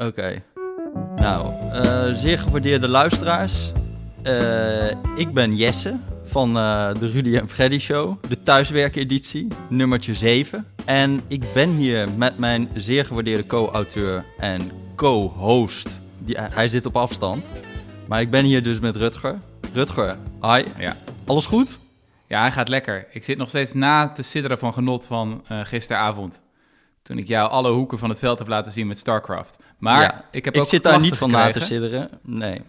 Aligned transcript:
Oké. 0.00 0.42
Nou, 1.16 1.52
eh, 1.72 2.14
zeer 2.14 2.38
gewaardeerde 2.38 2.88
luisteraars. 2.88 3.72
Eh, 4.22 4.90
ik 5.16 5.32
ben 5.34 5.56
Jesse 5.56 5.96
van 6.24 6.56
eh, 6.56 6.94
de 7.00 7.10
Rudy 7.10 7.36
en 7.36 7.48
Freddy 7.48 7.78
Show, 7.78 8.16
de 8.28 8.42
thuiswerkeditie, 8.42 9.46
nummertje 9.68 10.14
7. 10.14 10.66
En 10.84 11.20
ik 11.26 11.44
ben 11.54 11.70
hier 11.70 12.08
met 12.16 12.38
mijn 12.38 12.68
zeer 12.74 13.04
gewaardeerde 13.04 13.46
co-auteur 13.46 14.24
en 14.38 14.60
co-host. 14.94 16.00
Die- 16.18 16.36
Hij 16.40 16.68
zit 16.68 16.86
op 16.86 16.96
afstand. 16.96 17.44
Maar 18.08 18.20
ik 18.20 18.30
ben 18.30 18.44
hier 18.44 18.62
dus 18.62 18.80
met 18.80 18.96
Rutger. 18.96 19.38
Rutger, 19.72 20.16
hi. 20.40 20.62
Ja. 20.78 20.96
Alles 21.26 21.46
goed? 21.46 21.78
ja, 22.28 22.40
hij 22.40 22.52
gaat 22.52 22.68
lekker. 22.68 23.06
Ik 23.12 23.24
zit 23.24 23.38
nog 23.38 23.48
steeds 23.48 23.72
na 23.72 24.08
te 24.08 24.22
sidderen 24.22 24.58
van 24.58 24.72
genot 24.72 25.06
van 25.06 25.44
gisteravond. 25.48 26.42
Toen 27.06 27.18
ik 27.18 27.26
jou 27.26 27.50
alle 27.50 27.70
hoeken 27.70 27.98
van 27.98 28.08
het 28.08 28.18
veld 28.18 28.38
heb 28.38 28.48
laten 28.48 28.72
zien 28.72 28.86
met 28.86 28.98
StarCraft. 28.98 29.58
Maar 29.78 30.00
Ja, 30.00 30.24
ik 30.30 30.44
heb 30.44 30.54
ik 30.54 30.60
ook 30.60 30.68
zit 30.68 30.82
daar 30.82 31.00
niet 31.00 31.16
van 31.16 31.30
na 31.30 31.50
te 31.50 31.60
sidderen. 31.60 32.10
Nee. 32.22 32.62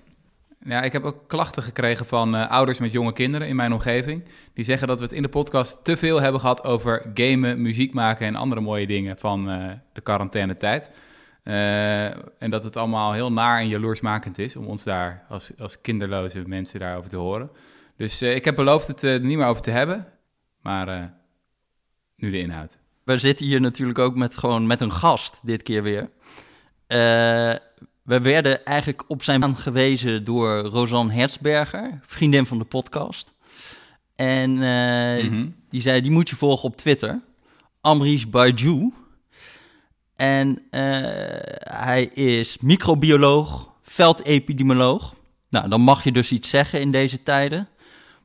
Ja, 0.66 0.82
ik 0.82 0.94
heb 0.94 1.04
ook 1.04 1.28
klachten 1.28 1.64
gekregen 1.64 2.05
van 2.05 2.36
eh, 2.36 2.50
ouders 2.50 2.80
met 2.80 2.92
jonge 2.92 3.14
kinderen 3.14 3.48
in 3.48 3.55
mijn 3.55 3.73
omgeving. 3.73 4.23
Die 4.54 4.64
zeggen 4.64 4.88
dat 4.88 5.00
we 5.00 5.04
het 5.04 5.14
in 5.14 5.22
de 5.22 5.30
podcast 5.30 5.84
te 5.84 5.98
veel 5.98 6.22
hebben 6.22 6.42
gehad 6.42 6.64
over 6.64 7.12
gamen, 7.14 7.62
muziek 7.62 7.94
maken 7.94 8.28
en 8.28 8.36
andere 8.36 8.62
mooie 8.62 8.88
dingen 8.88 9.18
van 9.18 9.50
eh, 9.50 9.70
de 9.94 10.02
quarantainetijd. 10.02 10.92
Eh 11.44 12.06
en 12.42 12.50
dat 12.50 12.64
het 12.64 12.76
allemaal 12.76 13.14
heel 13.14 13.31
naar 13.31 13.59
en 13.59 13.67
jaloersmakend 13.67 14.38
is 14.38 14.56
om 14.56 14.66
ons 14.66 14.84
daar 14.84 15.26
als, 15.30 15.52
als 15.59 15.81
kinderloze 15.81 16.44
mensen 16.45 16.80
daarover 16.80 17.09
te 17.09 17.17
horen. 17.17 17.50
Dus 17.95 18.22
ik 18.22 18.45
heb 18.45 18.56
beloofd 18.56 18.88
het 18.88 19.02
er 19.02 19.20
niet 19.20 19.38
meer 19.38 19.48
over 19.48 19.62
te 19.62 19.72
hebben. 19.72 20.08
Maar 20.62 21.14
nu 22.16 22.30
de 22.30 22.40
inhoud. 22.40 22.78
We 23.08 23.18
zitten 23.18 23.46
hier 23.46 23.62
natuurlijk 23.62 24.00
ook 24.00 24.16
met, 24.16 24.38
gewoon 24.38 24.68
met 24.68 24.82
een 24.82 24.92
gast, 24.92 25.40
dit 25.44 25.64
keer 25.64 25.84
weer. 25.84 26.10
Eh, 26.88 27.54
we 28.04 28.22
werden 28.22 28.66
eigenlijk 28.66 29.04
op 29.08 29.24
zijn 29.24 29.40
naam 29.40 29.56
gewezen 29.56 30.24
door 30.24 30.59
Rosanne 30.59 31.14
Hertzberger, 31.14 32.00
vriendin 32.06 32.46
van 32.46 32.58
de 32.58 32.64
podcast. 32.64 33.34
En 34.16 34.52
eh, 34.52 35.23
Mhm. 35.26 35.50
die 35.70 35.81
zei, 35.81 36.02
die 36.02 36.12
moet 36.12 36.30
je 36.30 36.36
volgen 36.36 36.64
op 36.70 36.76
Twitter. 36.78 37.22
Amrish 37.81 38.23
Baiju. 38.23 38.94
En 40.16 40.59
eh, 40.70 40.81
hij 41.59 42.03
is 42.06 42.58
microbioloog, 42.59 43.70
veldepidemioloog. 43.84 45.14
Nou, 45.50 45.70
dan 45.70 45.81
mag 45.81 46.03
je 46.03 46.12
dus 46.12 46.31
iets 46.31 46.50
zeggen 46.50 46.81
in 46.81 46.92
deze 46.92 47.24
tijden. 47.24 47.68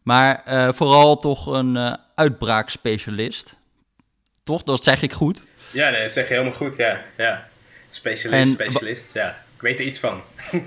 Maar 0.02 0.42
vooral 0.74 1.16
toch 1.16 1.46
een 1.46 1.96
uitbraakspecialist. 2.14 3.60
Toch? 4.44 4.62
Dat 4.62 4.82
zeg 4.82 5.02
ik 5.02 5.12
goed. 5.12 5.40
Ja, 5.70 5.90
nee, 5.90 6.02
dat 6.02 6.12
zeg 6.12 6.28
je 6.28 6.34
helemaal 6.34 6.56
goed, 6.56 6.76
ja. 6.76 7.04
ja. 7.16 7.48
Specialist, 7.90 8.48
En 8.48 8.52
specialist, 8.52 9.14
ja. 9.14 9.44
Ik 9.54 9.60
weet 9.60 9.80
er 9.80 9.86
iets 9.86 9.98
van. 9.98 10.22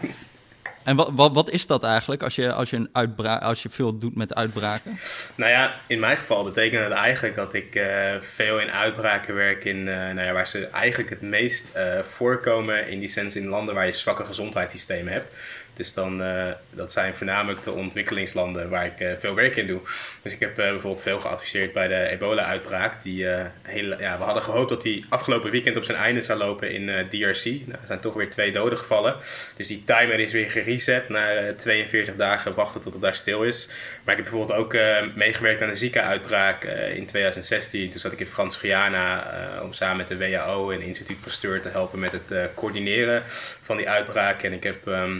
En 0.86 0.95
wat, 0.95 1.09
wat, 1.14 1.34
wat 1.34 1.50
is 1.50 1.67
dat 1.67 1.84
eigenlijk 1.84 2.23
als 2.23 2.36
je, 2.36 2.54
als, 2.54 2.70
je 2.70 2.76
een 2.76 2.90
uitbra 2.92 3.38
als 3.38 3.64
je 3.64 3.70
veel 3.70 3.98
doet 3.98 4.16
met 4.16 4.36
uitbraken? 4.36 4.98
Nou 5.36 5.52
ja, 5.52 5.76
in 5.88 6.00
mijn 6.00 6.17
geval 6.17 6.44
betekent 6.44 6.84
het 6.84 6.94
eigenlijk 6.94 7.36
dat 7.36 7.54
ik 7.54 7.76
eh, 7.76 8.16
veel 8.20 8.59
in 8.59 8.72
uitbraken 8.72 9.36
werk 9.36 9.64
in, 9.64 9.88
eh, 9.88 9.95
nou 9.95 10.22
ja, 10.22 10.34
waar 10.34 10.48
ze 10.48 10.67
eigenlijk 10.67 11.10
het 11.10 11.22
meest 11.22 11.76
eh, 11.76 12.00
voorkomen 12.00 12.88
in 12.88 13.00
die 13.00 13.08
sens 13.08 13.36
in 13.36 13.48
landen 13.48 13.76
waar 13.76 13.86
je 13.86 13.92
zwakke 13.92 14.26
gezondheidssystemen 14.26 15.14
hebt. 15.14 15.34
Dus 15.76 15.94
dan, 15.94 16.23
eh, 16.23 16.52
dat 16.70 16.92
zijn 16.92 17.14
voornamelijk 17.14 17.64
de 17.64 17.72
ontwikkelingslanden 17.72 18.70
waar 18.70 18.86
ik 18.86 19.00
eh, 19.00 19.12
veel 19.18 19.36
werk 19.36 19.56
in 19.56 19.68
doe. 19.68 19.82
Dus 20.22 20.34
ik 20.34 20.40
heb 20.40 20.50
eh, 20.50 20.70
bijvoorbeeld 20.70 21.02
veel 21.02 21.20
geadviseerd 21.20 21.73
bij 21.73 21.88
de 21.88 22.08
ebola-uitbraak. 22.08 23.04
Die, 23.04 23.17
ja, 23.17 23.52
we 24.17 24.23
hadden 24.23 24.44
gehoopt 24.44 24.70
dat 24.70 24.82
die 24.82 25.06
afgelopen 25.09 25.52
weekend 25.52 25.78
op 25.78 25.84
zijn 25.84 25.98
einde 25.98 26.22
zou 26.22 26.40
lopen 26.40 26.72
in 26.72 27.08
DRC. 27.09 27.45
Nou, 27.45 27.72
er 27.82 27.88
zijn 27.88 28.00
toch 28.00 28.14
weer 28.14 28.30
twee 28.30 28.52
doden 28.52 28.78
gevallen. 28.78 29.16
Dus 29.56 29.67
die 29.67 29.84
timer 29.84 30.20
is 30.20 30.34
weer 30.34 30.50
gereset 30.50 31.09
na 31.09 31.34
eh, 31.34 31.56
42 31.56 32.16
dagen 32.16 32.56
wachten 32.56 32.82
tot 32.82 32.94
het 32.94 33.02
daar 33.02 33.16
stil 33.16 33.44
is. 33.44 33.67
Maar 34.04 34.17
ik 34.17 34.23
heb 34.23 34.32
bijvoorbeeld 34.32 34.60
ook 34.60 34.73
meegewerkt 35.16 35.61
aan 35.61 35.70
de 35.70 35.76
Zika-uitbraak 35.76 36.64
in 36.94 37.05
2016. 37.05 37.89
Toen 37.89 37.99
zat 37.99 38.11
ik 38.11 38.20
in 38.20 38.26
Frans-Guyana 38.26 39.33
om 39.64 39.73
samen 39.73 39.98
met 39.98 40.08
de 40.08 40.17
WHO 40.17 40.72
en 40.72 40.82
Instituut 40.82 41.22
Pasteur 41.22 41.61
te 41.61 41.70
helpen 41.70 41.99
met 41.99 42.11
het 42.11 42.54
coördineren 42.55 43.22
van 43.61 43.78
die 43.78 43.89
uitbraak. 43.89 44.44
En 44.44 44.54
ik 44.54 44.64
heb 44.64 44.88
ehm, 44.88 45.17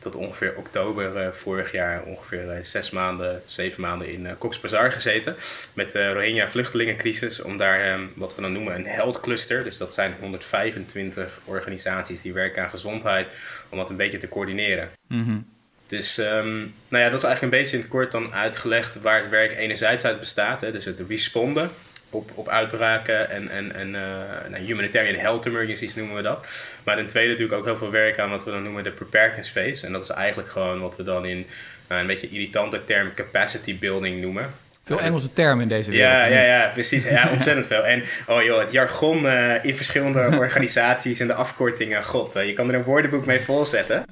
tot 0.00 0.16
ongeveer 0.16 0.54
oktober 0.56 1.16
eh, 1.16 1.32
vorig 1.32 1.72
jaar 1.72 2.02
ongeveer 2.02 2.50
eh, 2.50 2.62
zes 2.62 2.90
maanden, 2.90 3.42
zeven 3.44 3.80
maanden 3.80 4.12
in 4.12 4.26
eh 4.26 4.32
Cox's 4.38 4.60
Bazar 4.60 4.92
gezeten. 4.92 5.36
Met 5.74 5.92
de 5.92 6.12
Rohingya 6.12 6.48
vluchtelingencrisis. 6.48 7.40
Om 7.40 7.56
daar 7.56 7.80
ehm, 7.80 8.06
wat 8.14 8.34
we 8.34 8.42
dan 8.42 8.52
noemen 8.52 8.74
een 8.74 8.86
health 8.86 9.20
cluster. 9.20 9.64
Dus 9.64 9.76
dat 9.76 9.94
zijn 9.94 10.14
125 10.20 11.40
organisaties 11.44 12.22
die 12.22 12.32
werken 12.32 12.62
aan 12.62 12.70
gezondheid. 12.70 13.28
Om 13.68 13.78
dat 13.78 13.90
een 13.90 13.96
beetje 13.96 14.18
te 14.18 14.28
coördineren. 14.28 14.90
Mhm. 15.06 15.38
Dus 15.86 16.18
ehm, 16.18 16.58
nou 16.88 17.04
ja, 17.04 17.08
dat 17.08 17.18
is 17.18 17.24
eigenlijk 17.24 17.42
een 17.42 17.60
beetje 17.60 17.76
in 17.76 17.82
het 17.82 17.90
kort 17.90 18.12
dan 18.12 18.32
uitgelegd 18.32 19.00
waar 19.00 19.20
het 19.20 19.28
werk 19.28 19.56
enerzijds 19.56 20.04
uit 20.04 20.20
bestaat. 20.20 20.60
Hè, 20.60 20.72
dus 20.72 20.84
het 20.84 21.02
responden 21.08 21.70
op, 22.10 22.30
op 22.34 22.48
uitbraken 22.48 23.30
en, 23.30 23.48
en, 23.48 23.74
en 23.74 23.94
eh, 23.94 24.50
nou, 24.50 24.64
humanitarian 24.64 25.20
health 25.20 25.46
emergencies 25.46 25.94
noemen 25.94 26.16
we 26.16 26.22
dat. 26.22 26.48
Maar 26.84 26.96
ten 26.96 27.06
tweede 27.06 27.30
natuurlijk 27.30 27.58
ook 27.58 27.64
heel 27.64 27.76
veel 27.76 27.90
werk 27.90 28.18
aan 28.18 28.30
wat 28.30 28.44
we 28.44 28.50
dan 28.50 28.62
noemen 28.62 28.84
de 28.84 28.90
preparedness 28.90 29.50
phase. 29.50 29.86
En 29.86 29.92
dat 29.92 30.02
is 30.02 30.10
eigenlijk 30.10 30.48
gewoon 30.48 30.80
wat 30.80 30.96
we 30.96 31.02
dan 31.02 31.24
in 31.24 31.46
nou, 31.88 32.00
een 32.00 32.06
beetje 32.06 32.28
irritante 32.28 32.84
term 32.84 33.14
capacity 33.14 33.78
building 33.78 34.20
noemen. 34.20 34.50
Veel 34.82 35.00
Engelse 35.00 35.32
termen 35.32 35.62
in 35.62 35.68
deze 35.68 35.90
wereld. 35.90 36.12
Ja, 36.12 36.24
ja, 36.24 36.42
ja, 36.42 36.70
precies. 36.72 37.04
Ja, 37.04 37.30
ontzettend 37.30 37.66
veel. 37.66 37.84
En 37.84 38.02
oh 38.26 38.42
joh, 38.42 38.60
het 38.60 38.72
jargon 38.72 39.26
eh, 39.26 39.64
in 39.64 39.76
verschillende 39.76 40.28
organisaties 40.38 41.20
en 41.20 41.26
de 41.26 41.34
afkortingen. 41.34 42.04
God, 42.04 42.36
eh, 42.36 42.46
je 42.46 42.52
kan 42.52 42.68
er 42.68 42.74
een 42.74 42.82
woordenboek 42.82 43.26
mee 43.26 43.40
volzetten. 43.40 44.04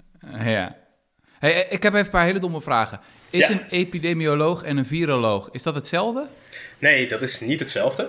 Ja. 0.45 0.77
Hey, 1.39 1.53
eh, 1.53 1.73
ik 1.73 1.83
heb 1.83 1.93
even 1.93 2.05
een 2.05 2.11
paar 2.11 2.25
hele 2.25 2.39
domme 2.39 2.61
vragen. 2.61 3.01
Is 3.31 3.47
Ja. 3.47 3.55
een 3.55 3.65
epidemioloog 3.71 4.62
en 4.62 4.77
een 4.77 4.87
viroloog, 4.87 5.49
is 5.53 5.62
dat 5.62 5.75
hetzelfde? 5.75 6.27
Nee, 6.78 7.09
dat 7.09 7.22
is 7.22 7.41
niet 7.41 7.61
hetzelfde. 7.61 8.09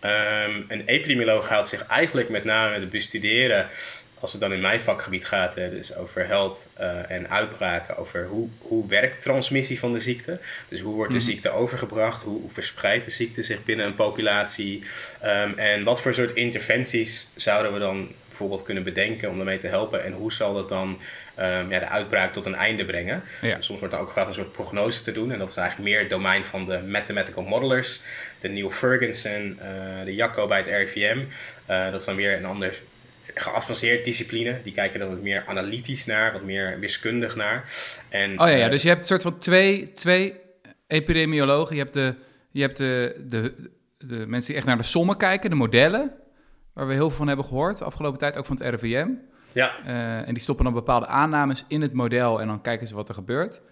Ehm, 0.00 0.60
een 0.68 0.84
epidemioloog 0.84 1.48
houdt 1.48 1.68
zich 1.68 1.86
eigenlijk 1.86 2.28
met 2.28 2.44
name 2.44 2.78
het 2.80 2.90
bestuderen, 2.90 3.68
als 4.20 4.32
het 4.32 4.40
dan 4.40 4.52
in 4.52 4.60
mijn 4.60 4.80
vakgebied 4.80 5.24
gaat, 5.24 5.54
hè, 5.54 5.70
dus 5.70 5.96
over 5.96 6.26
health 6.26 6.68
eh, 6.76 7.10
en 7.10 7.30
uitbraken, 7.30 7.96
over 7.96 8.26
hoe, 8.26 8.48
hoe 8.58 8.88
werkt 8.88 9.22
transmissie 9.22 9.78
van 9.78 9.92
de 9.92 10.00
ziekte. 10.00 10.38
Dus 10.68 10.80
hoe 10.80 10.94
wordt 10.94 11.12
de 11.12 11.20
ziekte 11.20 11.50
overgebracht, 11.50 12.22
hoe, 12.22 12.40
hoe 12.40 12.50
verspreidt 12.50 13.04
de 13.04 13.10
ziekte 13.10 13.42
zich 13.42 13.64
binnen 13.64 13.86
een 13.86 13.94
populatie 13.94 14.82
Ehm, 15.20 15.52
en 15.58 15.84
wat 15.84 16.00
voor 16.00 16.14
soort 16.14 16.34
interventies 16.34 17.30
zouden 17.36 17.72
we 17.72 17.78
dan 17.78 18.08
bijvoorbeeld 18.32 18.62
kunnen 18.62 18.82
bedenken 18.82 19.30
om 19.30 19.36
daarmee 19.36 19.58
te 19.58 19.66
helpen 19.66 20.04
en 20.04 20.12
hoe 20.12 20.32
zal 20.32 20.54
dat 20.54 20.68
dan 20.68 20.98
ehm, 21.34 21.70
ja, 21.70 21.78
de 21.78 21.88
uitbraak 21.88 22.32
tot 22.32 22.46
een 22.46 22.54
einde 22.54 22.84
brengen. 22.84 23.22
Ja. 23.40 23.60
Soms 23.60 23.78
wordt 23.78 23.94
er 23.94 24.00
ook 24.00 24.06
gevraagd 24.06 24.28
een 24.28 24.34
soort 24.34 24.52
prognose 24.52 25.02
te 25.02 25.12
doen 25.12 25.32
en 25.32 25.38
dat 25.38 25.50
is 25.50 25.56
eigenlijk 25.56 25.90
meer 25.90 26.00
het 26.00 26.10
domein 26.10 26.44
van 26.44 26.64
de 26.64 26.78
mathematical 26.78 27.42
modelers, 27.42 28.02
de 28.40 28.48
Neil 28.48 28.70
Ferguson, 28.70 29.58
eh, 29.60 30.04
de 30.04 30.14
Jacco 30.14 30.46
bij 30.46 30.58
het 30.58 30.66
RIVM. 30.66 31.24
Eh, 31.66 31.90
dat 31.90 32.00
is 32.00 32.06
dan 32.06 32.16
weer 32.16 32.36
een 32.36 32.44
ander 32.44 32.80
geavanceerd 33.34 34.04
discipline. 34.04 34.60
Die 34.62 34.72
kijken 34.72 35.00
er 35.00 35.08
wat 35.08 35.22
meer 35.22 35.44
analytisch 35.46 36.06
naar, 36.06 36.32
wat 36.32 36.42
meer 36.42 36.78
wiskundig 36.78 37.36
naar. 37.36 37.64
En, 38.08 38.30
Oh 38.30 38.48
ja, 38.48 38.54
ja 38.54 38.64
eh, 38.64 38.70
dus 38.70 38.82
je 38.82 38.88
hebt 38.88 39.00
een 39.00 39.06
soort 39.06 39.22
van 39.22 39.38
twee, 39.38 39.92
twee 39.92 40.34
epidemiologen. 40.86 41.76
Je 41.76 41.82
hebt, 41.82 41.94
de, 41.94 42.14
je 42.50 42.60
hebt 42.60 42.76
de, 42.76 43.16
de, 43.28 43.54
de 43.98 44.26
mensen 44.26 44.48
die 44.48 44.56
echt 44.56 44.66
naar 44.66 44.76
de 44.76 44.82
sommen 44.82 45.16
kijken, 45.16 45.50
de 45.50 45.56
modellen, 45.56 46.21
waar 46.72 46.86
we 46.86 46.92
heel 46.92 47.08
veel 47.08 47.16
van 47.16 47.26
hebben 47.26 47.44
gehoord 47.44 47.78
de 47.78 47.84
afgelopen 47.84 48.18
tijd, 48.18 48.38
ook 48.38 48.46
van 48.46 48.56
het 48.56 48.80
RIVM. 48.80 49.08
ja, 49.52 49.72
Eh, 49.84 50.28
en 50.28 50.34
die 50.34 50.42
stoppen 50.42 50.64
dan 50.64 50.74
bepaalde 50.74 51.06
aannames 51.06 51.64
in 51.68 51.80
het 51.82 51.92
model 51.92 52.40
en 52.40 52.46
dan 52.46 52.60
kijken 52.60 52.86
ze 52.86 52.94
wat 52.94 53.08
er 53.08 53.14
gebeurt. 53.14 53.62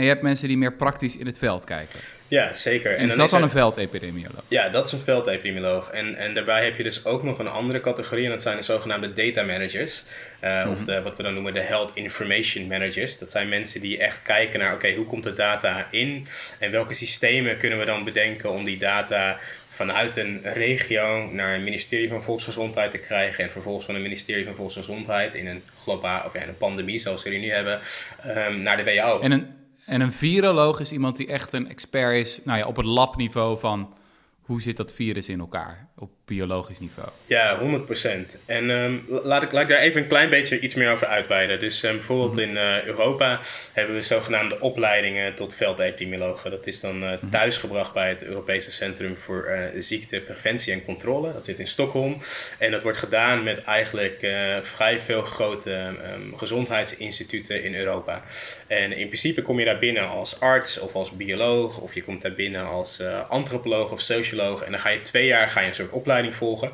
En 0.00 0.06
je 0.06 0.12
hebt 0.12 0.22
mensen 0.24 0.48
die 0.48 0.56
meer 0.58 0.72
praktisch 0.72 1.16
in 1.16 1.26
het 1.26 1.38
veld 1.38 1.64
kijken. 1.64 2.00
ja, 2.28 2.54
zeker. 2.54 2.96
En 2.96 3.08
is 3.08 3.14
dat 3.16 3.24
is 3.24 3.30
dan 3.30 3.40
er- 3.40 3.44
een 3.46 3.50
veldepidemioloog? 3.52 4.42
Ja, 4.48 4.68
dat 4.68 4.86
is 4.86 4.92
een 4.92 4.98
veldepidemioloog. 5.00 5.90
En, 5.90 6.14
en 6.14 6.34
daarbij 6.34 6.64
heb 6.64 6.76
je 6.76 6.82
dus 6.82 7.04
ook 7.04 7.22
nog 7.22 7.38
een 7.38 7.48
andere 7.48 7.80
categorie, 7.80 8.24
en 8.24 8.30
dat 8.30 8.42
zijn 8.42 8.56
de 8.56 8.62
zogenaamde 8.62 9.12
data 9.12 9.42
managers. 9.42 10.02
Eh, 10.40 10.68
Of 10.70 10.84
de, 10.84 11.02
wat 11.02 11.16
we 11.16 11.22
dan 11.22 11.34
noemen 11.34 11.54
de 11.54 11.60
health 11.60 11.90
information 11.94 12.66
managers. 12.66 13.18
Dat 13.18 13.30
zijn 13.30 13.48
mensen 13.48 13.80
die 13.80 13.98
echt 13.98 14.22
kijken 14.22 14.58
naar, 14.60 14.74
oké, 14.74 14.92
hoe 14.94 15.06
komt 15.06 15.24
de 15.24 15.32
data 15.32 15.86
in? 15.90 16.26
En 16.58 16.70
welke 16.70 16.94
systemen 16.94 17.56
kunnen 17.56 17.78
we 17.78 17.84
dan 17.84 18.04
bedenken 18.04 18.50
om 18.50 18.64
die 18.64 18.78
data 18.78 19.38
vanuit 19.68 20.16
een 20.16 20.40
regio 20.42 21.30
naar 21.32 21.54
een 21.54 21.64
ministerie 21.64 22.08
van 22.08 22.22
Volksgezondheid 22.22 22.90
te 22.90 22.98
krijgen. 22.98 23.44
En 23.44 23.50
vervolgens 23.50 23.86
van 23.86 23.94
een 23.94 24.02
ministerie 24.02 24.44
van 24.44 24.54
Volksgezondheid 24.54 25.34
in 25.34 25.46
een 25.46 25.62
globaal, 25.82 26.24
of 26.26 26.32
ja, 26.34 26.42
een 26.42 26.56
pandemie 26.56 26.98
zoals 26.98 27.22
we 27.22 27.30
die 27.30 27.38
nu 27.38 27.50
hebben, 27.52 27.80
ehm, 28.22 28.62
naar 28.62 28.76
de 28.76 28.84
WHO. 28.84 29.20
En 29.20 29.30
een, 29.32 29.58
en 29.90 30.00
een 30.00 30.12
viroloog 30.12 30.80
is 30.80 30.92
iemand 30.92 31.16
die 31.16 31.26
echt 31.26 31.52
een 31.52 31.68
expert 31.68 32.16
is 32.16 32.40
nou 32.44 32.58
ja, 32.58 32.66
op 32.66 32.76
het 32.76 32.86
labniveau 32.86 33.58
van 33.58 33.94
hoe 34.40 34.62
zit 34.62 34.76
dat 34.76 34.92
virus 34.92 35.28
in 35.28 35.40
elkaar? 35.40 35.88
Op 35.96 36.10
biologisch 36.30 36.78
niveau. 36.78 37.08
Ja, 37.26 37.58
100%. 37.58 38.38
En 38.46 38.70
ehm, 38.70 38.94
laat, 39.08 39.42
ik, 39.42 39.52
laat 39.52 39.62
ik 39.62 39.68
daar 39.68 39.78
even 39.78 40.02
een 40.02 40.08
klein 40.08 40.30
beetje 40.30 40.60
iets 40.60 40.74
meer 40.74 40.90
over 40.90 41.06
uitweiden. 41.06 41.60
Dus 41.60 41.82
ehm, 41.82 41.94
bijvoorbeeld 41.94 42.38
in 42.38 42.50
uh, 42.50 42.84
Europa 42.84 43.40
hebben 43.72 43.94
we 43.94 44.02
zogenaamde 44.02 44.60
opleidingen 44.60 45.34
tot 45.34 45.54
veldepidemiologen. 45.54 46.50
Dat 46.50 46.66
is 46.66 46.80
dan 46.80 47.02
uh, 47.02 47.12
thuisgebracht 47.30 47.92
bij 47.92 48.08
het 48.08 48.24
Europese 48.24 48.72
Centrum 48.72 49.16
voor 49.16 49.48
uh, 49.48 49.82
Ziekte, 49.82 50.20
Preventie 50.20 50.72
en 50.72 50.84
Controle. 50.84 51.32
Dat 51.32 51.44
zit 51.44 51.58
in 51.58 51.66
Stockholm. 51.66 52.18
En 52.58 52.70
dat 52.70 52.82
wordt 52.82 52.98
gedaan 52.98 53.42
met 53.42 53.64
eigenlijk 53.64 54.18
vrij 54.62 55.00
veel 55.00 55.22
grote 55.22 55.94
um, 56.14 56.36
gezondheidsinstituten 56.36 57.62
in 57.62 57.74
Europa. 57.74 58.22
En 58.66 58.92
in 58.92 59.06
principe 59.06 59.42
kom 59.42 59.58
je 59.58 59.64
daar 59.64 59.78
binnen 59.78 60.08
als 60.08 60.40
arts 60.40 60.78
of 60.78 60.94
als 60.94 61.10
bioloog. 61.10 61.78
Of 61.78 61.94
je 61.94 62.02
komt 62.02 62.22
daar 62.22 62.34
binnen 62.34 62.66
als 62.66 63.02
antropoloog 63.28 63.92
of 63.92 64.00
socioloog. 64.00 64.62
En 64.62 64.70
dan 64.70 64.80
ga 64.80 64.88
je 64.88 65.02
twee 65.02 65.26
jaar 65.26 65.50
ga 65.50 65.60
je 65.60 65.68
een 65.68 65.74
soort 65.74 65.90
opleiding 65.90 66.19
volgen. 66.28 66.70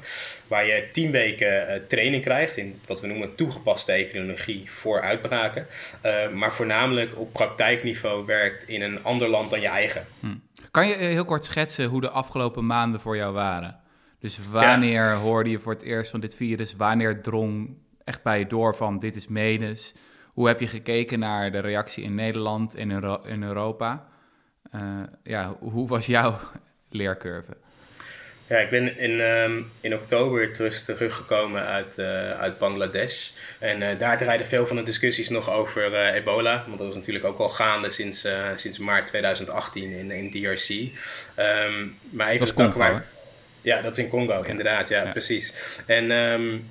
Waar 0.48 0.66
je 0.66 0.88
tien 0.92 1.10
weken 1.10 1.70
uh, 1.70 1.86
training 1.88 2.22
krijgt 2.22 2.56
in 2.56 2.80
wat 2.86 3.00
we 3.00 3.06
noemen 3.06 3.34
toegepaste 3.34 3.92
epidemiologie 3.92 4.70
voor 4.70 5.00
uitbraken. 5.00 5.66
Uh, 6.04 6.32
maar 6.32 6.52
voornamelijk 6.52 7.18
op 7.18 7.32
praktijkniveau 7.32 8.26
werkt 8.26 8.68
in 8.68 8.82
een 8.82 9.04
ander 9.04 9.28
land 9.28 9.50
dan 9.50 9.60
je 9.60 9.68
eigen. 9.68 10.06
Hm. 10.20 10.34
Kan 10.70 10.88
je 10.88 10.94
eh, 10.94 11.08
heel 11.08 11.24
kort 11.24 11.44
schetsen 11.44 11.86
hoe 11.86 12.00
de 12.00 12.10
afgelopen 12.10 12.66
maanden 12.66 13.00
voor 13.00 13.16
jou 13.16 13.32
waren? 13.32 13.80
Dus 14.18 14.50
wanneer 14.50 15.12
hoorde 15.12 15.50
je 15.50 15.58
voor 15.58 15.72
het 15.72 15.82
eerst 15.82 16.10
van 16.10 16.20
dit 16.20 16.34
virus? 16.34 16.76
Wanneer 16.76 17.22
drong 17.22 17.76
echt 18.04 18.22
bij 18.22 18.38
je 18.38 18.46
door 18.46 18.76
van 18.76 18.98
dit 18.98 19.16
is 19.16 19.28
menens? 19.28 19.94
Hoe 20.32 20.46
heb 20.46 20.60
je 20.60 20.66
gekeken 20.66 21.18
naar 21.18 21.52
de 21.52 21.58
reactie 21.58 22.04
in 22.04 22.14
Nederland 22.14 22.74
en 22.74 22.90
in 23.24 23.42
Europa? 23.42 24.06
Uh, 24.74 25.02
ja, 25.22 25.56
hoe 25.60 25.88
was 25.88 26.06
jouw 26.06 26.38
leercurve? 26.90 27.56
Ja, 28.48 28.58
ik 28.58 28.70
ben 28.70 28.98
in, 28.98 29.20
um, 29.20 29.70
in 29.80 29.94
oktober 29.94 30.52
terug, 30.52 30.80
teruggekomen 30.80 31.66
uit, 31.66 31.98
uh, 31.98 32.30
uit 32.30 32.58
Bangladesh. 32.58 33.30
En 33.58 33.82
uh, 33.82 33.98
daar 33.98 34.18
draaiden 34.18 34.46
veel 34.46 34.66
van 34.66 34.76
de 34.76 34.82
discussies 34.82 35.28
nog 35.28 35.50
over 35.50 35.92
uh, 35.92 36.14
ebola. 36.14 36.64
Want 36.66 36.78
dat 36.78 36.86
was 36.86 36.96
natuurlijk 36.96 37.24
ook 37.24 37.38
al 37.38 37.48
gaande 37.48 37.90
sinds, 37.90 38.28
sinds 38.54 38.78
maart 38.78 39.06
2018 39.06 39.90
in, 39.90 40.10
in 40.10 40.30
DRC. 40.30 40.68
Um, 40.68 40.90
ehm, 41.34 41.86
maar 42.10 42.26
even 42.26 42.38
dat 42.38 42.48
is 42.48 42.64
Congo, 42.64 42.78
waar... 42.78 43.06
Ja, 43.60 43.82
dat 43.82 43.98
is 43.98 44.04
in 44.04 44.10
Congo, 44.10 44.42
inderdaad. 44.42 44.88
Ja, 44.88 45.10
precies. 45.10 45.78
En 45.86 46.10
um, 46.10 46.68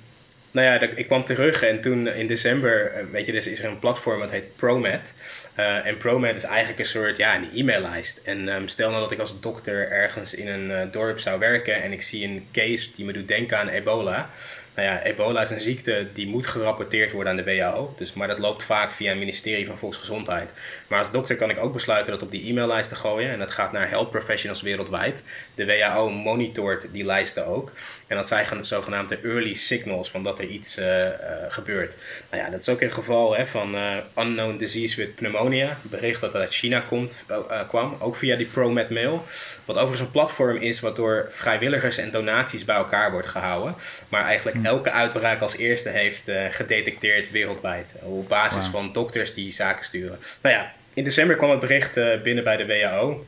nou 0.56 0.68
ja, 0.68 0.80
ik 0.80 1.06
kwam 1.06 1.24
terug 1.24 1.62
en 1.62 1.80
toen 1.80 2.08
in 2.08 2.26
december, 2.26 2.92
eh, 2.92 3.04
weet 3.12 3.26
je, 3.26 3.32
dus 3.32 3.46
is 3.46 3.58
er 3.58 3.64
een 3.64 3.78
platform 3.78 4.20
dat 4.20 4.30
heet 4.30 4.56
ProMed. 4.56 5.14
Uh, 5.58 5.86
en 5.86 5.96
ProMed 5.96 6.36
is 6.36 6.44
eigenlijk 6.44 6.78
een 6.78 6.86
soort, 6.86 7.16
ja, 7.16 7.36
een 7.36 7.48
e-maillijst. 7.54 8.20
En 8.24 8.48
um, 8.48 8.68
stel 8.68 8.90
nou 8.90 9.02
dat 9.02 9.12
ik 9.12 9.18
als 9.18 9.40
dokter 9.40 9.90
ergens 9.90 10.34
in 10.34 10.48
een 10.48 10.70
uh, 10.70 10.92
dorp 10.92 11.18
zou 11.18 11.38
werken 11.38 11.82
en 11.82 11.92
ik 11.92 12.02
zie 12.02 12.24
een 12.24 12.46
case 12.52 12.88
die 12.96 13.04
me 13.04 13.12
doet 13.12 13.28
denken 13.28 13.58
aan 13.58 13.68
ebola. 13.68 14.30
Nou 14.76 14.88
ja, 14.88 15.02
ebola 15.02 15.42
is 15.42 15.50
een 15.50 15.60
ziekte 15.60 16.08
die 16.12 16.28
moet 16.28 16.46
gerapporteerd 16.46 17.12
worden 17.12 17.30
aan 17.30 17.44
de 17.44 17.44
WHO. 17.44 17.94
Dus, 17.96 18.12
maar 18.12 18.28
dat 18.28 18.38
loopt 18.38 18.62
vaak 18.62 18.92
via 18.92 19.08
het 19.08 19.18
ministerie 19.18 19.66
van 19.66 19.78
Volksgezondheid. 19.78 20.50
Maar 20.86 20.98
als 20.98 21.10
dokter 21.10 21.36
kan 21.36 21.50
ik 21.50 21.58
ook 21.58 21.72
besluiten 21.72 22.12
dat 22.12 22.22
op 22.22 22.30
die 22.30 22.48
e-maillijst 22.48 22.88
te 22.88 22.94
gooien. 22.94 23.30
En 23.30 23.38
dat 23.38 23.50
gaat 23.50 23.72
naar 23.72 23.88
health 23.88 24.10
professionals 24.10 24.62
wereldwijd. 24.62 25.24
De 25.54 25.66
WHO 25.66 26.10
monitort 26.10 26.86
die 26.92 27.04
lijsten 27.04 27.46
ook. 27.46 27.72
En 28.06 28.16
dat 28.16 28.28
zijn 28.28 28.64
zogenaamde 28.64 29.18
early 29.22 29.54
signals 29.54 30.10
van 30.10 30.22
dat 30.22 30.38
er 30.38 30.44
iets 30.44 30.78
uh, 30.78 31.04
uh, 31.04 31.10
gebeurt. 31.48 31.94
Nou 32.30 32.42
ja, 32.42 32.50
dat 32.50 32.60
is 32.60 32.68
ook 32.68 32.80
een 32.80 32.92
geval 32.92 33.36
hè, 33.36 33.46
van 33.46 33.74
uh, 33.74 33.96
unknown 34.18 34.56
disease 34.56 34.96
with 34.96 35.14
pneumonia. 35.14 35.76
Bericht 35.82 36.20
dat 36.20 36.34
uit 36.34 36.52
China 36.52 36.82
komt, 36.88 37.24
kwam, 37.68 37.96
ook 38.00 38.16
via 38.16 38.36
die 38.36 38.46
ProMed 38.46 38.90
mail. 38.90 39.22
Wat 39.64 39.76
overigens 39.76 40.00
een 40.00 40.10
platform 40.10 40.56
is 40.56 40.80
wat 40.80 40.96
door 40.96 41.26
vrijwilligers 41.30 41.98
en 41.98 42.10
donaties 42.10 42.64
bij 42.64 42.76
elkaar 42.76 43.10
wordt 43.10 43.28
gehouden. 43.28 43.74
Maar 44.08 44.24
eigenlijk. 44.24 44.64
Elke 44.66 44.90
uitbraak 44.90 45.40
als 45.40 45.56
eerste 45.56 45.88
heeft 45.88 46.30
gedetecteerd 46.50 47.30
wereldwijd. 47.30 47.94
Op 48.02 48.28
basis 48.28 48.66
van 48.66 48.92
dokters 48.92 49.34
die 49.34 49.50
zaken 49.50 49.84
sturen. 49.84 50.18
Nou 50.42 50.54
ja, 50.54 50.72
in 50.94 51.04
december 51.04 51.36
kwam 51.36 51.50
het 51.50 51.60
bericht 51.60 52.22
binnen 52.22 52.44
bij 52.44 52.56
de 52.56 52.66
WHO. 52.66 53.24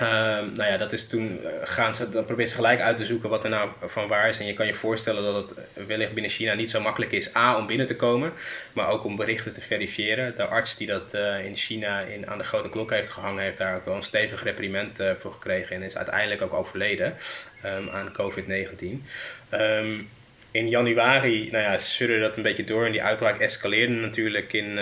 Um, 0.00 0.52
nou 0.52 0.70
ja, 0.70 0.76
dat 0.76 0.92
is 0.92 1.06
toen 1.06 1.40
uh, 1.42 1.48
gaan 1.62 1.94
ze, 1.94 2.08
dan 2.08 2.24
proberen 2.24 2.50
ze 2.50 2.56
gelijk 2.56 2.80
uit 2.80 2.96
te 2.96 3.04
zoeken 3.04 3.28
wat 3.28 3.44
er 3.44 3.50
nou 3.50 3.70
van 3.82 4.08
waar 4.08 4.28
is. 4.28 4.38
En 4.38 4.46
je 4.46 4.52
kan 4.52 4.66
je 4.66 4.74
voorstellen 4.74 5.22
dat 5.22 5.48
het 5.48 5.86
wellicht 5.86 6.12
binnen 6.12 6.30
China 6.30 6.54
niet 6.54 6.70
zo 6.70 6.80
makkelijk 6.80 7.12
is, 7.12 7.36
A, 7.36 7.56
om 7.56 7.66
binnen 7.66 7.86
te 7.86 7.96
komen, 7.96 8.32
maar 8.72 8.88
ook 8.88 9.04
om 9.04 9.16
berichten 9.16 9.52
te 9.52 9.60
verifiëren. 9.60 10.34
De 10.34 10.44
arts 10.44 10.76
die 10.76 10.86
dat 10.86 11.14
uh, 11.14 11.44
in 11.44 11.54
China 11.54 12.00
in, 12.00 12.30
aan 12.30 12.38
de 12.38 12.44
grote 12.44 12.68
klok 12.68 12.90
heeft 12.90 13.10
gehangen, 13.10 13.42
heeft 13.42 13.58
daar 13.58 13.76
ook 13.76 13.84
wel 13.84 13.96
een 13.96 14.02
stevig 14.02 14.42
reprimand 14.42 15.00
uh, 15.00 15.10
voor 15.18 15.32
gekregen 15.32 15.76
en 15.76 15.82
is 15.82 15.96
uiteindelijk 15.96 16.42
ook 16.42 16.54
overleden 16.54 17.14
um, 17.64 17.90
aan 17.90 18.12
COVID-19. 18.12 18.82
Um, 18.82 19.02
ehm, 19.48 19.94
in 20.56 20.68
januari, 20.68 21.48
nou 21.50 21.64
ja, 21.64 22.18
dat 22.20 22.36
een 22.36 22.42
beetje 22.42 22.64
door 22.64 22.84
en 22.86 22.92
die 22.92 23.02
uitbraak 23.02 23.40
escaleerde 23.40 23.92
natuurlijk 23.92 24.52
in, 24.52 24.78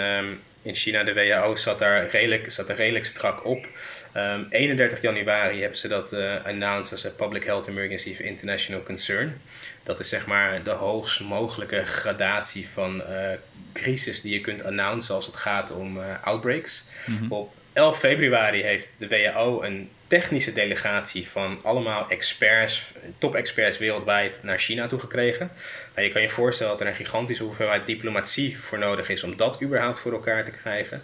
in 0.64 0.74
China. 0.74 1.04
De 1.04 1.14
WHO 1.14 1.56
zat 1.56 1.78
daar 1.78 2.08
redelijk, 2.08 2.52
zat 2.52 2.68
er 2.68 2.76
redelijk 2.76 3.06
strak 3.06 3.44
op. 3.44 3.64
Um, 3.64 3.70
ehm, 4.12 4.44
31 4.50 5.00
januari 5.00 5.60
hebben 5.60 5.78
ze 5.78 5.88
dat 5.88 6.12
uh, 6.12 6.44
announced 6.44 6.92
als 6.92 7.04
een 7.04 7.16
Public 7.16 7.44
Health 7.44 7.66
Emergency 7.66 8.10
of 8.10 8.18
International 8.18 8.82
Concern. 8.82 9.40
Dat 9.82 10.00
is 10.00 10.08
zeg 10.08 10.26
maar 10.26 10.62
de 10.62 10.70
hoogst 10.70 11.20
mogelijke 11.20 11.84
gradatie 11.84 12.68
van 12.68 12.96
uh, 12.96 13.30
crisis 13.72 14.20
die 14.20 14.32
je 14.32 14.40
kunt 14.40 14.64
announcen 14.64 15.14
als 15.14 15.26
het 15.26 15.36
gaat 15.36 15.72
om 15.72 15.96
uh, 15.96 16.04
outbreaks. 16.22 16.88
Mhm. 17.06 17.32
Op 17.32 17.54
11 17.72 17.98
februari 17.98 18.62
heeft 18.62 18.96
de 18.98 19.08
WHO 19.08 19.62
een 19.62 19.90
technische 20.06 20.52
delegatie 20.52 21.28
van 21.28 21.58
allemaal 21.62 22.08
experts, 22.08 22.92
top-experts 23.18 23.78
wereldwijd 23.78 24.40
naar 24.42 24.58
China 24.58 24.86
toe 24.86 24.98
gekregen. 24.98 25.50
Nou, 25.94 26.06
je 26.06 26.12
kan 26.12 26.22
je 26.22 26.30
voorstellen 26.30 26.72
dat 26.72 26.80
er 26.80 26.86
een 26.86 26.94
gigantische 26.94 27.42
hoeveelheid 27.42 27.86
diplomatie 27.86 28.58
voor 28.58 28.78
nodig 28.78 29.08
is 29.08 29.22
om 29.22 29.36
dat 29.36 29.62
überhaupt 29.62 29.98
voor 29.98 30.12
elkaar 30.12 30.44
te 30.44 30.50
krijgen. 30.50 31.02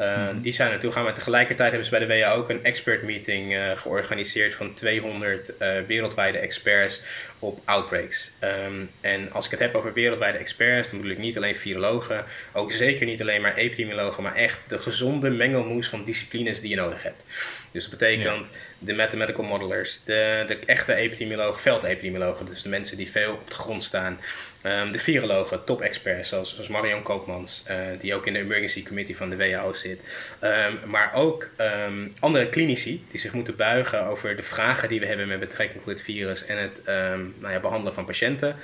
Uh, 0.00 0.28
Die 0.40 0.52
zijn 0.52 0.70
naartoe 0.70 0.92
gaan, 0.92 1.04
maar 1.04 1.14
tegelijkertijd 1.14 1.70
hebben 1.70 1.88
ze 1.88 1.98
bij 1.98 2.06
de 2.06 2.20
WA 2.20 2.32
ook 2.32 2.48
een 2.48 2.64
expert 2.64 3.02
meeting 3.02 3.52
uh, 3.52 3.76
georganiseerd 3.76 4.54
van 4.54 4.74
200 4.74 5.52
uh, 5.58 5.78
eh, 5.78 5.86
wereldwijde 5.86 6.38
experts 6.38 7.02
op 7.38 7.60
outbreaks. 7.64 8.30
Um, 8.40 8.90
en 9.00 9.32
als 9.32 9.44
ik 9.44 9.50
het 9.50 9.60
heb 9.60 9.74
over 9.74 9.92
wereldwijde 9.92 10.38
experts, 10.38 10.90
dan 10.90 10.98
bedoel 10.98 11.12
ik 11.12 11.22
niet 11.22 11.36
alleen 11.36 11.56
virologen, 11.56 12.24
ook 12.52 12.72
zeker 12.72 13.06
niet 13.06 13.20
alleen 13.20 13.40
maar 13.40 13.54
epidemiologen, 13.54 14.22
maar 14.22 14.34
echt 14.34 14.60
de 14.66 14.78
gezonde 14.78 15.30
mengelmoes 15.30 15.88
van 15.88 16.04
disciplines 16.04 16.60
die 16.60 16.70
je 16.70 16.76
nodig 16.76 17.02
hebt. 17.02 17.24
Dus 17.72 17.88
dat 17.88 17.98
betekent 17.98 18.50
de 18.78 18.94
mathematical 18.94 19.44
modelers, 19.44 20.04
de, 20.04 20.44
de 20.46 20.58
echte 20.66 20.94
epidemiologen, 20.94 21.60
veldepidemiologen, 21.60 22.46
dus 22.46 22.62
de 22.62 22.68
mensen 22.68 22.96
die 22.96 23.10
veel 23.10 23.32
op 23.32 23.48
de 23.48 23.54
grond 23.54 23.84
staan. 23.84 24.20
Um, 24.66 24.92
de 24.92 24.98
virologen, 24.98 25.64
top-experts 25.64 26.28
zoals, 26.28 26.54
zoals 26.54 26.68
Marion 26.68 27.02
Koopmans, 27.02 27.64
uh, 27.70 27.76
die 28.00 28.14
ook 28.14 28.26
in 28.26 28.32
de 28.32 28.38
Emergency 28.38 28.82
Committee 28.82 29.16
van 29.16 29.30
de 29.30 29.36
WHO 29.36 29.72
zit. 29.72 30.00
Um, 30.40 30.90
maar 30.90 31.14
ook 31.14 31.48
um, 31.58 32.12
andere 32.18 32.48
klinici 32.48 33.04
die 33.10 33.20
zich 33.20 33.32
moeten 33.32 33.56
buigen 33.56 34.06
over 34.06 34.36
de 34.36 34.42
vragen 34.42 34.88
die 34.88 35.00
we 35.00 35.06
hebben 35.06 35.28
met 35.28 35.40
betrekking 35.40 35.78
tot 35.78 35.92
het 35.92 36.02
virus 36.02 36.46
en 36.46 36.58
het 36.58 36.82
nou 36.84 37.52
ja, 37.52 37.60
behandelen 37.60 37.94
van 37.94 38.04
patiënten. 38.04 38.56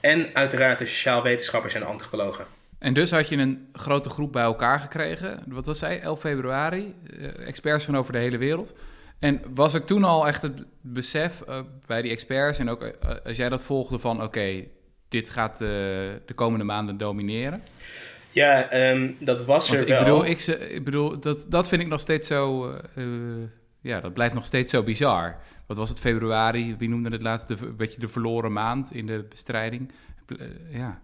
en 0.00 0.30
uiteraard 0.32 0.78
de 0.78 0.86
sociaal 0.86 1.22
wetenschappers 1.22 1.74
en 1.74 1.80
de 1.80 1.86
antropologen. 1.86 2.46
En 2.78 2.94
dus 2.94 3.10
had 3.10 3.28
je 3.28 3.36
een 3.36 3.68
grote 3.72 4.08
groep 4.08 4.32
bij 4.32 4.42
elkaar 4.42 4.80
gekregen. 4.80 5.42
Wat 5.46 5.66
was 5.66 5.78
zij? 5.78 6.00
11 6.00 6.20
februari. 6.20 6.94
Uh, 7.18 7.46
experts 7.46 7.84
van 7.84 7.96
over 7.96 8.12
de 8.12 8.18
hele 8.18 8.38
wereld. 8.38 8.74
En 9.18 9.42
was 9.54 9.74
er 9.74 9.84
toen 9.84 10.04
al 10.04 10.26
echt 10.26 10.42
het 10.42 10.64
besef 10.80 11.42
uh, 11.48 11.58
bij 11.86 12.02
die 12.02 12.10
experts 12.10 12.58
en 12.58 12.70
ook 12.70 12.82
uh, 12.82 12.90
als 13.24 13.36
jij 13.36 13.48
dat 13.48 13.64
volgde 13.64 13.98
van 13.98 14.22
oké, 14.22 14.64
dit 15.08 15.28
gaat 15.28 15.58
de 15.58 16.32
komende 16.34 16.64
maanden 16.64 16.96
domineren? 16.96 17.62
Ja, 18.30 18.74
um, 18.90 19.16
dat 19.20 19.44
was 19.44 19.68
Want 19.68 19.80
er 19.80 19.88
ik 19.88 19.98
Bedoel, 19.98 20.26
ik, 20.26 20.40
ik, 20.46 20.84
bedoel, 20.84 21.20
dat, 21.20 21.46
dat 21.48 21.68
vind 21.68 21.82
ik 21.82 21.88
nog 21.88 22.00
steeds 22.00 22.28
zo... 22.28 22.72
ja, 23.80 24.00
dat 24.00 24.12
blijft 24.12 24.34
nog 24.34 24.44
steeds 24.44 24.70
zo 24.70 24.82
bizar. 24.82 25.36
Wat 25.66 25.76
was 25.76 25.88
het, 25.88 26.00
februari? 26.00 26.76
Wie 26.78 26.88
noemde 26.88 27.10
het 27.10 27.22
laatst? 27.22 27.50
Een 27.50 27.76
beetje 27.76 28.00
de 28.00 28.08
verloren 28.08 28.52
maand 28.52 28.94
in 28.94 29.06
de 29.06 29.26
bestrijding. 29.28 29.92
ja. 30.70 31.00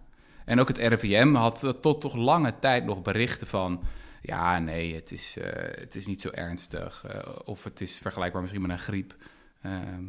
En 0.51 0.59
ook 0.59 0.67
het 0.67 0.77
RIVM 0.77 1.33
had 1.33 1.73
tot 1.81 2.01
toch 2.01 2.15
lange 2.15 2.53
tijd 2.59 2.85
nog 2.85 3.01
berichten 3.01 3.47
van... 3.47 3.83
ja, 4.21 4.59
nee, 4.59 4.95
het 4.95 5.11
is, 5.11 5.35
uh, 5.37 5.45
het 5.79 5.95
is 5.95 6.05
niet 6.05 6.21
zo 6.21 6.29
ernstig. 6.31 7.05
Uh, 7.07 7.21
of 7.45 7.63
het 7.63 7.81
is 7.81 7.99
vergelijkbaar 8.01 8.41
misschien 8.41 8.61
met 8.61 8.71
een 8.71 8.79
griep. 8.79 9.15
Ehm, 9.63 10.03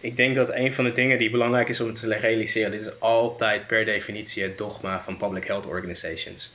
ik 0.00 0.16
denk 0.16 0.34
dat 0.34 0.54
een 0.54 0.74
van 0.74 0.84
de 0.84 0.92
dingen 0.92 1.18
die 1.18 1.30
belangrijk 1.30 1.68
is 1.68 1.80
om 1.80 1.92
te 1.92 2.16
realiseren... 2.16 2.70
dit 2.70 2.80
is 2.80 3.00
altijd 3.00 3.66
per 3.66 3.84
definitie 3.84 4.42
het 4.42 4.58
dogma 4.58 5.02
van 5.02 5.16
public 5.16 5.44
health 5.44 5.66
organizations. 5.66 6.52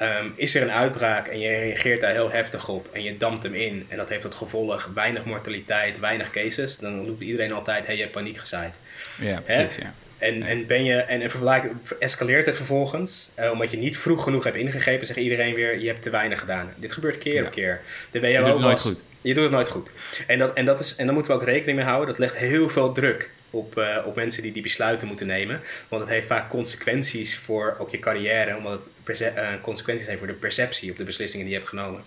Um, 0.00 0.32
is 0.36 0.54
er 0.54 0.62
een 0.62 0.72
uitbraak 0.72 1.26
en 1.26 1.38
je 1.38 1.48
reageert 1.48 2.00
daar 2.00 2.12
heel 2.12 2.30
heftig 2.30 2.68
op 2.68 2.88
en 2.92 3.02
je 3.02 3.16
dampt 3.16 3.42
hem 3.42 3.54
in 3.54 3.86
en 3.88 3.96
dat 3.96 4.08
heeft 4.08 4.22
tot 4.22 4.34
gevolg 4.34 4.90
weinig 4.94 5.24
mortaliteit, 5.24 5.98
weinig 5.98 6.30
cases, 6.30 6.78
dan 6.78 7.06
roept 7.06 7.20
iedereen 7.20 7.52
altijd: 7.52 7.86
hey, 7.86 7.94
je 7.94 8.00
hebt 8.00 8.12
paniek 8.12 8.38
gezaaid. 8.38 8.74
Ja, 9.18 9.40
precies. 9.40 9.76
Ja. 9.76 9.94
En, 10.20 10.42
en, 10.42 10.66
ben 10.66 10.84
je, 10.84 10.94
en, 10.94 11.20
en 11.20 11.80
escaleert 11.98 12.46
het 12.46 12.56
vervolgens, 12.56 13.30
uh, 13.38 13.50
omdat 13.50 13.70
je 13.70 13.76
niet 13.76 13.98
vroeg 13.98 14.22
genoeg 14.22 14.44
hebt 14.44 14.56
ingegrepen, 14.56 15.06
zegt 15.06 15.18
iedereen 15.18 15.54
weer: 15.54 15.78
je 15.78 15.86
hebt 15.86 16.02
te 16.02 16.10
weinig 16.10 16.40
gedaan. 16.40 16.72
Dit 16.76 16.92
gebeurt 16.92 17.18
keer 17.18 17.44
op 17.44 17.50
keer. 17.50 17.80
De 18.10 18.20
je 18.20 18.38
doet 18.38 18.46
het 18.46 18.58
nooit 18.58 18.80
goed. 18.80 19.02
Je 19.20 19.34
doet 19.34 19.42
het 19.42 19.52
nooit 19.52 19.68
goed. 19.68 19.90
En, 20.26 20.38
dat, 20.38 20.54
en, 20.54 20.64
dat 20.64 20.80
is, 20.80 20.96
en 20.96 21.04
daar 21.04 21.14
moeten 21.14 21.32
we 21.32 21.38
ook 21.38 21.46
rekening 21.46 21.76
mee 21.76 21.86
houden. 21.86 22.08
Dat 22.08 22.18
legt 22.18 22.36
heel 22.36 22.68
veel 22.68 22.92
druk 22.92 23.30
op, 23.50 23.78
uh, 23.78 23.96
op 24.06 24.16
mensen 24.16 24.42
die 24.42 24.52
die 24.52 24.62
besluiten 24.62 25.08
moeten 25.08 25.26
nemen. 25.26 25.60
Want 25.88 26.02
het 26.02 26.10
heeft 26.10 26.26
vaak 26.26 26.50
consequenties 26.50 27.38
voor 27.38 27.76
ook 27.78 27.90
je 27.90 27.98
carrière, 27.98 28.56
omdat 28.56 28.90
het 29.04 29.20
uh, 29.20 29.48
consequenties 29.62 30.06
heeft 30.06 30.18
voor 30.18 30.26
de 30.26 30.34
perceptie 30.34 30.90
op 30.90 30.96
de 30.96 31.04
beslissingen 31.04 31.46
die 31.46 31.54
je 31.54 31.60
hebt 31.60 31.70
genomen. 31.70 32.02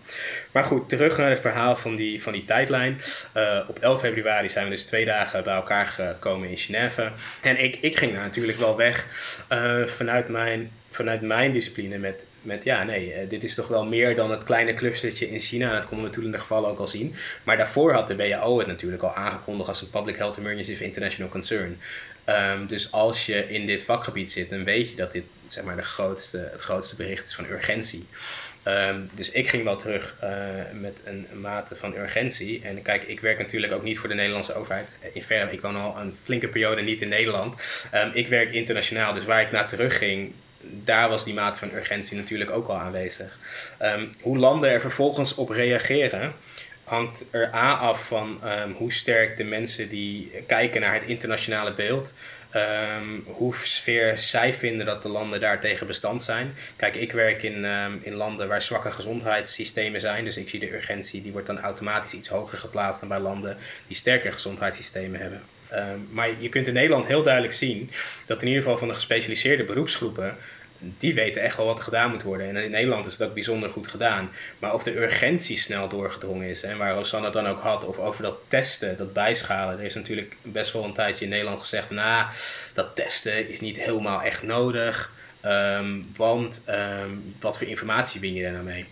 Maar 0.51 0.63
goed, 0.63 0.89
terug 0.89 1.17
naar 1.17 1.29
het 1.29 1.39
verhaal 1.39 1.75
van 1.75 1.95
die, 1.95 2.23
van 2.23 2.33
die 2.33 2.45
tijdlijn. 2.45 3.01
Uh, 3.37 3.65
op 3.67 3.79
11 3.79 3.99
februari 3.99 4.49
zijn 4.49 4.65
we 4.65 4.71
dus 4.71 4.85
twee 4.85 5.05
dagen 5.05 5.43
bij 5.43 5.55
elkaar 5.55 5.85
gekomen 5.85 6.49
in 6.49 6.57
Genève. 6.57 7.11
En 7.41 7.63
ik, 7.63 7.75
ik 7.81 7.97
ging 7.97 8.13
daar 8.13 8.21
natuurlijk 8.21 8.57
wel 8.57 8.77
weg 8.77 9.07
vanuit 9.85 10.27
mijn 10.27 10.71
vanuit 10.95 11.21
mijn 11.21 11.53
discipline 11.53 11.97
met, 11.97 12.25
met 12.41 12.63
ja, 12.63 12.83
nee, 12.83 13.07
uh, 13.07 13.29
dit 13.29 13.43
is 13.43 13.55
toch 13.55 13.67
wel 13.67 13.85
meer 13.85 14.15
dan 14.15 14.31
het 14.31 14.43
kleine 14.43 14.73
clustertje 14.73 15.29
in 15.29 15.39
China. 15.39 15.73
Dat 15.73 15.79
konden 15.79 15.97
we 15.97 16.03
natuurlijk 16.03 16.25
in 16.25 16.39
de 16.39 16.47
gevallen 16.47 16.69
ook 16.69 16.79
al 16.79 16.87
zien. 16.87 17.15
Maar 17.43 17.57
daarvoor 17.57 17.93
had 17.93 18.07
de 18.07 18.15
WHO 18.15 18.57
het 18.57 18.67
natuurlijk 18.67 19.03
al 19.03 19.13
aangekondigd 19.13 19.69
als 19.69 19.81
een 19.81 19.89
Public 19.89 20.15
Health 20.15 20.37
Emergency 20.37 20.73
of 20.73 20.79
International 20.79 21.31
Concern. 21.31 21.79
Um, 22.29 22.67
dus 22.67 22.91
als 22.91 23.25
je 23.25 23.49
in 23.49 23.65
dit 23.65 23.83
vakgebied 23.83 24.31
zit, 24.31 24.49
dan 24.49 24.63
weet 24.63 24.89
je 24.89 24.95
dat 24.95 25.11
dit 25.11 25.23
zeg 25.47 25.63
maar, 25.63 25.75
de 25.75 25.81
grootste, 25.81 26.49
het 26.51 26.61
grootste 26.61 26.95
bericht 26.95 27.27
is 27.27 27.35
van 27.35 27.45
urgentie. 27.45 28.07
Um, 28.67 29.09
dus 29.13 29.31
ik 29.31 29.49
ging 29.49 29.63
wel 29.63 29.75
terug 29.75 30.17
uh, 30.23 30.29
met 30.73 31.03
een, 31.05 31.27
mate 31.41 31.75
van 31.75 31.95
urgentie. 31.95 32.61
En 32.63 32.81
kijk, 32.81 33.03
ik 33.03 33.19
werk 33.19 33.37
natuurlijk 33.37 33.73
ook 33.73 33.83
niet 33.83 33.99
voor 33.99 34.09
de 34.09 34.15
Nederlandse 34.15 34.55
overheid. 34.55 34.97
In 35.13 35.23
verre, 35.23 35.51
ik 35.51 35.61
woon 35.61 35.75
al 35.75 35.97
een 35.97 36.15
flinke 36.23 36.47
periode 36.47 36.81
niet 36.81 37.01
in 37.01 37.09
Nederland. 37.09 37.61
Um, 37.93 38.11
ik 38.13 38.27
werk 38.27 38.51
internationaal, 38.51 39.13
dus 39.13 39.25
waar 39.25 39.41
ik 39.41 39.51
naar 39.51 39.67
terug 39.67 39.97
ging, 39.97 40.33
daar 40.65 41.09
was 41.09 41.23
die 41.23 41.33
mate 41.33 41.59
van 41.59 41.71
urgentie 41.71 42.17
natuurlijk 42.17 42.51
ook 42.51 42.67
al 42.67 42.77
aanwezig. 42.77 43.39
Um, 43.81 44.09
hoe 44.21 44.37
landen 44.37 44.69
er 44.69 44.81
vervolgens 44.81 45.35
op 45.35 45.49
reageren, 45.49 46.33
hangt 46.83 47.25
er 47.31 47.53
A 47.53 47.73
af 47.73 48.07
van 48.07 48.41
um, 48.45 48.73
hoe 48.73 48.93
sterk 48.93 49.37
de 49.37 49.43
mensen 49.43 49.89
die 49.89 50.31
kijken 50.47 50.81
naar 50.81 50.93
het 50.93 51.03
internationale 51.03 51.73
beeld, 51.73 52.13
um, 52.55 53.23
hoe 53.27 53.55
sfeer 53.55 54.17
zij 54.17 54.53
vinden 54.53 54.85
dat 54.85 55.01
de 55.01 55.09
landen 55.09 55.39
daartegen 55.39 55.87
bestand 55.87 56.23
zijn. 56.23 56.55
Kijk, 56.75 56.95
ik 56.95 57.11
werk 57.11 57.43
in, 57.43 57.65
in 58.01 58.13
landen 58.13 58.47
waar 58.47 58.61
zwakke 58.61 58.91
gezondheidssystemen 58.91 60.01
zijn, 60.01 60.23
dus 60.23 60.37
ik 60.37 60.49
zie 60.49 60.59
de 60.59 60.73
urgentie, 60.73 61.21
die 61.21 61.31
wordt 61.31 61.47
dan 61.47 61.59
automatisch 61.59 62.13
iets 62.13 62.27
hoger 62.27 62.57
geplaatst 62.57 62.99
dan 62.99 63.09
bij 63.09 63.19
landen 63.19 63.57
die 63.87 63.95
sterker 63.95 64.33
gezondheidssystemen 64.33 65.19
hebben. 65.19 65.41
Um, 65.75 66.07
maar 66.11 66.29
je 66.39 66.49
kunt 66.49 66.67
in 66.67 66.73
Nederland 66.73 67.07
heel 67.07 67.23
duidelijk 67.23 67.53
zien 67.53 67.91
dat 68.25 68.41
in 68.41 68.47
ieder 68.47 68.63
geval 68.63 68.77
van 68.77 68.87
de 68.87 68.93
gespecialiseerde 68.93 69.63
beroepsgroepen 69.63 70.37
die 70.97 71.13
weten 71.13 71.41
echt 71.41 71.57
wel 71.57 71.65
wat 71.65 71.77
er 71.77 71.83
gedaan 71.83 72.11
moet 72.11 72.23
worden. 72.23 72.47
En 72.47 72.63
in 72.63 72.71
Nederland 72.71 73.05
is 73.05 73.21
ook 73.21 73.33
bijzonder 73.33 73.69
goed 73.69 73.87
gedaan. 73.87 74.31
Maar 74.59 74.73
of 74.73 74.83
de 74.83 75.01
urgentie 75.01 75.57
snel 75.57 75.87
doorgedrongen 75.87 76.49
is, 76.49 76.63
en 76.63 76.77
waar 76.77 76.93
Rosanne 76.93 77.25
het 77.25 77.33
dan 77.33 77.47
ook 77.47 77.59
had, 77.59 77.85
of 77.85 77.97
over 77.97 78.23
dat 78.23 78.37
testen, 78.47 78.97
dat 78.97 79.13
bijschalen. 79.13 79.79
Er 79.79 79.85
is 79.85 79.95
natuurlijk 79.95 80.35
best 80.41 80.73
wel 80.73 80.83
een 80.83 80.93
tijdje 80.93 81.23
in 81.25 81.31
Nederland 81.31 81.59
gezegd, 81.59 81.89
nou, 81.89 82.27
dat 82.73 82.95
testen 82.95 83.49
is 83.49 83.59
niet 83.59 83.79
helemaal 83.79 84.21
echt 84.21 84.43
nodig. 84.43 85.11
Um, 85.45 86.03
want 86.15 86.65
um, 86.69 87.35
wat 87.39 87.57
voor 87.57 87.67
informatie 87.67 88.21
win 88.21 88.33
je 88.33 88.41
daar 88.41 88.51
nou 88.51 88.63
mee? 88.63 88.85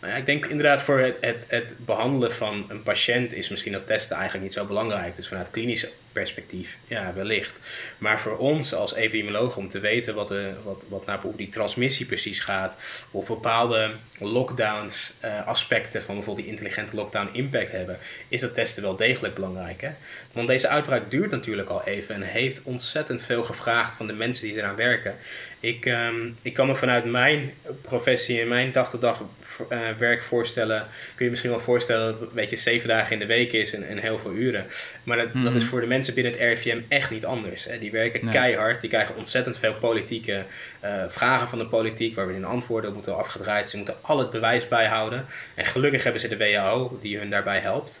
Nou 0.00 0.12
ja, 0.12 0.18
ik 0.18 0.26
denk 0.26 0.46
inderdaad 0.46 0.82
voor 0.82 0.98
het, 0.98 1.16
het, 1.20 1.44
het, 1.48 1.76
behandelen 1.84 2.32
van 2.32 2.64
een 2.68 2.82
patiënt 2.82 3.34
is 3.34 3.48
misschien 3.48 3.72
dat 3.72 3.86
testen 3.86 4.16
eigenlijk 4.16 4.44
niet 4.44 4.54
zo 4.54 4.66
belangrijk. 4.66 5.16
Dus 5.16 5.28
vanuit 5.28 5.50
klinisch 5.50 5.86
perspectief, 6.12 6.78
ja, 6.86 7.12
wellicht. 7.14 7.58
Maar 7.98 8.20
voor 8.20 8.38
ons 8.38 8.74
als 8.74 8.94
epidemioloog 8.94 9.56
om 9.56 9.68
te 9.68 9.80
weten 9.80 10.14
wat, 10.14 10.28
de, 10.28 10.52
wat, 10.64 10.86
wat 10.88 11.06
naar 11.06 11.20
die 11.36 11.48
transmissie 11.48 12.06
precies 12.06 12.40
gaat, 12.40 12.76
of 13.10 13.26
bepaalde 13.26 13.94
lockdowns, 14.18 15.14
uh, 15.24 15.46
aspecten 15.46 16.02
van 16.02 16.14
bijvoorbeeld 16.14 16.46
die 16.46 16.54
intelligente 16.54 16.96
lockdown 16.96 17.28
impact 17.32 17.70
hebben, 17.70 17.98
is 18.28 18.40
dat 18.40 18.54
testen 18.54 18.82
wel 18.82 18.96
degelijk 18.96 19.34
belangrijk. 19.34 19.80
Hè? 19.80 19.90
Want 20.32 20.48
deze 20.48 20.68
uitbraak 20.68 21.10
duurt 21.10 21.30
natuurlijk 21.30 21.68
al 21.68 21.84
even 21.84 22.14
en 22.14 22.22
heeft 22.22 22.62
ontzettend 22.62 23.22
veel 23.22 23.42
gevraagd 23.42 23.94
van 23.94 24.06
de 24.06 24.12
mensen 24.12 24.46
die 24.46 24.56
eraan 24.56 24.76
werken. 24.76 25.16
Ik, 25.60 25.86
um, 25.86 26.36
ik 26.42 26.54
kan 26.54 26.66
me 26.66 26.74
vanuit 26.74 27.04
mijn 27.04 27.52
professie 27.82 28.40
en 28.40 28.48
mijn 28.48 28.72
dag 28.72 28.90
tot 28.90 29.00
dag 29.00 29.24
uh, 29.72 29.78
werk 29.98 30.22
voorstellen, 30.22 30.86
kun 31.14 31.24
je 31.24 31.30
misschien 31.30 31.50
wel 31.50 31.60
voorstellen 31.60 32.06
dat 32.06 32.20
het 32.20 32.28
een 32.28 32.34
beetje 32.34 32.56
zeven 32.56 32.88
dagen 32.88 33.12
in 33.12 33.18
de 33.18 33.26
week 33.26 33.52
is 33.52 33.74
en, 33.74 33.88
en 33.88 33.98
heel 33.98 34.18
veel 34.18 34.32
uren. 34.32 34.66
Maar 35.02 35.16
dat, 35.16 35.26
mm 35.26 35.32
-hmm. 35.32 35.44
dat 35.44 35.54
is 35.54 35.64
voor 35.64 35.80
de 35.80 35.86
mensen 35.86 36.09
binnen 36.14 36.32
het 36.32 36.40
RIVM 36.40 36.80
echt 36.88 37.10
niet 37.10 37.24
anders. 37.24 37.64
Hè. 37.64 37.78
Die 37.78 37.90
werken 37.90 38.24
nee. 38.24 38.32
keihard, 38.32 38.80
die 38.80 38.90
krijgen 38.90 39.16
ontzettend 39.16 39.58
veel 39.58 39.74
politieke 39.74 40.44
uh, 40.84 41.04
vragen 41.08 41.48
van 41.48 41.58
de 41.58 41.66
politiek, 41.66 42.14
waar 42.14 42.26
we 42.26 42.34
in 42.34 42.44
antwoorden 42.44 42.92
moeten 42.92 43.16
afgedraaid. 43.16 43.68
Ze 43.68 43.76
moeten 43.76 43.94
al 44.00 44.18
het 44.18 44.30
bewijs 44.30 44.68
bijhouden. 44.68 45.26
En 45.54 45.64
gelukkig 45.64 46.02
hebben 46.02 46.20
ze 46.20 46.28
de 46.28 46.36
WHO 46.36 46.98
die 47.02 47.18
hun 47.18 47.30
daarbij 47.30 47.58
helpt. 47.58 48.00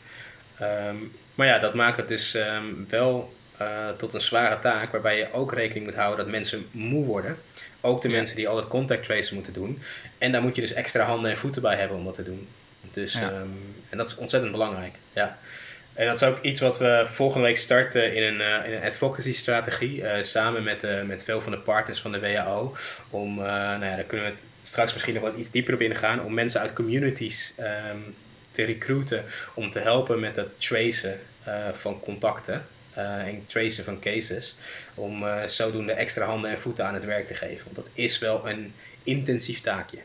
Um, 0.62 1.12
maar 1.34 1.46
ja, 1.46 1.58
dat 1.58 1.74
maakt 1.74 1.96
het 1.96 2.08
dus 2.08 2.34
um, 2.34 2.86
wel 2.88 3.34
uh, 3.60 3.88
tot 3.96 4.14
een 4.14 4.20
zware 4.20 4.58
taak, 4.58 4.92
waarbij 4.92 5.16
je 5.16 5.32
ook 5.32 5.52
rekening 5.52 5.84
moet 5.84 5.94
houden 5.94 6.24
dat 6.24 6.34
mensen 6.34 6.66
moe 6.70 7.04
worden. 7.04 7.36
Ook 7.80 8.02
de 8.02 8.08
ja. 8.08 8.14
mensen 8.14 8.36
die 8.36 8.48
al 8.48 8.56
het 8.56 8.68
contact 8.68 9.04
tracen 9.04 9.34
moeten 9.34 9.52
doen. 9.52 9.82
En 10.18 10.32
daar 10.32 10.42
moet 10.42 10.54
je 10.54 10.60
dus 10.60 10.72
extra 10.72 11.04
handen 11.04 11.30
en 11.30 11.36
voeten 11.36 11.62
bij 11.62 11.76
hebben 11.76 11.96
om 11.96 12.04
dat 12.04 12.14
te 12.14 12.22
doen. 12.22 12.48
Dus, 12.90 13.12
ja. 13.12 13.28
um, 13.28 13.74
en 13.88 13.98
dat 13.98 14.08
is 14.08 14.16
ontzettend 14.16 14.52
belangrijk. 14.52 14.94
Ja. 15.12 15.38
En 15.94 16.06
dat 16.06 16.16
is 16.16 16.22
ook 16.22 16.42
iets 16.42 16.60
wat 16.60 16.78
we 16.78 17.02
volgende 17.06 17.46
week 17.46 17.56
starten 17.56 18.14
in 18.14 18.22
een, 18.22 18.40
uh, 18.40 18.66
in 18.66 18.72
een 18.72 18.82
advocacy 18.82 19.32
strategie. 19.32 20.00
Uh, 20.00 20.22
samen 20.22 20.62
met, 20.62 20.84
uh, 20.84 21.02
met 21.02 21.24
veel 21.24 21.40
van 21.40 21.52
de 21.52 21.58
partners 21.58 22.00
van 22.00 22.12
de 22.12 22.20
WHO. 22.20 22.74
Om, 23.10 23.34
nou 23.34 23.84
ja, 23.84 23.96
daar 23.96 24.04
kunnen 24.04 24.30
we 24.30 24.36
straks 24.62 24.92
misschien 24.92 25.14
nog 25.14 25.22
wat 25.22 25.36
iets 25.36 25.50
dieper 25.50 25.74
op 25.74 25.80
ingaan. 25.80 26.24
Om 26.24 26.34
mensen 26.34 26.60
uit 26.60 26.72
communities 26.72 27.54
um, 27.60 28.14
te 28.50 28.64
recruiten. 28.64 29.24
Om 29.54 29.70
te 29.70 29.78
helpen 29.78 30.20
met 30.20 30.36
het 30.36 30.60
tracen 30.60 31.20
van 31.72 32.00
contacten. 32.00 32.66
en 32.94 33.44
tracen 33.46 33.84
van 33.84 34.00
cases. 34.00 34.56
Om 34.94 35.24
zodoende 35.46 35.92
extra 35.92 36.24
handen 36.24 36.50
en 36.50 36.58
voeten 36.58 36.86
aan 36.86 36.94
het 36.94 37.04
werk 37.04 37.26
te 37.26 37.34
geven. 37.34 37.64
Want 37.64 37.76
dat 37.76 37.88
is 37.92 38.18
wel 38.18 38.48
een 38.48 38.72
intensief 39.02 39.60
taakje. 39.60 39.98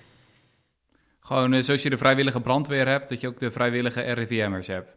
Gewoon 1.20 1.64
zoals 1.64 1.84
je 1.84 1.90
de 1.90 1.98
vrijwillige 1.98 2.42
brandweer 2.42 2.88
hebt, 2.88 3.10
dat 3.10 3.22
je 3.22 3.28
ook 3.28 3.40
de 3.40 3.52
vrijwillige 3.52 4.02
RIVM'ers 4.02 4.68
hebt. 4.68 4.96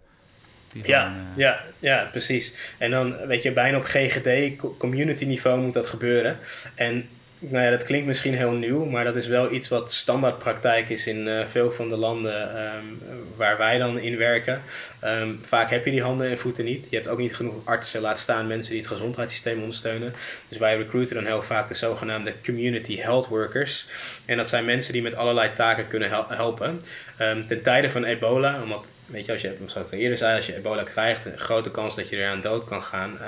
Ja, 0.85 1.03
gewoon, 1.03 1.19
uh... 1.19 1.37
ja, 1.37 1.65
ja, 1.79 2.09
precies. 2.11 2.75
En 2.79 2.91
dan 2.91 3.27
weet 3.27 3.43
je, 3.43 3.53
bijna 3.53 3.77
op 3.77 3.85
GGD, 3.85 4.57
community 4.79 5.25
niveau 5.25 5.61
moet 5.61 5.75
dat 5.75 5.87
gebeuren. 5.87 6.39
En 6.75 7.09
nou 7.39 7.65
ja, 7.65 7.71
dat 7.71 7.83
klinkt 7.83 8.07
misschien 8.07 8.35
heel 8.35 8.53
nieuw, 8.53 8.85
maar 8.85 9.05
dat 9.05 9.17
is 9.17 9.27
wel 9.27 9.53
iets 9.53 9.69
wat 9.69 9.93
standaardpraktijk 9.93 10.89
is 10.89 11.07
in 11.07 11.27
uh, 11.27 11.47
veel 11.47 11.73
van 11.73 11.89
de 11.89 11.97
landen 11.97 12.65
um, 12.65 12.99
waar 13.37 13.59
wij 13.59 13.79
dan 13.79 13.99
in 13.99 14.17
werken. 14.17 14.63
Um, 15.05 15.39
vaak 15.43 15.71
heb 15.71 15.85
je 15.85 15.91
die 15.91 16.03
handen 16.03 16.31
en 16.31 16.39
voeten 16.39 16.65
niet. 16.65 16.87
Je 16.91 16.97
hebt 16.97 17.09
ook 17.09 17.19
niet 17.19 17.37
genoeg 17.37 17.55
artsen, 17.65 18.01
laat 18.01 18.19
staan 18.19 18.47
mensen 18.47 18.73
die 18.73 18.81
het 18.81 18.91
gezondheidssysteem 18.91 19.61
ondersteunen. 19.61 20.15
Dus 20.49 20.59
wij 20.59 20.77
recruiten 20.77 21.15
dan 21.15 21.25
heel 21.25 21.43
vaak 21.43 21.69
de 21.69 21.75
zogenaamde 21.75 22.35
community 22.45 22.97
health 22.97 23.27
workers. 23.27 23.89
En 24.25 24.37
dat 24.37 24.49
zijn 24.49 24.65
mensen 24.65 24.93
die 24.93 25.03
met 25.03 25.15
allerlei 25.15 25.53
taken 25.53 25.89
kunnen 25.89 26.09
hel 26.09 26.25
helpen. 26.29 26.81
Um, 27.21 27.47
ten 27.47 27.63
tijde 27.63 27.91
van 27.91 28.05
ebola, 28.05 28.63
omdat 28.63 28.93
weet 29.07 29.27
je, 29.27 29.33
als 29.33 29.43
je, 29.43 29.57
zoals 29.67 29.87
ik 29.91 29.99
eerder 29.99 30.19
zei, 30.19 30.37
als 30.37 30.47
je 30.47 30.57
ebola 30.57 30.83
krijgt, 30.83 31.25
een 31.25 31.39
grote 31.39 31.71
kans 31.71 31.97
dat 31.97 32.09
je 32.09 32.17
eraan 32.17 32.41
dood 32.41 32.65
kan 32.65 32.83
gaan. 32.83 33.19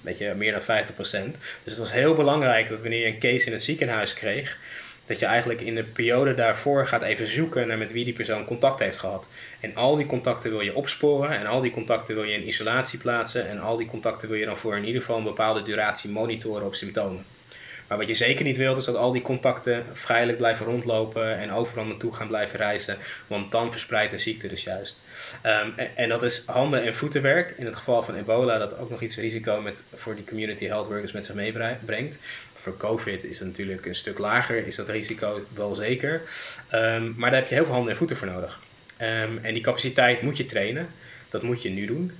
Weet 0.00 0.18
je, 0.18 0.34
meer 0.36 0.52
dan 0.52 0.86
50%. 0.86 0.94
Dus 0.94 1.38
het 1.64 1.78
was 1.78 1.92
heel 1.92 2.14
belangrijk 2.14 2.68
dat 2.68 2.80
wanneer 2.80 3.00
je 3.00 3.06
een 3.06 3.18
case 3.18 3.46
in 3.46 3.52
het 3.52 3.62
ziekenhuis 3.62 4.14
kreeg, 4.14 4.58
dat 5.06 5.18
je 5.18 5.26
eigenlijk 5.26 5.60
in 5.60 5.74
de 5.74 5.84
periode 5.84 6.34
daarvoor 6.34 6.86
gaat 6.86 7.02
even 7.02 7.26
zoeken 7.28 7.66
naar 7.66 7.78
met 7.78 7.92
wie 7.92 8.04
die 8.04 8.12
persoon 8.12 8.44
contact 8.44 8.80
heeft 8.80 8.98
gehad. 8.98 9.26
En 9.60 9.76
al 9.76 9.96
die 9.96 10.06
contacten 10.06 10.50
wil 10.50 10.60
je 10.60 10.74
opsporen 10.74 11.30
en 11.30 11.46
al 11.46 11.60
die 11.60 11.70
contacten 11.70 12.14
wil 12.14 12.24
je 12.24 12.34
in 12.34 12.46
isolatie 12.46 12.98
plaatsen 12.98 13.48
en 13.48 13.60
al 13.60 13.76
die 13.76 13.86
contacten 13.86 14.28
wil 14.28 14.38
je 14.38 14.44
dan 14.46 14.56
voor 14.56 14.76
in 14.76 14.84
ieder 14.84 15.00
geval 15.00 15.18
een 15.18 15.24
bepaalde 15.24 15.62
duratie 15.62 16.10
monitoren 16.10 16.66
op 16.66 16.74
symptomen. 16.74 17.24
Maar 17.90 17.98
wat 17.98 18.08
je 18.08 18.14
zeker 18.14 18.44
niet 18.44 18.56
wilt, 18.56 18.78
is 18.78 18.84
dat 18.84 18.96
al 18.96 19.12
die 19.12 19.22
contacten 19.22 19.84
vrijelijk 19.92 20.38
blijven 20.38 20.66
rondlopen 20.66 21.38
en 21.38 21.52
overal 21.52 21.84
naartoe 21.84 22.14
gaan 22.14 22.28
blijven 22.28 22.58
reizen. 22.58 22.98
Want 23.26 23.52
dan 23.52 23.72
verspreidt 23.72 24.10
de 24.10 24.18
ziekte 24.18 24.48
dus 24.48 24.64
juist. 24.64 25.00
Um, 25.46 25.74
en, 25.94 26.08
dat 26.08 26.22
is 26.22 26.42
handen- 26.46 26.82
en 26.82 26.96
voetenwerk. 26.96 27.54
In 27.56 27.66
het 27.66 27.76
geval 27.76 28.02
van 28.02 28.14
ebola, 28.14 28.58
dat 28.58 28.78
ook 28.78 28.90
nog 28.90 29.02
iets 29.02 29.16
risico 29.16 29.60
met, 29.60 29.82
voor 29.94 30.14
die 30.14 30.24
community 30.24 30.66
health 30.66 30.86
workers 30.86 31.12
met 31.12 31.26
zich 31.26 31.34
meebrengt. 31.34 32.18
Voor 32.52 32.76
COVID 32.76 33.24
is 33.24 33.38
het 33.38 33.48
natuurlijk 33.48 33.86
een 33.86 33.94
stuk 33.94 34.18
lager, 34.18 34.66
is 34.66 34.76
dat 34.76 34.88
risico 34.88 35.46
wel 35.54 35.74
zeker. 35.74 36.22
Um, 36.74 37.14
maar 37.16 37.30
daar 37.30 37.40
heb 37.40 37.48
je 37.48 37.54
heel 37.54 37.64
veel 37.64 37.74
handen 37.74 37.92
en 37.92 37.98
voeten 37.98 38.16
voor 38.16 38.28
nodig. 38.28 38.60
Um, 39.00 39.38
en 39.42 39.54
die 39.54 39.62
capaciteit 39.62 40.22
moet 40.22 40.36
je 40.36 40.46
trainen. 40.46 40.88
Dat 41.28 41.42
moet 41.42 41.62
je 41.62 41.70
nu 41.70 41.86
doen. 41.86 42.12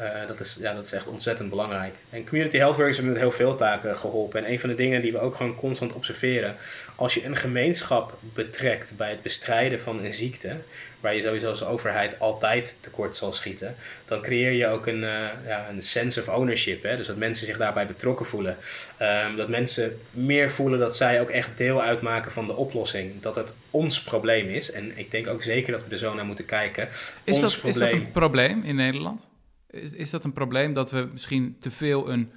Uh, 0.00 0.26
dat, 0.26 0.40
is, 0.40 0.56
ja, 0.60 0.74
dat 0.74 0.84
is 0.84 0.92
echt 0.92 1.06
ontzettend 1.06 1.50
belangrijk. 1.50 1.94
En 2.10 2.26
community 2.26 2.56
health 2.56 2.76
workers 2.76 2.96
hebben 2.96 3.14
met 3.14 3.22
heel 3.22 3.32
veel 3.32 3.56
taken 3.56 3.96
geholpen. 3.96 4.44
En 4.44 4.52
een 4.52 4.60
van 4.60 4.68
de 4.68 4.74
dingen 4.74 5.02
die 5.02 5.12
we 5.12 5.18
ook 5.18 5.34
gewoon 5.34 5.54
constant 5.54 5.92
observeren. 5.92 6.56
Als 6.96 7.14
je 7.14 7.24
een 7.24 7.36
gemeenschap 7.36 8.18
betrekt 8.20 8.96
bij 8.96 9.10
het 9.10 9.22
bestrijden 9.22 9.80
van 9.80 10.04
een 10.04 10.14
ziekte. 10.14 10.56
Waar 11.00 11.14
je 11.14 11.22
sowieso 11.22 11.48
als 11.48 11.64
overheid 11.64 12.20
altijd 12.20 12.78
tekort 12.80 13.16
zal 13.16 13.32
schieten. 13.32 13.74
Dan 14.04 14.22
creëer 14.22 14.52
je 14.52 14.66
ook 14.66 14.86
een, 14.86 15.02
uh, 15.02 15.28
ja, 15.46 15.68
een 15.70 15.82
sense 15.82 16.20
of 16.20 16.28
ownership. 16.28 16.82
Hè? 16.82 16.96
Dus 16.96 17.06
dat 17.06 17.16
mensen 17.16 17.46
zich 17.46 17.56
daarbij 17.56 17.86
betrokken 17.86 18.26
voelen. 18.26 18.56
Um, 19.02 19.36
dat 19.36 19.48
mensen 19.48 20.00
meer 20.10 20.50
voelen 20.50 20.78
dat 20.78 20.96
zij 20.96 21.20
ook 21.20 21.30
echt 21.30 21.58
deel 21.58 21.82
uitmaken 21.82 22.32
van 22.32 22.46
de 22.46 22.56
oplossing. 22.56 23.12
Dat 23.20 23.34
het 23.34 23.56
ons 23.70 24.02
probleem 24.02 24.48
is. 24.48 24.70
En 24.72 24.98
ik 24.98 25.10
denk 25.10 25.26
ook 25.26 25.42
zeker 25.42 25.72
dat 25.72 25.84
we 25.84 25.90
er 25.90 25.98
zo 25.98 26.14
naar 26.14 26.24
moeten 26.24 26.44
kijken. 26.44 26.88
Is, 27.24 27.40
dat, 27.40 27.60
is 27.64 27.76
dat 27.76 27.92
een 27.92 28.10
probleem 28.10 28.62
in 28.62 28.76
Nederland? 28.76 29.28
Is, 29.70 29.92
is 29.92 30.10
dat 30.10 30.24
een 30.24 30.32
probleem 30.32 30.72
dat 30.72 30.90
we 30.90 31.08
misschien 31.12 31.56
te 31.58 31.70
veel 31.70 32.10
een 32.10 32.30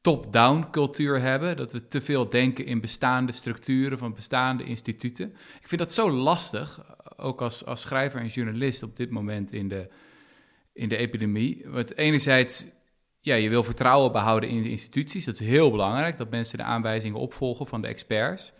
top-down 0.00 0.66
cultuur 0.70 1.20
hebben? 1.20 1.56
Dat 1.56 1.72
we 1.72 1.86
te 1.86 2.00
veel 2.00 2.28
denken 2.28 2.66
in 2.66 2.80
bestaande 2.80 3.32
structuren 3.32 3.98
van 3.98 4.14
bestaande 4.14 4.64
instituten? 4.64 5.28
Ik 5.60 5.68
vind 5.68 5.80
dat 5.80 5.92
zo 5.92 6.10
lastig, 6.10 6.96
ook 7.16 7.42
als, 7.42 7.64
als 7.64 7.80
schrijver 7.80 8.20
en 8.20 8.26
journalist 8.26 8.82
op 8.82 8.96
dit 8.96 9.10
moment 9.10 9.52
in 9.52 9.68
de, 9.68 9.88
in 10.72 10.88
de 10.88 10.96
epidemie. 10.96 11.62
Want 11.66 11.96
enerzijds, 11.96 12.66
ja, 13.20 13.34
je 13.34 13.48
wil 13.48 13.62
vertrouwen 13.62 14.12
behouden 14.12 14.48
in 14.48 14.62
de 14.62 14.70
instituties. 14.70 15.24
Dat 15.24 15.34
is 15.34 15.46
heel 15.46 15.70
belangrijk, 15.70 16.16
dat 16.16 16.30
mensen 16.30 16.58
de 16.58 16.64
aanwijzingen 16.64 17.20
opvolgen 17.20 17.66
van 17.66 17.82
de 17.82 17.88
experts. 17.88 18.52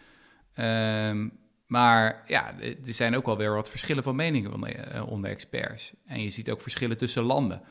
Ehm, 0.55 1.29
maar 1.67 2.23
ja, 2.26 2.55
er 2.61 2.76
zijn 2.95 3.17
ook 3.17 3.26
wel 3.26 3.37
weer 3.37 3.55
wat 3.55 3.71
verschillen 3.71 4.02
van 4.02 4.17
meningen 4.17 4.64
eh, 4.64 5.09
onder 5.09 5.31
experts. 5.31 5.93
En 6.07 6.23
je 6.23 6.31
ziet 6.31 6.50
ook 6.50 6.61
verschillen 6.61 6.97
tussen 6.97 7.23
landen 7.23 7.62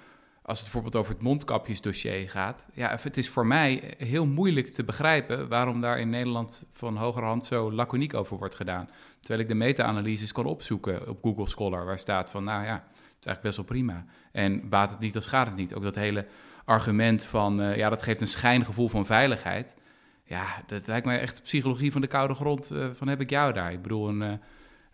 als 0.51 0.60
het 0.60 0.72
bijvoorbeeld 0.72 1.03
over 1.03 1.13
het 1.13 1.24
mondkapjesdossier 1.24 2.29
gaat. 2.29 2.67
Ja, 2.74 2.98
het 3.01 3.17
is 3.17 3.29
voor 3.29 3.46
mij 3.46 3.93
heel 3.98 4.25
moeilijk 4.25 4.67
te 4.67 4.84
begrijpen 4.84 5.48
waarom 5.48 5.81
daar 5.81 6.00
in 6.00 6.10
Nederland 6.10 6.65
van 6.72 6.98
hogerhand 6.98 7.43
zo 7.43 7.72
laconiek 7.72 8.13
over 8.13 8.38
wordt 8.38 8.55
gedaan. 8.55 8.89
Terwijl 9.20 9.41
ik 9.41 9.48
de 9.48 9.53
meta-analyses 9.53 10.31
kan 10.31 10.46
opzoeken 10.46 11.10
op 11.10 11.17
Google 11.22 11.48
Scholar, 11.48 11.86
waar 11.86 12.00
staat 12.00 12.31
van, 12.31 12.43
nou 12.43 12.63
ja, 12.63 12.74
het 12.74 13.20
is 13.20 13.25
eigenlijk 13.25 13.41
best 13.41 13.55
wel 13.55 13.65
prima. 13.65 14.05
En 14.31 14.70
baat 14.70 14.89
het 14.89 15.00
niet, 15.00 15.13
dan 15.13 15.22
schaadt 15.22 15.50
het 15.50 15.58
niet. 15.58 15.74
Ook 15.74 15.84
dat 15.84 15.96
hele 15.96 16.25
argument 16.65 17.24
van, 17.24 17.62
uh, 17.62 17.77
ja, 17.77 17.89
dat 17.89 18.01
geeft 18.01 18.22
een 18.22 18.27
schijngevoel 18.27 18.88
van 18.88 19.05
veiligheid. 19.05 19.75
Ja, 20.24 20.46
dat 20.67 20.88
lijkt 20.88 21.05
mij 21.05 21.20
echt 21.20 21.41
psychologie 21.41 21.91
van 21.91 22.01
de 22.01 22.08
koude 22.08 22.34
grond. 22.34 22.72
Uh, 22.72 22.86
van 22.93 23.08
heb 23.08 23.22
ik 23.22 23.29
jou 23.29 23.53
daar? 23.53 23.72
Ik 23.72 23.81
bedoel, 23.81 24.10
een, 24.10 24.22
uh, 24.22 24.34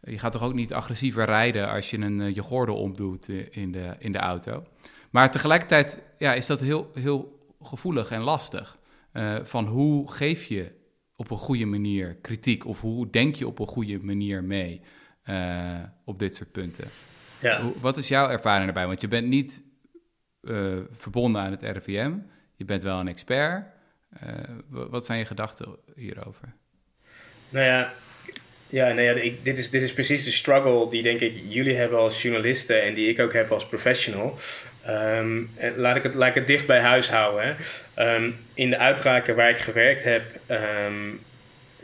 je 0.02 0.20
gaat 0.20 0.32
toch 0.32 0.44
ook 0.44 0.54
niet 0.54 0.74
agressiever 0.74 1.26
rijden 1.26 1.70
als 1.70 1.90
je 1.90 1.98
een, 1.98 2.34
je 2.34 2.42
gordel 2.42 2.76
omdoet 2.76 3.30
in, 3.30 3.72
de, 3.72 3.96
in 4.00 4.12
de 4.12 4.18
auto. 4.18 4.64
Maar 5.10 5.32
tegelijkertijd 5.32 6.04
ja, 6.18 6.34
is 6.34 6.46
dat 6.46 6.60
heel, 6.60 6.92
heel 6.94 7.38
gevoelig 7.62 8.12
en 8.12 8.22
lastig. 8.22 8.78
Uh, 9.14 9.36
van 9.44 9.66
hoe 9.66 10.12
geef 10.12 10.46
je 10.46 10.72
op 11.16 11.32
een 11.32 11.38
goede 11.38 11.66
manier 11.66 12.16
kritiek 12.16 12.66
of 12.66 12.82
hoe 12.82 13.10
denk 13.10 13.36
je 13.36 13.48
op 13.48 13.60
een 13.60 13.68
goede 13.68 14.00
manier 14.00 14.44
mee 14.44 14.82
uh, 15.30 15.80
op 16.06 16.20
dit 16.20 16.36
soort 16.36 16.52
punten? 16.52 16.88
Ja. 17.42 17.62
Hoe, 17.62 17.74
wat 17.80 17.98
is 17.98 18.08
jouw 18.08 18.30
ervaring 18.30 18.66
daarbij? 18.66 18.88
Want 18.88 19.02
je 19.02 19.08
bent 19.08 19.28
niet 19.28 19.64
uh, 20.42 20.78
verbonden 20.92 21.42
aan 21.42 21.52
het 21.52 21.62
RIVM, 21.62 22.14
je 22.56 22.66
bent 22.66 22.84
wel 22.84 23.00
een 23.00 23.08
expert. 23.08 23.66
wat 24.70 25.06
zijn 25.06 25.20
je 25.20 25.26
gedachten 25.26 25.78
hierover? 25.96 26.54
Nou 27.50 27.66
ja, 27.66 27.94
ja, 28.70 28.88
nou 28.88 29.02
ja 29.02 29.14
ik, 29.14 29.46
dit, 29.46 29.58
is, 29.58 29.70
dit 29.70 29.82
is 29.82 29.94
precies 29.94 30.24
de 30.24 30.32
struggle 30.32 30.90
die 30.90 31.04
denk 31.04 31.20
ik 31.20 31.34
jullie 31.48 31.76
hebben 31.76 32.00
als 32.00 32.22
journalisten 32.22 32.82
en 32.82 32.94
die 32.94 33.10
ik 33.10 33.20
ook 33.20 33.34
heb 33.34 33.52
als 33.52 33.66
professional. 33.66 34.38
Um, 34.90 35.50
laat, 35.76 35.96
ik 35.96 36.04
het, 36.04 36.14
laat 36.14 36.30
ik 36.30 36.36
het 36.36 36.48
dicht 36.48 36.66
bij 36.66 36.80
huis 36.80 37.10
houden. 37.10 37.56
Um, 38.00 38.46
in 38.54 38.70
de 38.70 38.78
uitbraken 38.78 39.36
waar 39.36 39.50
ik 39.50 39.60
gewerkt 39.60 40.04
heb, 40.04 40.24
um, 40.88 41.20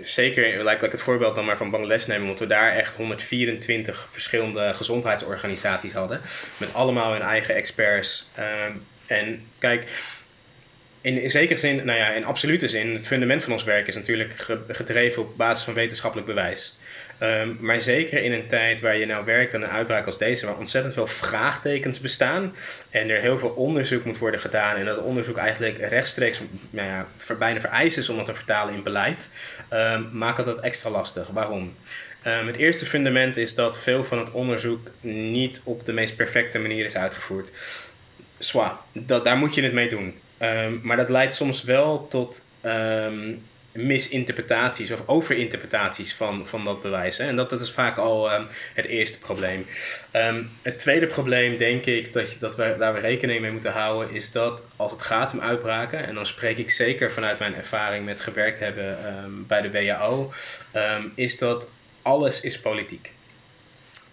zeker, 0.02 0.64
laat 0.64 0.84
ik 0.84 0.92
het 0.92 1.02
voorbeeld 1.02 1.36
dan 1.36 1.46
maar 1.46 1.58
van 1.58 1.70
Bangladesh 1.70 2.06
nemen, 2.06 2.28
want 2.28 2.40
we 2.40 2.48
daar 2.48 2.76
echt 2.76 2.96
124 2.96 4.08
verschillende 4.12 4.74
gezondheidsorganisaties 4.74 5.94
hadden, 5.94 6.22
met 6.58 6.74
allemaal 6.74 7.12
hun 7.12 7.22
eigen 7.22 7.56
experts. 7.56 8.30
en 9.08 9.48
kijk, 9.60 9.86
in, 11.04 11.30
zekere 11.30 11.60
zin, 11.60 11.86
nou 11.86 12.00
ja, 12.00 12.12
in 12.12 12.26
absolute 12.26 12.68
zin, 12.68 12.94
het 12.94 13.08
fundament 13.08 13.44
van 13.44 13.54
ons 13.54 13.64
werk 13.64 13.88
is 13.88 13.96
natuurlijk 13.96 14.34
gedreven 14.68 15.22
op 15.22 15.38
basis 15.38 15.64
van 15.64 15.74
wetenschappelijk 15.74 16.28
bewijs. 16.28 16.78
Um, 17.20 17.58
maar 17.60 17.82
zeker 17.82 18.24
in 18.24 18.32
een 18.32 18.48
tijd 18.48 18.82
waar 18.82 18.98
je 18.98 19.06
nou 19.06 19.26
werkt 19.26 19.56
aan 19.56 19.62
een 19.62 19.70
uitbraak 19.70 20.06
als 20.06 20.18
deze, 20.18 20.46
waar 20.46 20.58
ontzettend 20.58 20.94
veel 20.94 21.08
vraagtekens 21.08 22.00
bestaan 22.00 22.56
en 22.90 23.10
er 23.10 23.22
heel 23.22 23.38
veel 23.38 23.50
onderzoek 23.50 24.06
moet 24.06 24.18
worden 24.18 24.40
gedaan 24.40 24.76
en 24.76 24.86
dat 24.86 24.98
onderzoek 24.98 25.38
eigenlijk 25.38 25.78
rechtstreeks 25.78 26.42
nou 26.70 26.88
ja, 26.88 27.08
bijna 27.40 27.60
vereist 27.60 27.98
is 27.98 28.10
om 28.10 28.16
dat 28.16 28.26
te 28.26 28.36
vertalen 28.36 28.74
in 28.74 28.84
beleid, 28.84 29.30
um, 29.74 30.10
maakt 30.12 30.46
dat 30.46 30.60
extra 30.60 30.90
lastig. 30.90 31.28
Waarom? 31.28 31.76
Um, 32.28 32.48
het 32.48 32.58
eerste 32.58 32.86
fundament 32.86 33.38
is 33.38 33.56
dat 33.56 33.80
veel 33.80 34.04
van 34.04 34.20
het 34.20 34.32
onderzoek 34.32 34.88
niet 35.02 35.62
op 35.64 35.86
de 35.86 35.94
meest 35.94 36.16
perfecte 36.16 36.60
manier 36.60 36.86
is 36.86 36.96
uitgevoerd. 36.96 37.50
Zwa, 38.38 38.80
dat, 38.92 39.24
daar 39.24 39.38
moet 39.38 39.56
je 39.56 39.64
het 39.64 39.74
mee 39.74 39.90
doen. 39.90 40.22
Um, 40.44 40.80
maar 40.84 40.98
dat 40.98 41.10
leidt 41.10 41.36
soms 41.36 41.64
wel 41.64 42.08
tot 42.08 42.42
um, 42.66 43.42
misinterpretaties 43.72 44.92
of 44.92 45.04
overinterpretaties 45.06 46.14
van, 46.14 46.48
van 46.48 46.66
dat 46.66 46.82
bewijs. 46.82 47.18
Hè? 47.18 47.28
En 47.28 47.36
dat, 47.36 47.50
dat 47.50 47.62
is 47.62 47.72
vaak 47.72 47.98
al 47.98 48.34
um, 48.34 48.48
het 48.74 48.86
eerste 48.86 49.20
probleem. 49.20 49.66
het 50.62 50.80
tweede 50.80 51.08
probleem, 51.08 51.58
denk 51.58 51.86
ik, 51.86 52.14
dat, 52.14 52.34
je, 52.34 52.40
dat 52.40 52.56
we 52.56 52.76
daar 52.80 52.94
we 52.94 53.00
rekening 53.00 53.42
mee 53.42 53.52
moeten 53.52 53.72
houden, 53.72 54.16
is 54.16 54.32
dat 54.32 54.66
als 54.76 54.92
het 54.92 55.02
gaat 55.02 55.34
om 55.34 55.40
uitbraken, 55.40 56.06
en 56.08 56.16
dan 56.16 56.26
spreek 56.26 56.58
ik 56.58 56.70
zeker 56.70 57.12
vanuit 57.12 57.40
mijn 57.40 57.56
ervaring 57.56 58.06
met 58.06 58.22
gewerkt 58.22 58.60
hebben 58.60 58.98
bij 59.48 59.62
de 59.62 59.72
WHO, 59.72 60.32
is 61.16 61.38
dat 61.38 61.70
alles 62.02 62.42
is 62.42 62.60
politiek 62.60 63.12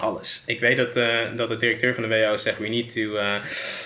alles. 0.01 0.43
Ik 0.47 0.61
weet 0.61 0.77
dat, 0.77 0.97
uh, 0.97 1.37
dat 1.37 1.49
de 1.49 1.57
directeur 1.57 1.95
van 1.95 2.03
de 2.03 2.09
WHO 2.09 2.37
zegt: 2.37 2.59
we 2.59 2.69
need 2.69 2.93
to 2.93 3.01
uh, 3.01 3.35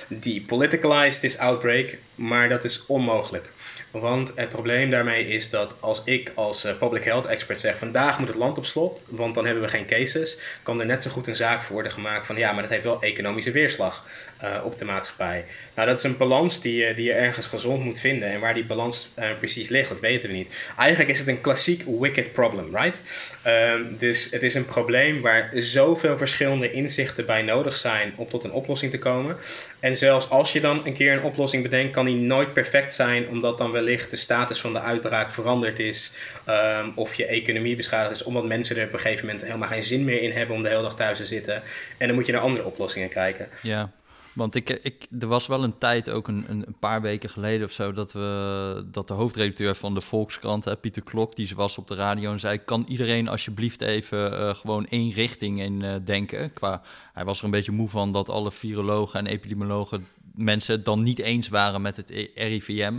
depoliticalize 0.08 1.20
this 1.20 1.38
outbreak, 1.38 1.98
maar 2.14 2.48
dat 2.48 2.64
is 2.64 2.86
onmogelijk. 2.86 3.50
Want 3.90 4.32
het 4.34 4.48
probleem 4.48 4.90
daarmee 4.90 5.26
is 5.26 5.50
dat 5.50 5.76
als 5.80 6.02
ik 6.04 6.32
als 6.34 6.64
eh, 6.64 6.76
public 6.78 7.04
health 7.04 7.26
expert 7.26 7.60
zeg 7.60 7.78
vandaag 7.78 8.18
moet 8.18 8.28
het 8.28 8.36
land 8.36 8.58
op 8.58 8.64
slot, 8.64 9.02
want 9.08 9.34
dan 9.34 9.44
hebben 9.44 9.62
we 9.62 9.68
geen 9.68 9.86
cases, 9.86 10.38
kan 10.62 10.80
er 10.80 10.86
net 10.86 11.02
zo 11.02 11.10
goed 11.10 11.26
een 11.26 11.36
zaak 11.36 11.62
voor 11.62 11.72
worden 11.72 11.92
gemaakt 11.92 12.26
van 12.26 12.36
ja, 12.36 12.52
maar 12.52 12.62
dat 12.62 12.70
heeft 12.70 12.84
wel 12.84 13.02
economische 13.02 13.50
weerslag 13.50 14.06
uh, 14.42 14.64
op 14.64 14.78
de 14.78 14.84
maatschappij. 14.84 15.44
Nou, 15.74 15.88
dat 15.88 15.98
is 15.98 16.04
een 16.04 16.16
balans 16.16 16.60
die, 16.60 16.88
uh, 16.88 16.96
die 16.96 17.04
je 17.04 17.12
ergens 17.12 17.46
gezond 17.46 17.84
moet 17.84 18.00
vinden 18.00 18.28
en 18.28 18.40
waar 18.40 18.54
die 18.54 18.66
balans 18.66 19.08
precies 19.38 19.68
ligt, 19.68 19.88
dat 19.88 20.00
weten 20.00 20.28
we 20.28 20.34
niet. 20.34 20.72
Eigenlijk 20.78 21.10
is 21.10 21.18
het 21.18 21.28
een 21.28 21.40
klassiek 21.40 21.84
wicked 22.00 22.32
problem, 22.32 22.76
right? 22.76 23.00
Um, 23.46 23.98
dus 23.98 24.30
het 24.30 24.42
is 24.42 24.54
een 24.54 24.64
probleem 24.64 25.20
waar 25.20 25.50
zoveel 25.54 26.18
verschillende 26.18 26.70
inzichten 26.70 27.26
bij 27.26 27.42
nodig 27.42 27.76
zijn 27.76 28.12
om 28.16 28.28
tot 28.28 28.44
een 28.44 28.52
oplossing 28.52 28.90
te 28.90 28.98
komen. 28.98 29.36
En 29.80 29.96
zelfs 29.96 30.30
als 30.30 30.52
je 30.52 30.60
dan 30.60 30.86
een 30.86 30.92
keer 30.92 31.12
een 31.12 31.22
oplossing 31.22 31.62
bedenkt, 31.62 31.92
kan 31.92 32.03
die 32.04 32.16
nooit 32.16 32.52
perfect 32.52 32.92
zijn, 32.92 33.28
omdat 33.28 33.58
dan 33.58 33.72
wel 33.72 33.82
wellicht 33.84 34.10
de 34.10 34.16
status 34.16 34.60
van 34.60 34.72
de 34.72 34.80
uitbraak 34.80 35.30
veranderd 35.30 35.78
is. 35.78 36.12
Um, 36.48 36.92
of 36.94 37.14
je 37.14 37.26
economie 37.26 37.76
beschadigd 37.76 38.20
is, 38.20 38.22
omdat 38.22 38.44
mensen 38.44 38.76
er 38.76 38.86
op 38.86 38.92
een 38.92 38.98
gegeven 38.98 39.26
moment 39.26 39.44
helemaal 39.44 39.68
geen 39.68 39.82
zin 39.82 40.04
meer 40.04 40.22
in 40.22 40.30
hebben 40.30 40.56
om 40.56 40.62
de 40.62 40.68
hele 40.68 40.82
dag 40.82 40.96
thuis 40.96 41.18
te 41.18 41.24
zitten. 41.24 41.62
En 41.98 42.06
dan 42.06 42.16
moet 42.16 42.26
je 42.26 42.32
naar 42.32 42.40
andere 42.40 42.64
oplossingen 42.64 43.08
kijken. 43.08 43.48
Ja. 43.62 43.92
Want 44.34 44.54
ik, 44.54 44.70
ik, 44.70 45.06
er 45.20 45.26
was 45.26 45.46
wel 45.46 45.64
een 45.64 45.78
tijd, 45.78 46.10
ook 46.10 46.28
een, 46.28 46.44
een 46.48 46.76
paar 46.80 47.02
weken 47.02 47.30
geleden 47.30 47.66
of 47.66 47.72
zo, 47.72 47.92
dat, 47.92 48.12
we, 48.12 48.86
dat 48.86 49.08
de 49.08 49.14
hoofdredacteur 49.14 49.74
van 49.74 49.94
de 49.94 50.00
Volkskrant, 50.00 50.80
Pieter 50.80 51.02
Klok, 51.02 51.36
die 51.36 51.50
was 51.56 51.78
op 51.78 51.88
de 51.88 51.94
radio 51.94 52.32
en 52.32 52.40
zei: 52.40 52.58
Kan 52.58 52.84
iedereen 52.88 53.28
alsjeblieft 53.28 53.80
even 53.80 54.32
uh, 54.32 54.54
gewoon 54.54 54.86
één 54.86 55.12
richting 55.12 55.60
in 55.60 55.82
uh, 55.82 55.94
denken? 56.04 56.52
Qua, 56.52 56.82
hij 57.12 57.24
was 57.24 57.38
er 57.38 57.44
een 57.44 57.50
beetje 57.50 57.72
moe 57.72 57.88
van 57.88 58.12
dat 58.12 58.28
alle 58.28 58.52
virologen 58.52 59.18
en 59.18 59.26
epidemiologen 59.26 60.06
mensen 60.34 60.74
het 60.74 60.84
dan 60.84 61.02
niet 61.02 61.18
eens 61.18 61.48
waren 61.48 61.82
met 61.82 61.96
het 61.96 62.10
RIVM. 62.34 62.94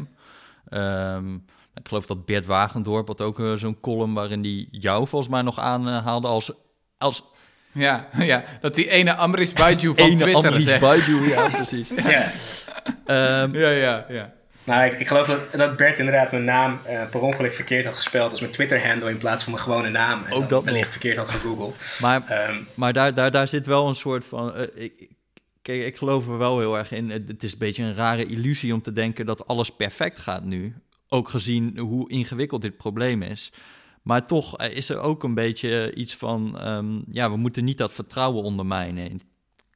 Um, 0.69 1.45
ik 1.75 1.87
geloof 1.87 2.05
dat 2.05 2.25
Bert 2.25 2.45
Wagendorp 2.45 3.07
had 3.07 3.21
ook 3.21 3.39
uh, 3.39 3.53
zo'n 3.53 3.79
column 3.79 4.13
waarin 4.13 4.43
hij 4.43 4.67
jou 4.71 5.07
volgens 5.07 5.31
mij 5.31 5.41
nog 5.41 5.59
aanhaalde 5.59 6.27
als, 6.27 6.51
als 6.97 7.23
ja, 7.71 8.07
ja, 8.17 8.43
dat 8.61 8.75
die 8.75 8.89
ene 8.89 9.15
Amris 9.15 9.53
Baiju 9.53 9.95
van 9.95 10.05
ene 10.05 10.15
Twitter 10.15 10.45
Amris 10.45 10.63
zegt. 10.63 10.81
Baiju, 10.81 11.29
ja, 11.29 11.49
precies. 11.63 11.89
ja. 11.89 12.31
Um, 13.41 13.53
ja, 13.55 13.69
ja, 13.69 14.05
ja. 14.09 14.33
Nou, 14.63 14.85
ik, 14.85 14.99
ik 14.99 15.07
geloof 15.07 15.27
dat, 15.27 15.51
dat 15.51 15.77
Bert 15.77 15.99
inderdaad 15.99 16.31
mijn 16.31 16.43
naam 16.43 16.79
uh, 16.89 17.09
per 17.09 17.21
ongeluk 17.21 17.53
verkeerd 17.53 17.85
had 17.85 17.95
gespeld 17.95 18.31
als 18.31 18.39
mijn 18.39 18.51
Twitter-handle 18.51 19.09
in 19.09 19.17
plaats 19.17 19.43
van 19.43 19.51
mijn 19.53 19.63
gewone 19.63 19.89
naam. 19.89 20.23
En 20.25 20.33
ook 20.33 20.49
dat 20.49 20.63
wellicht 20.63 20.91
verkeerd 20.91 21.17
had 21.17 21.29
gegoogeld. 21.29 21.97
Maar, 22.01 22.49
um, 22.49 22.67
maar 22.73 22.93
daar, 22.93 23.13
daar, 23.13 23.31
daar 23.31 23.47
zit 23.47 23.65
wel 23.65 23.87
een 23.87 23.95
soort 23.95 24.25
van... 24.25 24.53
Uh, 24.57 24.83
ik, 24.83 25.09
Kijk, 25.65 25.83
ik 25.83 25.97
geloof 25.97 26.27
er 26.27 26.37
wel 26.37 26.59
heel 26.59 26.77
erg 26.77 26.91
in. 26.91 27.09
Het 27.09 27.43
is 27.43 27.51
een 27.51 27.57
beetje 27.57 27.83
een 27.83 27.95
rare 27.95 28.25
illusie 28.25 28.73
om 28.73 28.81
te 28.81 28.91
denken 28.91 29.25
dat 29.25 29.47
alles 29.47 29.69
perfect 29.69 30.17
gaat 30.17 30.43
nu. 30.43 30.75
Ook 31.07 31.29
gezien 31.29 31.77
hoe 31.77 32.09
ingewikkeld 32.09 32.61
dit 32.61 32.77
probleem 32.77 33.21
is. 33.21 33.51
Maar 34.01 34.27
toch 34.27 34.61
is 34.61 34.89
er 34.89 34.99
ook 34.99 35.23
een 35.23 35.33
beetje 35.33 35.93
iets 35.93 36.15
van, 36.15 36.67
um, 36.67 37.03
ja, 37.07 37.31
we 37.31 37.37
moeten 37.37 37.63
niet 37.63 37.77
dat 37.77 37.93
vertrouwen 37.93 38.43
ondermijnen 38.43 39.09
in, 39.09 39.21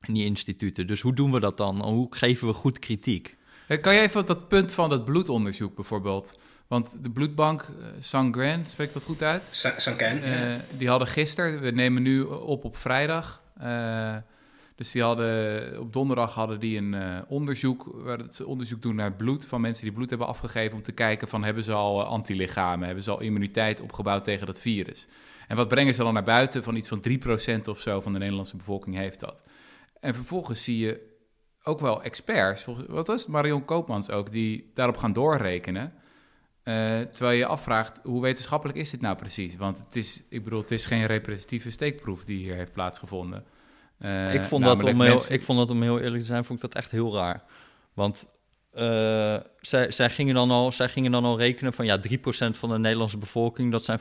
die 0.02 0.26
instituten. 0.26 0.88
Dus 0.88 1.02
hoe 1.02 1.14
doen 1.14 1.32
we 1.32 1.40
dat 1.40 1.58
dan? 1.58 1.84
Hoe 1.84 2.08
geven 2.10 2.48
we 2.48 2.54
goed 2.54 2.80
kritiek? 2.80 3.38
Kan 3.82 3.94
je 3.94 4.00
even 4.00 4.22
op 4.22 4.28
dat 4.28 4.48
punt 4.48 4.74
van 4.74 4.90
dat 4.90 5.06
bloedonderzoek 5.06 5.76
bijvoorbeeld? 5.76 6.40
Want 6.68 7.04
de 7.04 7.12
bloedbank 7.12 7.62
uh, 7.62 7.86
Sangren, 8.00 8.66
spreekt 8.66 8.94
dat 8.94 9.04
goed 9.04 9.22
uit? 9.22 9.48
Sangren, 9.78 10.50
uh, 10.52 10.58
Die 10.78 10.90
hadden 10.90 11.08
gisteren, 11.08 11.62
we 11.62 11.72
nemen 11.72 12.02
nu 12.02 12.22
op 12.22 12.64
op 12.64 12.78
vrijdag... 12.78 13.42
Uh, 13.62 14.16
dus 14.80 14.92
die 14.92 15.02
hadden, 15.02 15.80
op 15.80 15.94
donderdag 15.94 16.34
hadden 16.34 16.60
die 16.60 16.78
een 16.78 16.94
uh, 16.94 17.20
onderzoek, 17.28 17.92
waar 17.94 18.20
ze 18.30 18.48
onderzoek 18.48 18.82
doen 18.82 18.96
naar 18.96 19.14
bloed 19.14 19.46
van 19.46 19.62
mensen 19.62 19.84
die 19.84 19.94
bloed 19.94 20.10
hebben 20.10 20.28
afgegeven 20.28 20.76
om 20.76 20.82
te 20.82 20.92
kijken 20.92 21.28
van 21.28 21.44
hebben 21.44 21.64
ze 21.64 21.72
al 21.72 22.02
uh, 22.02 22.08
antilichamen, 22.08 22.86
hebben 22.86 23.04
ze 23.04 23.12
al 23.12 23.20
immuniteit 23.20 23.82
opgebouwd 23.82 24.24
tegen 24.24 24.46
dat 24.46 24.62
virus. 24.62 25.08
En 25.48 25.56
wat 25.56 25.68
brengen 25.68 25.94
ze 25.94 26.04
dan 26.04 26.14
naar 26.14 26.24
buiten? 26.24 26.64
Van 26.64 26.76
iets 26.76 26.88
van 26.88 27.04
3% 27.10 27.62
of 27.70 27.80
zo 27.80 28.02
van 28.02 28.14
de 28.14 28.20
Nederlandse 28.20 28.58
bevolking 28.58 28.96
heeft 28.96 29.20
dat. 29.20 29.44
En 30.00 30.16
vervolgens 30.16 30.64
zie 30.64 30.78
je 30.78 31.18
ook 31.64 31.80
wel 31.80 32.04
experts, 32.04 32.66
wat 32.88 33.08
was 33.08 33.22
het? 33.22 33.28
Marion 33.28 33.66
Koopmans 33.66 34.10
ook, 34.10 34.32
die 34.32 34.72
daarop 34.74 34.98
gaan 34.98 35.14
doorrekenen. 35.14 35.94
Uh, 36.64 37.00
terwijl 37.00 37.38
je 37.38 37.46
afvraagt, 37.46 38.00
hoe 38.04 38.22
wetenschappelijk 38.22 38.78
is 38.78 38.90
dit 38.90 39.02
nou 39.02 39.16
precies? 39.16 39.56
Want 39.56 39.78
het 39.78 39.96
is, 39.96 40.24
ik 40.30 40.44
bedoel, 40.44 40.60
het 40.60 40.72
is 40.72 40.86
geen 40.86 41.06
representatieve 41.06 41.70
steekproef 41.70 42.24
die 42.24 42.38
hier 42.38 42.56
heeft 42.56 42.74
plaatsgevonden. 42.74 43.46
Uh, 44.00 44.34
ik, 44.34 44.44
vond 44.44 44.64
dat 44.64 44.84
om 44.84 45.02
heel, 45.02 45.22
ik 45.30 45.44
vond 45.44 45.58
dat 45.60 45.70
om 45.70 45.82
heel 45.82 46.00
eerlijk 46.00 46.22
te 46.22 46.28
zijn, 46.28 46.46
vond 46.46 46.64
ik 46.64 46.72
dat 46.72 46.82
echt 46.82 46.92
heel 46.92 47.16
raar. 47.16 47.44
Want 47.94 48.28
uh, 48.74 49.36
zij, 49.60 49.92
zij, 49.92 50.10
gingen 50.10 50.36
dan 50.36 50.52
al, 50.52 50.72
zij 50.72 50.90
gingen 50.90 51.12
dan 51.12 51.26
al 51.26 51.38
rekenen 51.38 51.74
van 51.74 51.86
ja, 51.86 52.00
3% 52.00 52.02
van 52.52 52.70
de 52.70 52.80
Nederlandse 52.80 53.18
bevolking, 53.18 53.72
dat 53.72 53.84
zijn 53.84 54.00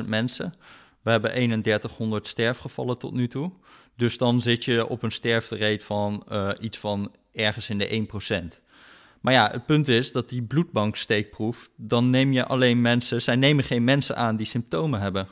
500.000 0.00 0.04
mensen. 0.06 0.54
We 1.02 1.10
hebben 1.10 1.30
3100 1.30 2.26
sterfgevallen 2.26 2.98
tot 2.98 3.12
nu 3.12 3.28
toe. 3.28 3.52
Dus 3.96 4.18
dan 4.18 4.40
zit 4.40 4.64
je 4.64 4.88
op 4.88 5.02
een 5.02 5.10
sterftereed 5.10 5.84
van 5.84 6.24
uh, 6.32 6.50
iets 6.60 6.78
van 6.78 7.14
ergens 7.32 7.70
in 7.70 7.78
de 7.78 8.06
1%. 8.54 8.62
Maar 9.20 9.32
ja, 9.32 9.50
het 9.50 9.66
punt 9.66 9.88
is 9.88 10.12
dat 10.12 10.28
die 10.28 10.42
bloedbanksteekproef, 10.42 11.70
dan 11.76 12.10
neem 12.10 12.32
je 12.32 12.46
alleen 12.46 12.80
mensen, 12.80 13.22
zij 13.22 13.36
nemen 13.36 13.64
geen 13.64 13.84
mensen 13.84 14.16
aan 14.16 14.36
die 14.36 14.46
symptomen 14.46 15.00
hebben. 15.00 15.28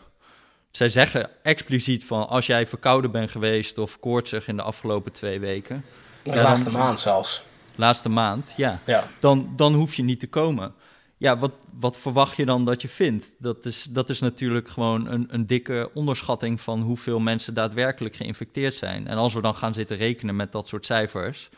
Zij 0.76 0.90
zeggen 0.90 1.30
expliciet 1.42 2.04
van 2.04 2.28
als 2.28 2.46
jij 2.46 2.66
verkouden 2.66 3.10
bent 3.10 3.30
geweest 3.30 3.78
of 3.78 4.00
koortsig 4.00 4.48
in 4.48 4.56
de 4.56 4.62
afgelopen 4.62 5.12
twee 5.12 5.40
weken. 5.40 5.84
De 6.22 6.34
laatste 6.34 6.70
maand 6.70 6.98
zelfs. 6.98 7.42
Laatste 7.74 8.08
maand, 8.08 8.54
ja. 8.56 8.80
ja. 8.86 9.08
Dan, 9.20 9.52
dan 9.56 9.74
hoef 9.74 9.94
je 9.94 10.02
niet 10.02 10.20
te 10.20 10.28
komen. 10.28 10.74
Ja, 11.16 11.38
wat, 11.38 11.52
wat 11.74 11.96
verwacht 11.96 12.36
je 12.36 12.46
dan 12.46 12.64
dat 12.64 12.82
je 12.82 12.88
vindt? 12.88 13.34
Dat 13.38 13.64
is, 13.64 13.86
dat 13.90 14.10
is 14.10 14.20
natuurlijk 14.20 14.68
gewoon 14.68 15.06
een, 15.06 15.26
een 15.30 15.46
dikke 15.46 15.90
onderschatting 15.94 16.60
van 16.60 16.80
hoeveel 16.80 17.18
mensen 17.18 17.54
daadwerkelijk 17.54 18.16
geïnfecteerd 18.16 18.74
zijn. 18.74 19.06
En 19.06 19.16
als 19.16 19.34
we 19.34 19.40
dan 19.40 19.54
gaan 19.54 19.74
zitten 19.74 19.96
rekenen 19.96 20.36
met 20.36 20.52
dat 20.52 20.68
soort 20.68 20.86
cijfers, 20.86 21.48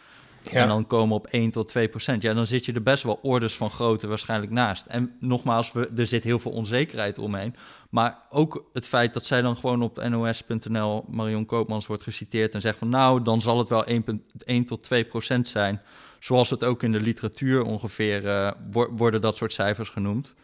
en 0.52 0.68
dan 0.68 0.86
komen 0.86 1.16
op 1.16 1.26
1 1.26 1.50
tot 1.50 1.68
2 1.68 1.88
procent. 1.88 2.22
Ja, 2.22 2.34
dan 2.34 2.46
zit 2.46 2.64
je 2.64 2.72
er 2.72 2.82
best 2.82 3.02
wel 3.02 3.18
orders 3.22 3.56
van 3.56 3.70
grootte 3.70 4.06
waarschijnlijk 4.06 4.52
naast. 4.52 4.86
En 4.86 5.16
nogmaals, 5.20 5.72
we, 5.72 5.90
er 5.96 6.06
zit 6.06 6.24
heel 6.24 6.38
veel 6.38 6.52
onzekerheid 6.52 7.18
omheen. 7.18 7.54
Maar 7.90 8.18
ook 8.30 8.64
het 8.72 8.86
feit 8.86 9.14
dat 9.14 9.24
zij 9.24 9.42
dan 9.42 9.56
gewoon 9.56 9.82
op 9.82 10.08
nos.nl 10.08 11.04
Marion 11.10 11.46
Koopmans 11.46 11.86
wordt 11.86 12.02
geciteerd 12.02 12.54
en 12.54 12.60
zegt 12.60 12.78
van 12.78 12.88
nou, 12.88 13.22
dan 13.22 13.40
zal 13.40 13.58
het 13.58 13.68
wel 13.68 13.84
1, 13.84 14.24
1 14.44 14.64
tot 14.64 14.82
2 14.82 15.04
procent 15.04 15.48
zijn. 15.48 15.80
Zoals 16.18 16.50
het 16.50 16.64
ook 16.64 16.82
in 16.82 16.92
de 16.92 17.00
literatuur 17.00 17.64
ongeveer 17.64 18.24
uh, 18.24 18.50
worden 18.90 19.20
dat 19.20 19.36
soort 19.36 19.52
cijfers 19.52 19.88
genoemd. 19.88 20.34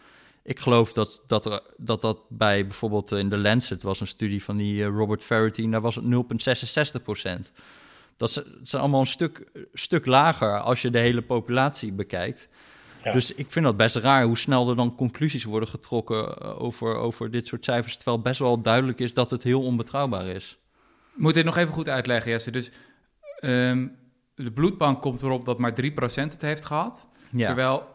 Ik 0.43 0.61
geloof 0.61 0.93
dat 0.93 1.23
dat, 1.27 1.63
dat 1.77 2.01
dat 2.01 2.19
bij 2.29 2.67
bijvoorbeeld 2.67 3.13
in 3.13 3.29
de 3.29 3.39
Lancet 3.39 3.83
was 3.83 4.01
een 4.01 4.07
studie 4.07 4.43
van 4.43 4.57
die 4.57 4.77
uh, 4.77 4.87
Robert 4.87 5.23
Ferretti, 5.23 5.71
daar 5.71 5.81
was 5.81 5.95
het 5.95 6.05
0,66 6.97 7.03
procent. 7.03 7.53
Dat 8.17 8.31
zijn 8.63 8.83
allemaal 8.83 9.01
een 9.01 9.07
stuk, 9.07 9.51
stuk 9.73 10.07
lager 10.07 10.61
als 10.61 10.83
je 10.83 10.91
de 10.91 10.99
hele 10.99 11.23
populatie 11.23 11.93
bekijkt. 11.93 12.49
Dus 13.13 13.35
ik 13.35 13.51
vind 13.51 13.65
dat 13.65 13.77
best 13.77 13.97
raar 13.97 14.25
hoe 14.25 14.39
snel 14.39 14.69
er 14.69 14.77
dan 14.77 14.95
conclusies 14.95 15.45
worden 15.45 15.69
getrokken 15.69 16.37
eh, 16.39 16.63
over, 16.63 16.95
over 16.95 17.31
dit 17.31 17.47
soort 17.47 17.65
cijfers. 17.65 17.97
Terwijl 17.97 18.21
best 18.21 18.39
wel 18.39 18.61
duidelijk 18.61 19.01
is 19.01 19.15
dat 19.15 19.31
het 19.31 19.43
heel 19.43 19.63
onbetrouwbaar 19.63 20.27
is. 20.27 20.59
Moet 21.15 21.35
dit 21.35 21.45
nog 21.45 21.57
even 21.57 21.75
goed 21.75 21.89
uitleggen, 21.89 22.31
Jesse. 22.31 22.51
Dus 22.51 22.71
um, 23.41 23.97
de 24.35 24.53
bloedbank 24.53 25.03
komt 25.03 25.23
erop 25.23 25.45
dat 25.45 25.59
maar 25.59 25.75
3% 25.83 25.85
het 26.15 26.43
heeft 26.43 26.65
gehad. 26.65 27.09
Terwijl 27.37 27.87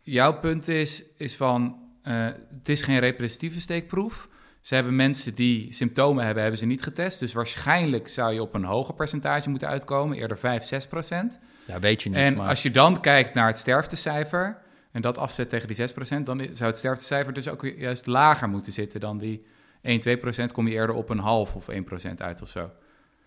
jouw 0.00 0.38
punt 0.38 0.68
is, 0.68 1.04
is 1.16 1.36
van 1.36 1.78
uh, 2.04 2.26
het 2.58 2.68
is 2.68 2.82
geen 2.82 2.98
representatieve 2.98 3.60
steekproef. 3.60 4.28
Ze 4.64 4.74
hebben 4.74 4.96
mensen 4.96 5.34
die 5.34 5.72
symptomen 5.72 6.24
hebben, 6.24 6.42
hebben 6.42 6.60
ze 6.60 6.66
niet 6.66 6.82
getest. 6.82 7.18
Dus 7.18 7.32
waarschijnlijk 7.32 8.08
zou 8.08 8.32
je 8.32 8.42
op 8.42 8.54
een 8.54 8.64
hoger 8.64 8.94
percentage 8.94 9.50
moeten 9.50 9.68
uitkomen, 9.68 10.16
eerder 10.16 10.38
5, 10.38 10.64
6 10.64 10.86
procent. 10.86 11.38
Ja, 11.66 11.78
weet 11.78 12.02
je 12.02 12.08
niet. 12.08 12.18
En 12.18 12.38
als 12.38 12.62
je 12.62 12.70
dan 12.70 13.00
kijkt 13.00 13.34
naar 13.34 13.46
het 13.46 13.56
sterftecijfer 13.56 14.58
en 14.92 15.02
dat 15.02 15.18
afzet 15.18 15.48
tegen 15.48 15.66
die 15.66 15.76
6 15.76 15.92
procent, 15.92 16.26
dan 16.26 16.48
zou 16.50 16.70
het 16.70 16.78
sterftecijfer 16.78 17.32
dus 17.32 17.48
ook 17.48 17.66
juist 17.76 18.06
lager 18.06 18.48
moeten 18.48 18.72
zitten 18.72 19.00
dan 19.00 19.18
die 19.18 19.44
1, 19.82 20.00
2 20.00 20.16
procent. 20.16 20.52
Kom 20.52 20.68
je 20.68 20.74
eerder 20.74 20.96
op 20.96 21.08
een 21.08 21.18
half 21.18 21.54
of 21.54 21.68
1 21.68 21.84
procent 21.84 22.22
uit 22.22 22.42
of 22.42 22.48
zo. 22.48 22.70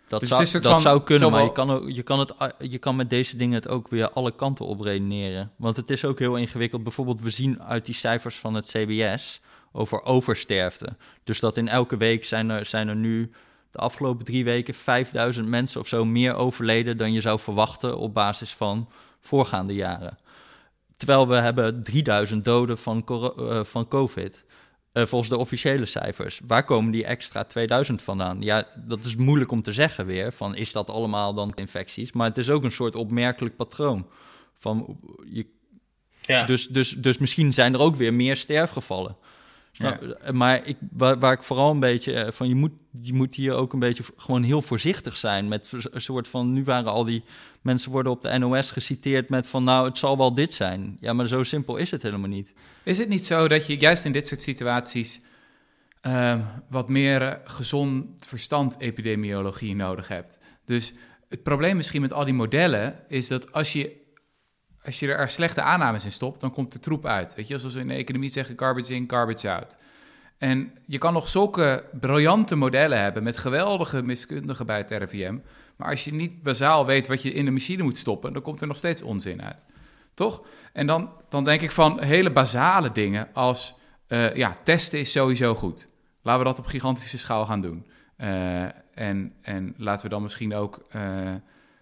Dat, 0.08 0.20
dus 0.20 0.30
zou, 0.30 0.64
dat 0.64 0.82
zou 0.82 1.04
kunnen, 1.04 1.32
maar 1.32 1.44
je 1.44 1.52
kan, 1.52 1.72
ook, 1.72 1.90
je, 1.90 2.04
kan 2.04 2.20
het, 2.20 2.34
je 2.60 2.78
kan 2.78 2.96
met 2.96 3.10
deze 3.10 3.38
dingen 3.38 3.56
het 3.56 3.68
ook 3.68 3.88
weer 3.88 4.10
alle 4.10 4.36
kanten 4.36 4.66
op 4.66 4.80
redeneren. 4.80 5.52
Want 5.56 5.76
het 5.76 5.90
is 5.90 6.06
ook 6.06 6.20
heel 6.20 6.36
ingewikkeld. 6.36 6.84
Bijvoorbeeld, 6.84 7.22
we 7.22 7.30
zien 7.30 7.64
uit 7.64 7.86
die 7.86 7.96
cijfers 7.96 8.36
van 8.36 8.54
het 8.54 8.66
CBS 8.66 9.42
over 9.78 10.04
oversterfte. 10.04 10.96
Dus 11.24 11.40
dat 11.40 11.58
in 11.58 11.68
elke 11.68 11.98
week 11.98 12.26
zijn 12.26 12.50
er, 12.50 12.66
zijn 12.66 12.88
er 12.88 12.96
nu 12.96 13.32
de 13.72 13.78
afgelopen 13.78 14.26
drie 14.26 14.44
weken 14.44 14.74
5000 14.74 15.48
mensen 15.48 15.80
of 15.80 15.88
zo 15.88 16.06
meer 16.06 16.36
overleden 16.36 16.98
dan 16.98 17.14
je 17.14 17.22
zou 17.22 17.40
verwachten 17.40 17.98
op 17.98 18.14
basis 18.14 18.54
van 18.54 18.90
voorgaande 19.20 19.74
jaren. 19.74 20.18
Terwijl 20.98 21.28
we 21.28 21.36
hebben 21.36 21.84
3000 21.84 22.46
doden 22.46 22.78
van, 22.78 23.06
uh, 23.10 23.64
van 23.64 23.88
COVID. 23.88 24.46
Uh, 24.94 25.06
volgens 25.06 25.30
de 25.30 25.38
officiële 25.38 25.86
cijfers. 25.86 26.42
Waar 26.48 26.64
komen 26.66 26.92
die 26.92 27.06
extra 27.06 27.44
2000 27.44 28.02
vandaan? 28.02 28.42
Ja, 28.42 28.68
dat 28.76 29.06
is 29.06 29.16
moeilijk 29.16 29.52
om 29.52 29.62
te 29.62 29.72
zeggen 29.72 30.06
weer. 30.06 30.32
Van 30.32 30.56
is 30.56 30.72
dat 30.72 30.90
allemaal 30.90 31.34
dan 31.34 31.52
infecties? 31.56 32.12
Maar 32.12 32.28
het 32.28 32.38
is 32.38 32.50
ook 32.50 32.64
een 32.64 32.72
soort 32.72 32.96
opmerkelijk 32.96 33.56
patroon. 33.56 34.08
Van, 34.54 35.00
je, 35.26 35.46
ja. 36.22 36.46
dus, 36.46 36.68
dus, 36.68 36.90
dus 36.90 37.18
misschien 37.18 37.54
zijn 37.54 37.74
er 37.74 37.80
ook 37.80 37.96
weer 37.96 38.14
meer 38.14 38.36
sterfgevallen. 38.36 39.18
Nou, 39.78 40.16
maar 40.34 40.68
ik, 40.68 40.78
waar, 40.92 41.20
waar, 41.20 41.34
ik 41.34 41.44
vooral 41.44 41.72
een 41.72 41.80
beetje 41.80 42.14
eh, 42.14 42.32
van, 42.32 42.48
je 42.48 42.56
moet, 42.56 42.72
je 43.02 43.14
moet 43.14 43.36
hier 43.36 43.54
ook 43.54 43.74
een 43.74 43.80
beetje 43.80 44.04
gewoon 44.18 44.44
heel 44.44 44.62
voorzichtig 44.62 45.18
zijn. 45.18 45.48
Met 45.48 45.74
een 45.92 46.02
soort 46.02 46.28
van, 46.28 46.54
nu 46.54 46.64
waren 46.64 46.92
al 46.92 47.06
die 47.06 47.24
mensen 47.62 47.92
worden 47.92 48.12
op 48.12 48.22
de 48.22 48.38
NOS 48.38 48.72
geciteerd 48.72 49.30
met 49.30 49.48
van, 49.48 49.64
nou, 49.64 49.88
het 49.88 49.98
zal 49.98 50.18
wel 50.18 50.34
dit 50.34 50.54
zijn. 50.54 50.98
Ja, 51.00 51.14
maar 51.14 51.28
zo 51.28 51.44
simpel 51.44 51.78
is 51.78 51.92
het 51.92 52.02
helemaal 52.02 52.30
niet. 52.30 52.54
Is 52.84 52.98
het 52.98 53.10
niet 53.10 53.26
zo 53.26 53.48
dat 53.48 53.68
je 53.68 53.78
juist 53.78 54.06
in 54.06 54.12
dit 54.12 54.28
soort 54.28 54.42
situaties 54.42 55.22
uh, 56.08 56.40
wat 56.70 56.90
meer 56.90 57.42
gezond 57.44 58.26
verstand 58.26 58.80
epidemiologie 58.80 59.76
nodig 59.76 60.08
hebt? 60.08 60.40
Dus 60.66 60.94
het 61.30 61.44
probleem 61.44 61.76
misschien 61.76 62.02
met 62.02 62.14
al 62.14 62.26
die 62.26 62.34
modellen 62.34 63.00
is 63.08 63.28
dat 63.28 63.52
als 63.52 63.74
je 63.74 64.06
als 64.88 65.00
je 65.00 65.14
er 65.14 65.30
slechte 65.30 65.62
aannames 65.62 66.06
in 66.06 66.12
stopt, 66.12 66.40
dan 66.40 66.52
komt 66.52 66.72
de 66.72 66.80
troep 66.80 67.06
uit. 67.06 67.36
Weet 67.36 67.48
je, 67.48 67.58
zoals 67.58 67.74
we 67.74 67.80
in 67.80 67.88
de 67.88 67.94
economie 67.94 68.32
zeggen, 68.32 68.58
garbage 68.58 68.96
in, 68.96 69.10
garbage 69.10 69.52
out. 69.52 69.78
En 70.38 70.72
je 70.86 70.98
kan 70.98 71.14
nog 71.14 71.30
zulke 71.30 71.84
briljante 72.00 72.56
modellen 72.56 73.02
hebben 73.02 73.24
met 73.24 73.38
geweldige 73.38 74.04
miskundigen 74.04 74.66
bij 74.66 74.78
het 74.78 74.92
RIVM. 74.92 75.38
Maar 75.76 75.90
als 75.90 76.06
je 76.06 76.14
niet 76.14 76.44
bazaal 76.44 76.86
weet 76.86 77.08
wat 77.08 77.22
je 77.22 77.34
in 77.34 77.46
de 77.46 77.52
machine 77.52 77.84
moet 77.84 77.98
stoppen, 77.98 78.34
dan 78.34 78.42
komt 78.42 78.62
er 78.62 78.68
nog 78.68 78.78
steeds 78.78 79.02
onzin 79.02 79.42
uit. 79.42 79.66
Toch? 80.14 80.42
En 80.74 80.88
dan, 80.88 81.12
dan 81.30 81.44
denk 81.44 81.62
ik 81.62 81.72
van 81.72 82.02
hele 82.02 82.32
basale 82.32 82.92
dingen 82.92 83.28
als 83.34 83.76
uh, 84.08 84.36
ja, 84.36 84.58
testen 84.64 85.00
is 85.00 85.12
sowieso 85.12 85.56
goed. 85.56 85.88
Laten 86.22 86.44
we 86.44 86.50
dat 86.50 86.60
op 86.60 86.66
gigantische 86.66 87.18
schaal 87.18 87.46
gaan 87.46 87.62
doen. 87.62 87.88
Uh, 88.18 88.64
en, 88.94 89.34
en 89.42 89.74
laten 89.78 90.04
we 90.04 90.10
dan 90.10 90.22
misschien 90.22 90.56
ook. 90.56 90.88
Uh, 90.96 91.02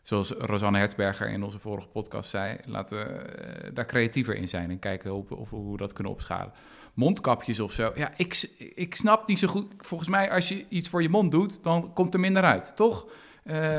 zoals 0.06 0.32
Rosanne 0.32 0.78
Hertzberger 0.78 1.30
in 1.30 1.44
onze 1.44 1.60
vorige 1.60 1.88
podcast 1.88 2.30
zei, 2.30 2.58
laten 2.65 2.98
we 2.98 3.04
eh, 3.04 3.70
daar 3.74 3.86
creatiever 3.86 4.36
in 4.36 4.48
zijn 4.48 4.70
en 4.70 4.80
kijken 4.80 5.13
of, 5.13 5.50
hoe 5.50 5.72
we 5.72 5.78
dat 5.78 5.94
kunnen 5.94 6.13
opschalen. 6.13 6.52
Mondkapjes 6.94 7.60
of 7.60 7.72
zo. 7.72 7.91
Ja, 7.96 8.12
ik, 8.18 8.50
ik 8.76 8.96
snap 8.96 9.28
niet 9.28 9.39
zo 9.39 9.48
goed. 9.48 9.74
Volgens 9.80 10.10
mij, 10.10 10.32
als 10.32 10.50
je 10.50 10.65
iets 10.70 10.89
voor 10.89 11.02
je 11.02 11.10
mond 11.10 11.32
doet, 11.32 11.63
dan 11.63 11.94
komt 11.94 12.13
er 12.13 12.20
minder 12.20 12.44
uit, 12.44 12.76
toch? 12.76 13.08
Uh... 13.44 13.78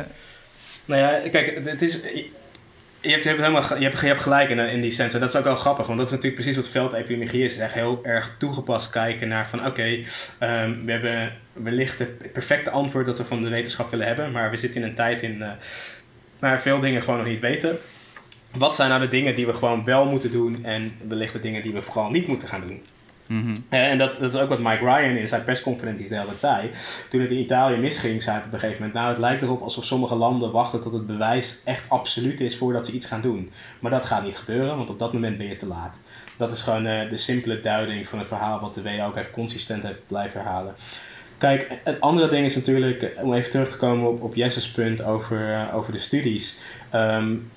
Nou 0.85 1.01
ja, 1.01 1.29
kijk, 1.31 1.65
het 1.65 1.83
is. 1.83 2.01
Je 3.01 3.13
hebt, 3.13 3.25
helemaal, 3.25 3.79
je 3.79 3.85
hebt, 3.85 4.01
je 4.01 4.07
hebt 4.07 4.21
gelijk 4.21 4.51
in, 4.51 4.59
in 4.59 4.81
die 4.81 4.91
sens. 4.91 5.15
En 5.15 5.21
dat 5.21 5.29
is 5.29 5.37
ook 5.37 5.45
wel 5.45 5.55
grappig, 5.55 5.87
want 5.87 5.99
dat 5.99 6.07
is 6.07 6.13
natuurlijk 6.15 6.43
precies 6.43 6.57
wat 6.57 6.69
veldepidemiologie 6.69 7.45
is. 7.45 7.53
Is 7.53 7.59
echt 7.59 7.75
heel 7.75 8.01
erg 8.03 8.37
toegepast 8.39 8.91
kijken 8.91 9.29
naar 9.29 9.49
van 9.49 9.67
oké, 9.67 9.83
um, 9.83 10.85
we 10.85 10.91
hebben 10.91 11.33
wellicht 11.53 11.99
het 11.99 12.33
perfecte 12.33 12.71
antwoord 12.71 13.07
dat 13.07 13.19
we 13.19 13.25
van 13.25 13.43
de 13.43 13.49
wetenschap 13.49 13.91
willen 13.91 14.07
hebben. 14.07 14.33
Maar 14.33 14.51
we 14.51 14.57
zitten 14.57 14.83
in 14.83 14.89
een 14.89 14.95
tijd 14.95 15.23
in, 15.23 15.37
uh, 15.37 15.51
maar 16.47 16.63
veel 16.63 16.81
dingen 16.81 17.03
gewoon 17.03 17.19
nog 17.19 17.29
niet 17.29 17.41
weten. 17.41 17.79
Wat 18.57 18.75
zijn 18.75 18.89
nou 18.89 19.01
de 19.01 19.09
dingen 19.09 19.35
die 19.35 19.47
we 19.47 19.55
gewoon 19.55 19.85
wel 19.85 20.05
moeten 20.05 20.31
doen 20.31 20.65
en 20.65 20.93
wellicht 21.09 21.33
de 21.33 21.41
dingen 21.41 21.63
die 21.63 21.73
we 21.73 21.83
vooral 21.83 22.11
niet 22.11 22.27
moeten 22.27 22.49
gaan 22.49 22.61
doen? 22.67 22.83
Mm 23.29 23.55
En 23.69 23.99
dat, 23.99 24.17
dat 24.17 24.35
is 24.35 24.41
ook 24.41 24.49
wat 24.49 24.59
Mike 24.59 24.85
Ryan 24.85 25.17
in 25.17 25.29
zijn 25.29 25.45
persconferenties 25.45 26.09
de 26.09 26.15
hele 26.15 26.27
tijd 26.27 26.39
zei. 26.39 26.71
Toen 27.11 27.21
het 27.21 27.31
in 27.31 27.39
Italië 27.39 27.77
misging, 27.77 28.23
zei 28.23 28.37
hij 28.37 28.47
op 28.47 28.53
een 28.53 28.59
gegeven 28.59 28.83
moment... 28.83 28.99
nou, 28.99 29.09
het 29.09 29.19
lijkt 29.19 29.43
erop 29.43 29.63
alsof 29.63 29.85
sommige 29.85 30.15
landen 30.15 30.51
wachten 30.53 30.81
tot 30.81 30.93
het 30.93 31.07
bewijs 31.07 31.61
echt 31.65 31.85
absoluut 31.89 32.41
is... 32.41 32.57
voordat 32.57 32.87
ze 32.87 32.93
iets 32.93 33.07
gaan 33.07 33.21
doen. 33.21 33.51
Maar 33.81 33.91
dat 33.91 34.05
gaat 34.05 34.25
niet 34.25 34.37
gebeuren, 34.37 34.77
want 34.77 34.91
op 34.91 34.99
dat 34.99 35.13
moment 35.13 35.39
ben 35.39 35.47
je 35.47 35.57
te 35.57 35.67
laat. 35.67 36.01
Dat 36.37 36.53
is 36.53 36.63
gewoon 36.63 36.87
uh, 36.87 37.11
de 37.11 37.17
simpele 37.17 37.61
duiding 37.61 38.09
van 38.09 38.19
het 38.19 38.29
verhaal... 38.29 38.61
wat 38.61 38.75
de 38.75 38.83
WHO 38.83 39.07
ook 39.07 39.15
heeft 39.15 39.31
consistent 39.31 39.83
heeft 39.83 40.07
blijven 40.07 40.41
herhalen. 40.41 40.75
Kijk, 41.39 41.69
het 41.85 42.01
andere 42.01 42.29
ding 42.29 42.47
is 42.47 42.55
natuurlijk, 42.55 43.03
eh, 43.03 43.25
om 43.25 43.35
even 43.35 43.51
terug 43.51 43.71
te 43.71 43.77
komen 43.77 44.09
op, 44.09 44.23
op 44.23 44.35
Jesse's 44.35 44.71
punt 44.71 45.03
over, 45.03 45.51
uh, 45.51 45.75
over 45.75 45.93
de 45.93 45.99
studies. 45.99 46.59
Um, 46.95 47.51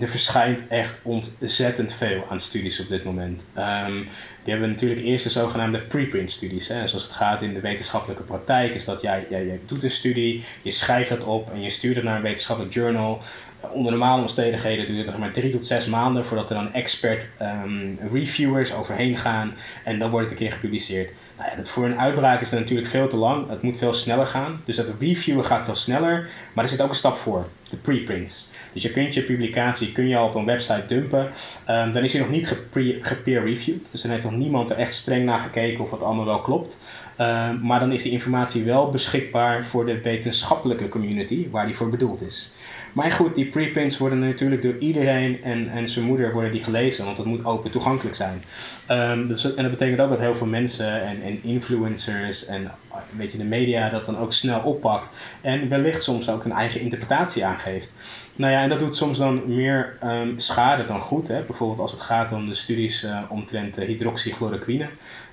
er 0.00 0.08
verschijnt 0.08 0.68
echt 0.68 1.00
ontzettend 1.02 1.92
veel 1.92 2.24
aan 2.30 2.40
studies 2.40 2.80
op 2.80 2.88
dit 2.88 3.04
moment. 3.04 3.46
Um, 3.58 4.08
die 4.42 4.52
hebben 4.52 4.68
natuurlijk 4.68 5.00
eerst 5.00 5.24
de 5.24 5.30
zogenaamde 5.30 5.80
preprint 5.80 6.30
studies. 6.30 6.68
Hè. 6.68 6.86
Zoals 6.86 7.04
het 7.04 7.12
gaat 7.12 7.42
in 7.42 7.54
de 7.54 7.60
wetenschappelijke 7.60 8.22
praktijk 8.22 8.74
is 8.74 8.84
dat 8.84 9.00
jij, 9.00 9.26
jij, 9.30 9.46
jij 9.46 9.60
doet 9.66 9.82
een 9.82 9.90
studie, 9.90 10.44
je 10.62 10.70
schrijft 10.70 11.08
dat 11.08 11.24
op 11.24 11.52
en 11.52 11.62
je 11.62 11.70
stuurt 11.70 11.96
het 11.96 12.04
naar 12.04 12.16
een 12.16 12.22
wetenschappelijk 12.22 12.74
journal. 12.74 13.22
Onder 13.72 13.92
normale 13.92 14.20
omstandigheden 14.20 14.86
duurt 14.86 15.06
het 15.06 15.18
maar 15.18 15.32
drie 15.32 15.52
tot 15.52 15.66
zes 15.66 15.86
maanden 15.86 16.26
voordat 16.26 16.50
er 16.50 16.56
dan 16.56 16.72
expert 16.72 17.26
ehm, 17.38 17.94
reviewers 18.12 18.74
overheen 18.74 19.16
gaan 19.16 19.54
en 19.84 19.98
dan 19.98 20.10
wordt 20.10 20.30
het 20.30 20.38
een 20.38 20.46
keer 20.46 20.54
gepubliceerd. 20.54 21.10
Nou 21.38 21.50
ja, 21.50 21.56
dat 21.56 21.68
voor 21.68 21.84
een 21.84 21.98
uitbraak 21.98 22.40
is 22.40 22.50
dat 22.50 22.60
natuurlijk 22.60 22.88
veel 22.88 23.08
te 23.08 23.16
lang. 23.16 23.48
Het 23.48 23.62
moet 23.62 23.78
veel 23.78 23.94
sneller 23.94 24.26
gaan. 24.26 24.60
Dus 24.64 24.76
dat 24.76 24.86
reviewen 25.00 25.44
gaat 25.44 25.64
veel 25.64 25.74
sneller. 25.74 26.28
Maar 26.52 26.64
er 26.64 26.70
zit 26.70 26.80
ook 26.80 26.88
een 26.88 26.94
stap 26.94 27.16
voor. 27.16 27.48
De 27.70 27.76
preprints. 27.76 28.50
Dus 28.72 28.82
je 28.82 28.90
kunt 28.90 29.14
je 29.14 29.22
publicatie 29.22 29.92
kun 29.92 30.08
je 30.08 30.16
al 30.16 30.26
op 30.26 30.34
een 30.34 30.44
website 30.44 30.86
dumpen. 30.86 31.30
Um, 31.68 31.92
dan 31.92 32.04
is 32.04 32.12
hij 32.12 32.22
nog 32.22 32.30
niet 32.30 32.56
gepeer-reviewed. 33.00 33.88
Dus 33.90 34.02
dan 34.02 34.10
heeft 34.10 34.24
nog 34.24 34.36
niemand 34.36 34.70
er 34.70 34.76
echt 34.76 34.94
streng 34.94 35.24
naar 35.24 35.38
gekeken 35.38 35.84
of 35.84 35.90
het 35.90 36.02
allemaal 36.02 36.24
wel 36.24 36.40
klopt. 36.40 36.78
Um, 37.20 37.60
maar 37.62 37.80
dan 37.80 37.92
is 37.92 38.02
die 38.02 38.12
informatie 38.12 38.64
wel 38.64 38.90
beschikbaar 38.90 39.64
voor 39.64 39.86
de 39.86 40.00
wetenschappelijke 40.00 40.88
community 40.88 41.50
waar 41.50 41.66
die 41.66 41.76
voor 41.76 41.90
bedoeld 41.90 42.22
is. 42.22 42.52
Maar 42.94 43.10
goed, 43.10 43.34
die 43.34 43.46
preprints 43.46 43.98
worden 43.98 44.18
natuurlijk 44.18 44.62
door 44.62 44.78
iedereen 44.78 45.42
en, 45.42 45.68
en 45.68 45.88
zijn 45.88 46.04
moeder 46.04 46.32
worden 46.32 46.50
die 46.50 46.62
gelezen, 46.62 47.04
want 47.04 47.16
dat 47.16 47.26
moet 47.26 47.44
open 47.44 47.70
toegankelijk 47.70 48.16
zijn. 48.16 48.42
Um, 48.90 49.28
dus, 49.28 49.54
en 49.54 49.62
dat 49.62 49.70
betekent 49.70 50.00
ook 50.00 50.08
dat 50.08 50.18
heel 50.18 50.34
veel 50.34 50.46
mensen 50.46 51.02
en, 51.02 51.22
en 51.22 51.38
influencers 51.42 52.46
en 52.46 52.70
weet 53.16 53.32
je, 53.32 53.38
de 53.38 53.44
media 53.44 53.90
dat 53.90 54.04
dan 54.04 54.18
ook 54.18 54.32
snel 54.32 54.60
oppakt 54.60 55.08
en 55.40 55.68
wellicht 55.68 56.02
soms 56.02 56.28
ook 56.28 56.44
een 56.44 56.52
eigen 56.52 56.80
interpretatie 56.80 57.44
aangeeft. 57.44 57.92
Nou 58.36 58.52
ja, 58.52 58.62
en 58.62 58.68
dat 58.68 58.78
doet 58.78 58.96
soms 58.96 59.18
dan 59.18 59.42
meer 59.46 59.98
um, 60.04 60.34
schade 60.40 60.86
dan 60.86 61.00
goed. 61.00 61.28
Hè? 61.28 61.42
Bijvoorbeeld 61.42 61.80
als 61.80 61.92
het 61.92 62.00
gaat 62.00 62.32
om 62.32 62.48
de 62.48 62.54
studies 62.54 63.04
uh, 63.04 63.18
omtrent 63.28 63.78
uh, 63.78 63.86
hydroxychloroquine. 63.86 64.88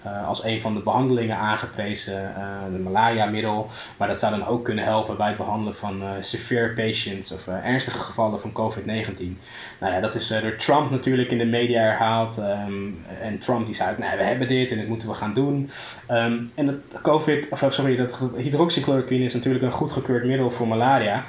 Uh, 0.06 0.28
als 0.28 0.44
een 0.44 0.62
van 0.62 0.74
de 0.74 0.80
behandelingen 0.80 1.38
aangeprezen, 1.38 2.34
de 2.72 2.80
malaria-middel. 2.80 3.68
Maar 3.98 4.08
dat 4.08 4.20
zou 4.20 4.38
dan 4.38 4.48
ook 4.48 4.66
kunnen 4.66 4.84
helpen 4.84 5.18
bij 5.18 5.28
het 5.28 5.38
behandelen 5.38 5.76
van 5.76 6.04
severe 6.20 6.70
patients 6.74 7.32
of 7.32 7.48
ernstige 7.48 8.00
gevallen 8.00 8.40
van 8.40 8.52
COVID-19. 8.52 9.38
Nou 9.80 9.94
ja, 9.94 10.00
dat 10.00 10.16
is 10.16 10.28
door 10.28 10.56
Trump 10.56 10.92
natuurlijk 10.92 11.32
in 11.32 11.38
de 11.38 11.46
media 11.46 11.82
herhaald. 11.82 12.38
Um, 12.38 13.04
en 13.22 13.40
Trump 13.40 13.66
die 13.66 13.76
zei, 13.76 13.96
nee, 14.00 14.18
we 14.18 14.24
hebben 14.24 14.48
dit 14.48 14.72
en 14.72 14.78
dit 14.78 14.88
moeten 14.88 15.08
we 15.08 15.14
gaan 15.14 15.34
doen. 15.34 15.70
Um, 16.10 16.50
en 16.56 16.66
dat 16.66 17.02
COVID, 17.02 17.48
of 17.50 17.66
sorry, 17.70 17.96
dat 17.96 18.20
hydroxychloroquine 18.38 19.24
is 19.24 19.34
natuurlijk 19.34 19.64
een 19.64 19.72
goedgekeurd 19.72 20.26
middel 20.26 20.52
voor 20.52 20.68
malaria. 20.68 21.26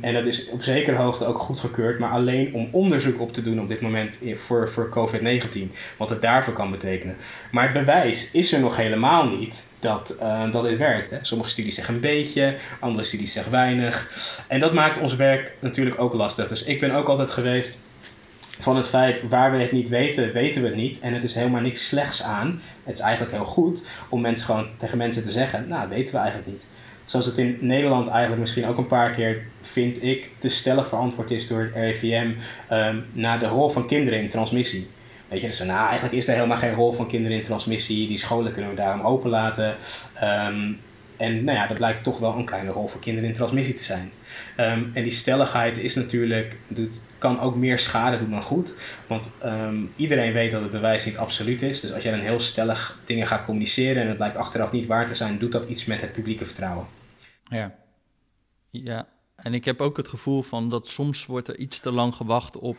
en 0.00 0.12
dat 0.12 0.26
is 0.26 0.50
op 0.50 0.62
zekere 0.62 0.96
hoogte 0.96 1.26
ook 1.26 1.38
goedgekeurd, 1.38 1.98
maar 1.98 2.10
alleen 2.10 2.54
om 2.54 2.68
onderzoek 2.72 3.20
op 3.20 3.32
te 3.32 3.42
doen 3.42 3.60
op 3.60 3.68
dit 3.68 3.80
moment 3.80 4.16
voor, 4.34 4.70
voor 4.70 4.88
COVID-19. 4.88 5.72
Wat 5.96 6.10
het 6.10 6.22
daarvoor 6.22 6.54
kan 6.54 6.70
betekenen. 6.70 7.16
Maar 7.50 7.72
bewijs 7.88 8.30
is 8.30 8.52
er 8.52 8.60
nog 8.60 8.76
helemaal 8.76 9.26
niet 9.26 9.66
dat, 9.78 10.16
uh, 10.20 10.52
dat 10.52 10.64
dit 10.64 10.78
werkt. 10.78 11.10
Hè. 11.10 11.18
Sommige 11.22 11.50
studies 11.50 11.74
zeggen 11.74 11.94
een 11.94 12.00
beetje, 12.00 12.54
andere 12.80 13.04
studies 13.04 13.32
zeggen 13.32 13.52
weinig. 13.52 14.10
En 14.48 14.60
dat 14.60 14.72
maakt 14.72 15.00
ons 15.00 15.16
werk 15.16 15.52
natuurlijk 15.60 16.00
ook 16.00 16.14
lastig. 16.14 16.48
Dus 16.48 16.64
ik 16.64 16.80
ben 16.80 16.90
ook 16.90 17.08
altijd 17.08 17.30
geweest 17.30 17.78
van 18.60 18.76
het 18.76 18.86
feit 18.86 19.28
waar 19.28 19.52
we 19.52 19.58
het 19.58 19.72
niet 19.72 19.88
weten, 19.88 20.32
weten 20.32 20.62
we 20.62 20.68
het 20.68 20.76
niet. 20.76 21.00
En 21.00 21.14
het 21.14 21.24
is 21.24 21.34
helemaal 21.34 21.60
niks 21.60 21.88
slechts 21.88 22.22
aan. 22.22 22.60
Het 22.84 22.94
is 22.94 23.00
eigenlijk 23.00 23.32
heel 23.32 23.44
goed 23.44 23.86
om 24.08 24.20
mensen 24.20 24.46
gewoon 24.46 24.68
tegen 24.76 24.98
mensen 24.98 25.22
te 25.22 25.30
zeggen, 25.30 25.68
nou, 25.68 25.88
weten 25.88 26.14
we 26.14 26.20
eigenlijk 26.20 26.50
niet 26.50 26.66
zoals 27.04 27.26
het 27.26 27.38
in 27.38 27.58
Nederland 27.60 28.08
eigenlijk 28.08 28.40
misschien 28.40 28.66
ook 28.66 28.78
een 28.78 28.86
paar 28.86 29.10
keer, 29.10 29.42
vind 29.60 30.02
ik, 30.02 30.30
te 30.38 30.48
stellig 30.48 30.88
verantwoord 30.88 31.30
is 31.30 31.48
door 31.48 31.60
het 31.60 31.74
RIVM 31.74 32.30
um, 32.72 33.04
naar 33.12 33.38
de 33.38 33.46
rol 33.46 33.68
van 33.68 33.86
kinderen 33.86 34.20
in 34.20 34.28
transmissie. 34.28 34.88
Weet 35.28 35.40
je, 35.40 35.46
dus 35.46 35.62
nou, 35.62 35.88
eigenlijk 35.88 36.14
is 36.14 36.28
er 36.28 36.34
helemaal 36.34 36.56
geen 36.58 36.74
rol 36.74 36.92
van 36.92 37.08
kinderen 37.08 37.36
in 37.36 37.42
transmissie. 37.42 38.08
Die 38.08 38.18
scholen 38.18 38.52
kunnen 38.52 38.70
we 38.70 38.76
daarom 38.76 39.06
openlaten. 39.06 39.76
Um, 40.22 40.80
en 41.16 41.44
nou 41.44 41.58
ja, 41.58 41.66
dat 41.66 41.76
blijkt 41.76 42.02
toch 42.02 42.18
wel 42.18 42.36
een 42.36 42.44
kleine 42.44 42.70
rol 42.70 42.88
voor 42.88 43.00
kinderen 43.00 43.28
in 43.28 43.34
transmissie 43.34 43.74
te 43.74 43.84
zijn. 43.84 44.12
Um, 44.56 44.90
en 44.94 45.02
die 45.02 45.12
stelligheid 45.12 45.78
is 45.78 45.94
natuurlijk, 45.94 46.58
doet, 46.68 47.00
kan 47.18 47.40
ook 47.40 47.56
meer 47.56 47.78
schade 47.78 48.18
doen 48.18 48.30
dan 48.30 48.42
goed. 48.42 48.74
Want 49.06 49.30
um, 49.44 49.92
iedereen 49.96 50.32
weet 50.32 50.50
dat 50.50 50.62
het 50.62 50.70
bewijs 50.70 51.04
niet 51.04 51.16
absoluut 51.16 51.62
is. 51.62 51.80
Dus 51.80 51.92
als 51.92 52.02
jij 52.02 52.12
dan 52.12 52.20
heel 52.20 52.40
stellig 52.40 53.00
dingen 53.04 53.26
gaat 53.26 53.44
communiceren 53.44 54.02
en 54.02 54.08
het 54.08 54.16
blijkt 54.16 54.36
achteraf 54.36 54.72
niet 54.72 54.86
waar 54.86 55.06
te 55.06 55.14
zijn, 55.14 55.38
doet 55.38 55.52
dat 55.52 55.68
iets 55.68 55.84
met 55.84 56.00
het 56.00 56.12
publieke 56.12 56.44
vertrouwen. 56.44 56.86
Ja. 57.42 57.74
Ja, 58.70 59.08
en 59.36 59.54
ik 59.54 59.64
heb 59.64 59.80
ook 59.80 59.96
het 59.96 60.08
gevoel 60.08 60.42
van 60.42 60.68
dat 60.68 60.88
soms 60.88 61.26
wordt 61.26 61.48
er 61.48 61.58
iets 61.58 61.80
te 61.80 61.92
lang 61.92 62.14
gewacht 62.14 62.58
op 62.58 62.76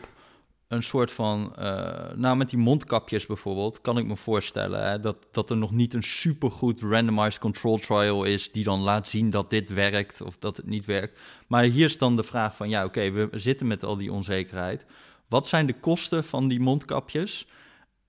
een 0.70 0.82
soort 0.82 1.12
van, 1.12 1.52
uh, 1.58 2.12
nou 2.14 2.36
met 2.36 2.50
die 2.50 2.58
mondkapjes 2.58 3.26
bijvoorbeeld, 3.26 3.80
kan 3.80 3.98
ik 3.98 4.06
me 4.06 4.16
voorstellen 4.16 4.88
hè, 4.90 5.00
dat, 5.00 5.16
dat 5.30 5.50
er 5.50 5.56
nog 5.56 5.72
niet 5.72 5.94
een 5.94 6.02
supergoed 6.02 6.80
randomized 6.80 7.38
control 7.40 7.78
trial 7.78 8.24
is 8.24 8.52
die 8.52 8.64
dan 8.64 8.80
laat 8.80 9.08
zien 9.08 9.30
dat 9.30 9.50
dit 9.50 9.72
werkt 9.72 10.20
of 10.20 10.38
dat 10.38 10.56
het 10.56 10.66
niet 10.66 10.84
werkt. 10.84 11.18
Maar 11.46 11.62
hier 11.62 11.84
is 11.84 11.98
dan 11.98 12.16
de 12.16 12.22
vraag 12.22 12.56
van, 12.56 12.68
ja 12.68 12.84
oké, 12.84 13.10
we 13.10 13.28
zitten 13.32 13.66
met 13.66 13.84
al 13.84 13.96
die 13.96 14.12
onzekerheid. 14.12 14.84
Wat 15.28 15.46
zijn 15.46 15.66
de 15.66 15.80
kosten 15.80 16.24
van 16.24 16.48
die 16.48 16.60
mondkapjes? 16.60 17.46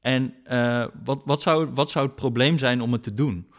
En 0.02 0.36
uh, 0.52 0.86
wat, 1.04 1.22
wat, 1.26 1.42
zou, 1.42 1.70
wat 1.74 1.90
zou 1.90 2.06
het 2.06 2.16
probleem 2.16 2.58
zijn 2.58 2.82
om 2.82 2.92
het 2.92 3.04
te 3.04 3.14
doen? 3.14 3.51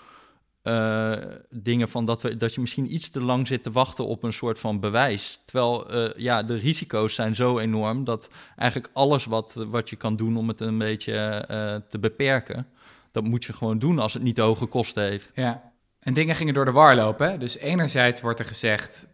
Uh, 0.62 1.12
dingen 1.51 1.88
van 1.88 2.05
dat, 2.05 2.22
we, 2.22 2.37
dat 2.37 2.55
je 2.55 2.61
misschien 2.61 2.94
iets 2.94 3.11
te 3.11 3.20
lang 3.20 3.46
zit 3.46 3.62
te 3.62 3.70
wachten 3.70 4.07
op 4.07 4.22
een 4.22 4.33
soort 4.33 4.59
van 4.59 4.81
bewijs. 4.81 5.40
Terwijl 5.44 5.94
uh, 5.94 6.11
ja, 6.16 6.42
de 6.42 6.57
risico's 6.57 7.14
zijn 7.14 7.35
zo 7.35 7.59
enorm 7.59 8.05
dat 8.05 8.29
eigenlijk 8.57 8.90
alles 8.92 9.25
wat, 9.25 9.64
wat 9.68 9.90
je 9.90 9.96
kan 9.96 10.16
doen 10.16 10.37
om 10.37 10.48
het 10.48 10.61
een 10.61 10.79
beetje 10.79 11.44
uh, 11.51 11.75
te 11.88 11.98
beperken, 11.98 12.66
dat 13.11 13.25
moet 13.25 13.44
je 13.44 13.53
gewoon 13.53 13.79
doen 13.79 13.98
als 13.98 14.14
het 14.14 14.22
niet 14.22 14.38
hoge 14.38 14.66
kosten 14.66 15.05
heeft. 15.05 15.33
Ja. 15.35 15.70
En 16.01 16.14
dingen 16.14 16.35
gingen 16.35 16.55
door 16.55 16.64
de 16.64 16.72
war 16.72 16.94
lopen. 16.94 17.31
Hè? 17.31 17.38
Dus 17.38 17.59
enerzijds 17.59 18.20
wordt 18.20 18.38
er 18.38 18.44
gezegd: 18.44 19.09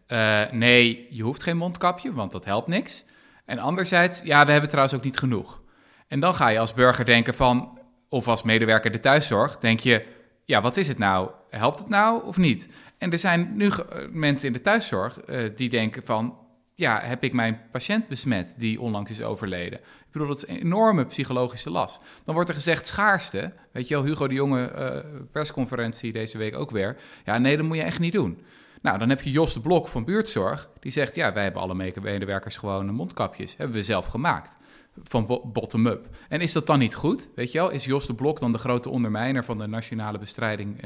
nee, 0.51 1.07
je 1.11 1.23
hoeft 1.23 1.43
geen 1.43 1.57
mondkapje, 1.57 2.13
want 2.13 2.33
dat 2.33 2.45
helpt 2.45 2.69
niks. 2.69 3.05
En 3.45 3.59
anderzijds, 3.59 4.21
ja, 4.25 4.45
we 4.45 4.51
hebben 4.51 4.69
trouwens 4.69 4.97
ook 4.97 5.05
niet 5.05 5.19
genoeg. 5.19 5.63
En 6.07 6.21
dan 6.21 6.35
ga 6.35 6.49
je 6.49 6.59
als 6.59 6.75
burger 6.75 7.05
denken 7.05 7.35
van, 7.35 7.79
of 8.09 8.29
als 8.29 8.43
medewerker 8.43 8.91
de 8.91 9.01
thuiszorg, 9.01 9.59
denk 9.59 9.81
je 9.81 10.17
ja, 10.49 10.61
wat 10.61 10.77
is 10.77 10.89
het 10.89 10.99
nou? 10.99 11.31
Helpt 11.51 11.79
het 11.79 11.89
nou 11.89 12.25
of 12.25 12.37
niet? 12.37 12.69
En 12.99 13.13
er 13.13 13.19
zijn 13.19 13.57
nu 13.57 13.71
mensen 14.13 14.47
in 14.47 14.53
de 14.53 14.61
thuiszorg 14.61 15.29
uh, 15.29 15.51
die 15.57 15.69
denken 15.69 16.03
van... 16.05 16.37
ja, 16.75 17.01
heb 17.01 17.25
ik 17.25 17.33
mijn 17.33 17.61
patiënt 17.73 18.09
besmet 18.09 18.55
die 18.59 18.81
onlangs 18.81 19.11
is 19.11 19.23
overleden? 19.23 19.79
Ik 19.79 20.15
bedoel, 20.15 20.29
dat 20.29 20.37
is 20.37 20.49
een 20.49 20.61
enorme 20.61 21.05
psychologische 21.05 21.71
last. 21.71 22.01
Dan 22.25 22.35
wordt 22.35 22.49
er 22.49 22.55
gezegd 22.55 22.87
schaarste. 22.87 23.53
Weet 23.73 23.89
je 23.89 23.95
wel, 23.95 24.05
Hugo 24.05 24.29
de 24.29 24.35
Jonge 24.35 24.73
uh, 24.79 25.21
persconferentie 25.33 26.13
deze 26.13 26.39
week 26.39 26.57
ook 26.57 26.71
weer. 26.71 26.97
Ja, 27.25 27.39
nee, 27.39 27.57
dat 27.57 27.67
moet 27.67 27.77
je 27.77 27.83
echt 27.83 27.99
niet 27.99 28.13
doen. 28.13 28.43
Nou, 28.83 28.99
dan 28.99 29.09
heb 29.09 29.21
je 29.21 29.31
Jos 29.31 29.55
de 29.55 29.61
Blok 29.61 29.89
van 29.89 30.05
Buurtzorg. 30.05 30.69
Die 30.81 30.93
zegt, 30.93 31.15
ja, 31.15 31.33
wij 31.33 31.43
hebben 31.43 31.63
alle 31.63 31.75
medewerkers 31.75 32.57
gewoon 32.57 32.87
mondkapjes. 32.91 33.57
Hebben 33.57 33.77
we 33.77 33.83
zelf 33.83 34.07
gemaakt 34.07 34.57
van 35.03 35.41
bottom-up. 35.53 36.09
En 36.29 36.41
is 36.41 36.53
dat 36.53 36.67
dan 36.67 36.79
niet 36.79 36.95
goed? 36.95 37.29
Weet 37.35 37.53
je 37.53 37.59
wel, 37.59 37.71
is 37.71 37.85
Jos 37.85 38.07
de 38.07 38.15
Blok 38.15 38.41
dan 38.41 38.53
de 38.53 38.59
grote 38.59 38.89
ondermijner 38.89 39.45
van 39.45 39.59
de 39.59 39.67
nationale 39.67 40.19
bestrijding 40.19 40.81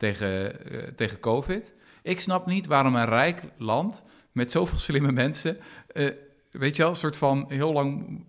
tegen, 0.00 0.52
uh, 0.72 0.82
tegen 0.82 1.20
COVID? 1.20 1.74
Ik 2.02 2.20
snap 2.20 2.46
niet 2.46 2.66
waarom 2.66 2.94
een 2.94 3.06
rijk 3.06 3.42
land 3.58 4.02
met 4.32 4.50
zoveel 4.50 4.78
slimme 4.88 5.12
mensen, 5.12 5.56
uh, 5.92 6.08
weet 6.50 6.76
je 6.76 6.82
wel, 6.82 6.90
een 6.90 6.96
soort 6.96 7.16
van 7.16 7.44
heel 7.48 7.72
lang, 7.72 8.24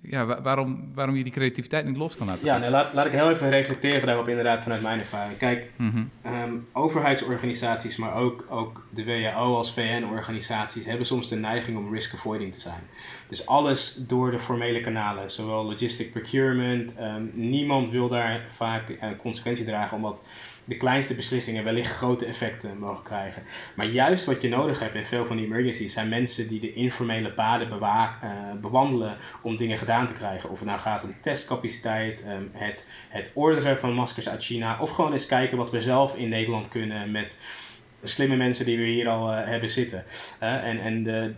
ja, 0.00 0.42
waarom, 0.42 0.90
waarom 0.94 1.16
je 1.16 1.22
die 1.22 1.32
creativiteit 1.32 1.86
niet 1.86 1.96
los 1.96 2.16
kan 2.16 2.26
laten. 2.26 2.44
Ja, 2.44 2.58
nee, 2.58 2.70
laat, 2.70 2.92
laat 2.92 3.06
ik 3.06 3.12
heel 3.12 3.30
even 3.30 3.50
reflecteren 3.50 4.06
daarop 4.06 4.28
inderdaad 4.28 4.62
vanuit 4.62 4.82
mijn 4.82 4.98
ervaring. 5.00 5.38
Kijk, 5.38 5.70
mm 5.76 5.90
-hmm. 5.90 6.32
um, 6.34 6.68
overheidsorganisaties, 6.72 7.96
maar 7.96 8.14
ook, 8.14 8.46
ook 8.48 8.86
de 8.90 9.04
WHO 9.04 9.56
als 9.56 9.72
VN-organisaties 9.72 10.84
hebben 10.84 11.06
soms 11.06 11.28
de 11.28 11.36
neiging 11.36 11.78
om 11.78 11.94
risk 11.94 12.14
avoiding 12.14 12.52
te 12.52 12.60
zijn. 12.60 12.82
Dus 13.28 13.46
alles 13.46 13.94
door 14.06 14.30
de 14.30 14.40
formele 14.40 14.80
kanalen, 14.80 15.30
zowel 15.30 15.64
logistic 15.64 16.10
procurement. 16.10 17.00
Um, 17.00 17.30
niemand 17.34 17.90
wil 17.90 18.08
daar 18.08 18.46
vaak 18.52 18.88
uh, 18.88 18.96
consequentie 19.18 19.64
dragen, 19.64 19.96
omdat 19.96 20.24
de 20.64 20.76
kleinste 20.76 21.14
beslissingen 21.14 21.64
wellicht 21.64 21.96
grote 21.96 22.26
effecten 22.26 22.78
mogen 22.78 23.04
krijgen. 23.04 23.42
Maar 23.74 23.86
juist 23.86 24.24
wat 24.24 24.40
je 24.40 24.48
nodig 24.48 24.80
hebt 24.80 24.94
in 24.94 25.04
veel 25.04 25.26
van 25.26 25.36
die 25.36 25.46
emergencies 25.46 25.92
zijn 25.92 26.08
mensen 26.08 26.48
die 26.48 26.60
de 26.60 26.72
informele 26.72 27.32
paden 27.32 27.68
uh, 27.70 27.80
bewandelen 28.60 29.16
om 29.42 29.56
dingen 29.56 29.78
gedaan 29.78 30.06
te 30.06 30.12
krijgen. 30.12 30.50
Of 30.50 30.58
het 30.58 30.68
nou 30.68 30.80
gaat 30.80 31.04
om 31.04 31.14
testcapaciteit, 31.20 32.22
um, 32.28 32.50
het, 32.52 32.86
het 33.08 33.30
orderen 33.34 33.78
van 33.78 33.92
maskers 33.92 34.28
uit 34.28 34.44
China, 34.44 34.78
of 34.80 34.90
gewoon 34.90 35.12
eens 35.12 35.26
kijken 35.26 35.56
wat 35.56 35.70
we 35.70 35.82
zelf 35.82 36.16
in 36.16 36.28
Nederland 36.28 36.68
kunnen 36.68 37.10
met 37.10 37.36
slimme 38.02 38.36
mensen 38.36 38.64
die 38.64 38.78
we 38.78 38.84
hier 38.84 39.08
al 39.08 39.32
uh, 39.32 39.44
hebben 39.44 39.70
zitten. 39.70 40.04
Uh, 40.42 40.64
en 40.64 40.80
en 40.80 41.02
de, 41.02 41.32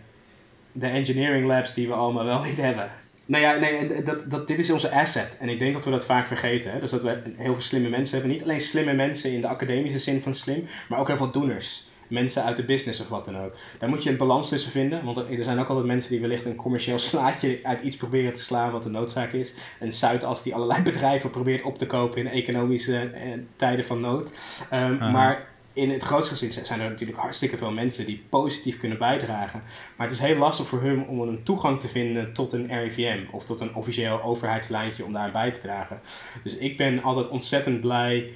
de 0.71 0.87
engineering 0.87 1.47
labs 1.47 1.73
die 1.73 1.87
we 1.87 1.93
allemaal 1.93 2.25
wel 2.25 2.43
niet 2.43 2.57
hebben. 2.61 2.91
Nou 3.25 3.43
ja, 3.43 3.55
nee, 3.55 4.03
dat, 4.03 4.29
dat, 4.29 4.47
dit 4.47 4.59
is 4.59 4.71
onze 4.71 4.91
asset. 4.91 5.37
En 5.39 5.49
ik 5.49 5.59
denk 5.59 5.73
dat 5.73 5.85
we 5.85 5.91
dat 5.91 6.05
vaak 6.05 6.27
vergeten. 6.27 6.71
Hè? 6.71 6.79
Dus 6.79 6.91
dat 6.91 7.03
we 7.03 7.21
heel 7.35 7.53
veel 7.53 7.61
slimme 7.61 7.89
mensen 7.89 8.17
hebben. 8.17 8.35
Niet 8.35 8.43
alleen 8.43 8.61
slimme 8.61 8.93
mensen 8.93 9.31
in 9.31 9.41
de 9.41 9.47
academische 9.47 9.99
zin 9.99 10.21
van 10.21 10.35
slim, 10.35 10.65
maar 10.89 10.99
ook 10.99 11.07
heel 11.07 11.17
veel 11.17 11.31
doeners. 11.31 11.87
Mensen 12.07 12.43
uit 12.43 12.57
de 12.57 12.63
business 12.63 12.99
of 12.99 13.09
wat 13.09 13.25
dan 13.25 13.37
ook. 13.37 13.55
Daar 13.79 13.89
moet 13.89 14.03
je 14.03 14.09
een 14.09 14.17
balans 14.17 14.49
tussen 14.49 14.71
vinden. 14.71 15.05
Want 15.05 15.17
er 15.17 15.43
zijn 15.43 15.59
ook 15.59 15.67
altijd 15.67 15.85
mensen 15.85 16.11
die 16.11 16.21
wellicht 16.21 16.45
een 16.45 16.55
commercieel 16.55 16.99
slaatje 17.09 17.59
uit 17.63 17.81
iets 17.81 17.95
proberen 17.95 18.33
te 18.33 18.41
slaan 18.41 18.71
wat 18.71 18.83
de 18.83 18.89
noodzaak 18.89 19.31
is. 19.31 19.53
Een 19.79 19.93
Zuidas 19.93 20.43
die 20.43 20.55
allerlei 20.55 20.81
bedrijven 20.91 21.29
probeert 21.29 21.63
op 21.63 21.77
te 21.77 21.85
kopen 21.85 22.17
in 22.17 22.27
economische 22.27 22.97
eh, 22.99 23.31
tijden 23.55 23.85
van 23.85 23.99
nood. 23.99 24.31
Um, 24.73 24.97
maar 24.97 25.52
in 25.73 25.89
het 25.89 26.03
grootste 26.03 26.35
gezin 26.35 26.65
zijn 26.65 26.81
er 26.81 26.89
natuurlijk 26.89 27.19
hartstikke 27.19 27.57
veel 27.57 27.71
mensen 27.71 28.05
die 28.05 28.23
positief 28.29 28.79
kunnen 28.79 28.97
bijdragen. 28.97 29.63
Maar 29.97 30.07
het 30.07 30.15
is 30.15 30.21
heel 30.21 30.37
lastig 30.37 30.67
voor 30.67 30.81
hun 30.81 31.07
om 31.07 31.21
een 31.21 31.43
toegang 31.43 31.79
te 31.79 31.87
vinden 31.87 32.33
tot 32.33 32.51
een 32.51 32.67
RIVM 32.67 33.19
of 33.31 33.45
tot 33.45 33.59
een 33.61 33.75
officieel 33.75 34.23
overheidslijntje 34.23 35.05
om 35.05 35.13
daar 35.13 35.31
bij 35.31 35.51
te 35.51 35.61
dragen. 35.61 35.99
Dus 36.43 36.57
ik 36.57 36.77
ben 36.77 37.03
altijd 37.03 37.29
ontzettend 37.29 37.81
blij. 37.81 38.33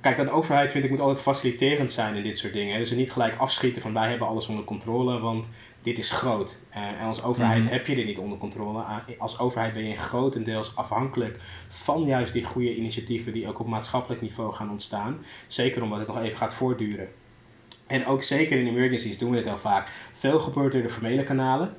Kijk, 0.00 0.16
de 0.16 0.30
overheid 0.30 0.70
vind 0.70 0.84
ik 0.84 0.90
moet 0.90 1.00
altijd 1.00 1.20
faciliterend 1.20 1.92
zijn 1.92 2.14
in 2.14 2.22
dit 2.22 2.38
soort 2.38 2.52
dingen. 2.52 2.78
Dus 2.78 2.90
niet 2.90 3.12
gelijk 3.12 3.36
afschieten 3.36 3.82
van 3.82 3.92
wij 3.92 4.08
hebben 4.08 4.28
alles 4.28 4.46
onder 4.46 4.64
controle, 4.64 5.18
want 5.18 5.46
dit 5.82 5.98
is 5.98 6.10
groot. 6.10 6.56
Uh, 6.70 6.76
en 7.00 7.06
als 7.06 7.22
overheid 7.22 7.62
Mhm. 7.62 7.72
heb 7.72 7.86
je 7.86 7.94
dit 7.94 8.06
niet 8.06 8.18
onder 8.18 8.38
controle. 8.38 8.78
Ah, 8.82 8.96
Als 9.18 9.38
overheid 9.38 9.72
ben 9.74 9.88
je 9.88 9.96
grotendeels 9.96 10.76
afhankelijk 10.76 11.38
van 11.68 12.04
juist 12.04 12.32
die 12.32 12.44
goede 12.44 12.76
initiatieven 12.76 13.32
die 13.32 13.48
ook 13.48 13.58
op 13.60 13.66
maatschappelijk 13.66 14.20
niveau 14.22 14.52
gaan 14.54 14.70
ontstaan. 14.70 15.18
Zeker 15.46 15.82
omdat 15.82 15.98
het 15.98 16.08
nog 16.08 16.18
even 16.22 16.38
gaat 16.38 16.54
voortduren. 16.54 17.08
En 17.86 18.06
ook 18.06 18.22
zeker 18.22 18.58
in 18.60 18.66
emergencies 18.66 19.18
doen 19.18 19.30
we 19.30 19.36
dit 19.36 19.44
heel 19.44 19.58
vaak. 19.58 19.90
Veel 20.14 20.40
gebeurt 20.40 20.72
door 20.72 20.82
de 20.82 20.90
formele 20.90 21.24
kanalen. 21.24 21.70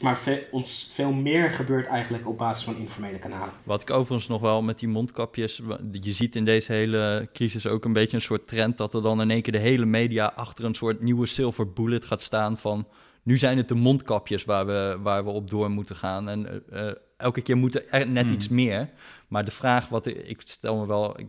Maar 0.00 0.18
ve- 0.18 0.46
ons 0.50 0.90
veel 0.92 1.12
meer 1.12 1.50
gebeurt 1.50 1.86
eigenlijk 1.86 2.28
op 2.28 2.38
basis 2.38 2.64
van 2.64 2.76
informele 2.76 3.18
kanalen. 3.18 3.52
Wat 3.62 3.82
ik 3.82 3.90
overigens 3.90 4.28
nog 4.28 4.40
wel 4.40 4.62
met 4.62 4.78
die 4.78 4.88
mondkapjes. 4.88 5.60
Je 6.00 6.12
ziet 6.12 6.36
in 6.36 6.44
deze 6.44 6.72
hele 6.72 7.28
crisis 7.32 7.66
ook 7.66 7.84
een 7.84 7.92
beetje 7.92 8.16
een 8.16 8.22
soort 8.22 8.46
trend. 8.48 8.76
dat 8.76 8.94
er 8.94 9.02
dan 9.02 9.20
in 9.20 9.30
één 9.30 9.42
keer 9.42 9.52
de 9.52 9.58
hele 9.58 9.84
media 9.84 10.32
achter 10.36 10.64
een 10.64 10.74
soort 10.74 11.00
nieuwe 11.00 11.26
silver 11.26 11.72
bullet 11.72 12.04
gaat 12.04 12.22
staan. 12.22 12.56
van. 12.56 12.86
Nu 13.24 13.36
zijn 13.36 13.56
het 13.56 13.68
de 13.68 13.74
mondkapjes 13.74 14.44
waar 14.44 14.66
we, 14.66 14.98
waar 15.02 15.24
we 15.24 15.30
op 15.30 15.50
door 15.50 15.70
moeten 15.70 15.96
gaan. 15.96 16.28
En 16.28 16.70
eh, 16.70 16.88
eh, 16.88 16.94
elke 17.16 17.40
keer 17.40 17.56
moet 17.56 17.92
er 17.92 18.08
net 18.08 18.24
Hmm. 18.24 18.34
iets 18.34 18.48
meer. 18.48 18.90
Maar 19.28 19.44
de 19.44 19.50
vraag 19.50 19.88
wat 19.88 20.06
ik, 20.06 20.16
ik 20.16 20.40
stel 20.40 20.76
me 20.76 20.86
wel. 20.86 21.20
Ik, 21.20 21.26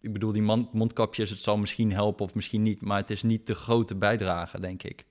ik 0.00 0.12
bedoel, 0.12 0.32
die 0.32 0.42
mondkapjes, 0.72 1.30
het 1.30 1.40
zal 1.40 1.56
misschien 1.56 1.92
helpen 1.92 2.24
of 2.24 2.34
misschien 2.34 2.62
niet. 2.62 2.82
Maar 2.82 2.98
het 2.98 3.10
is 3.10 3.22
niet 3.22 3.46
de 3.46 3.54
grote 3.54 3.94
bijdrage, 3.94 4.60
denk 4.60 4.82
ik. 4.82 5.04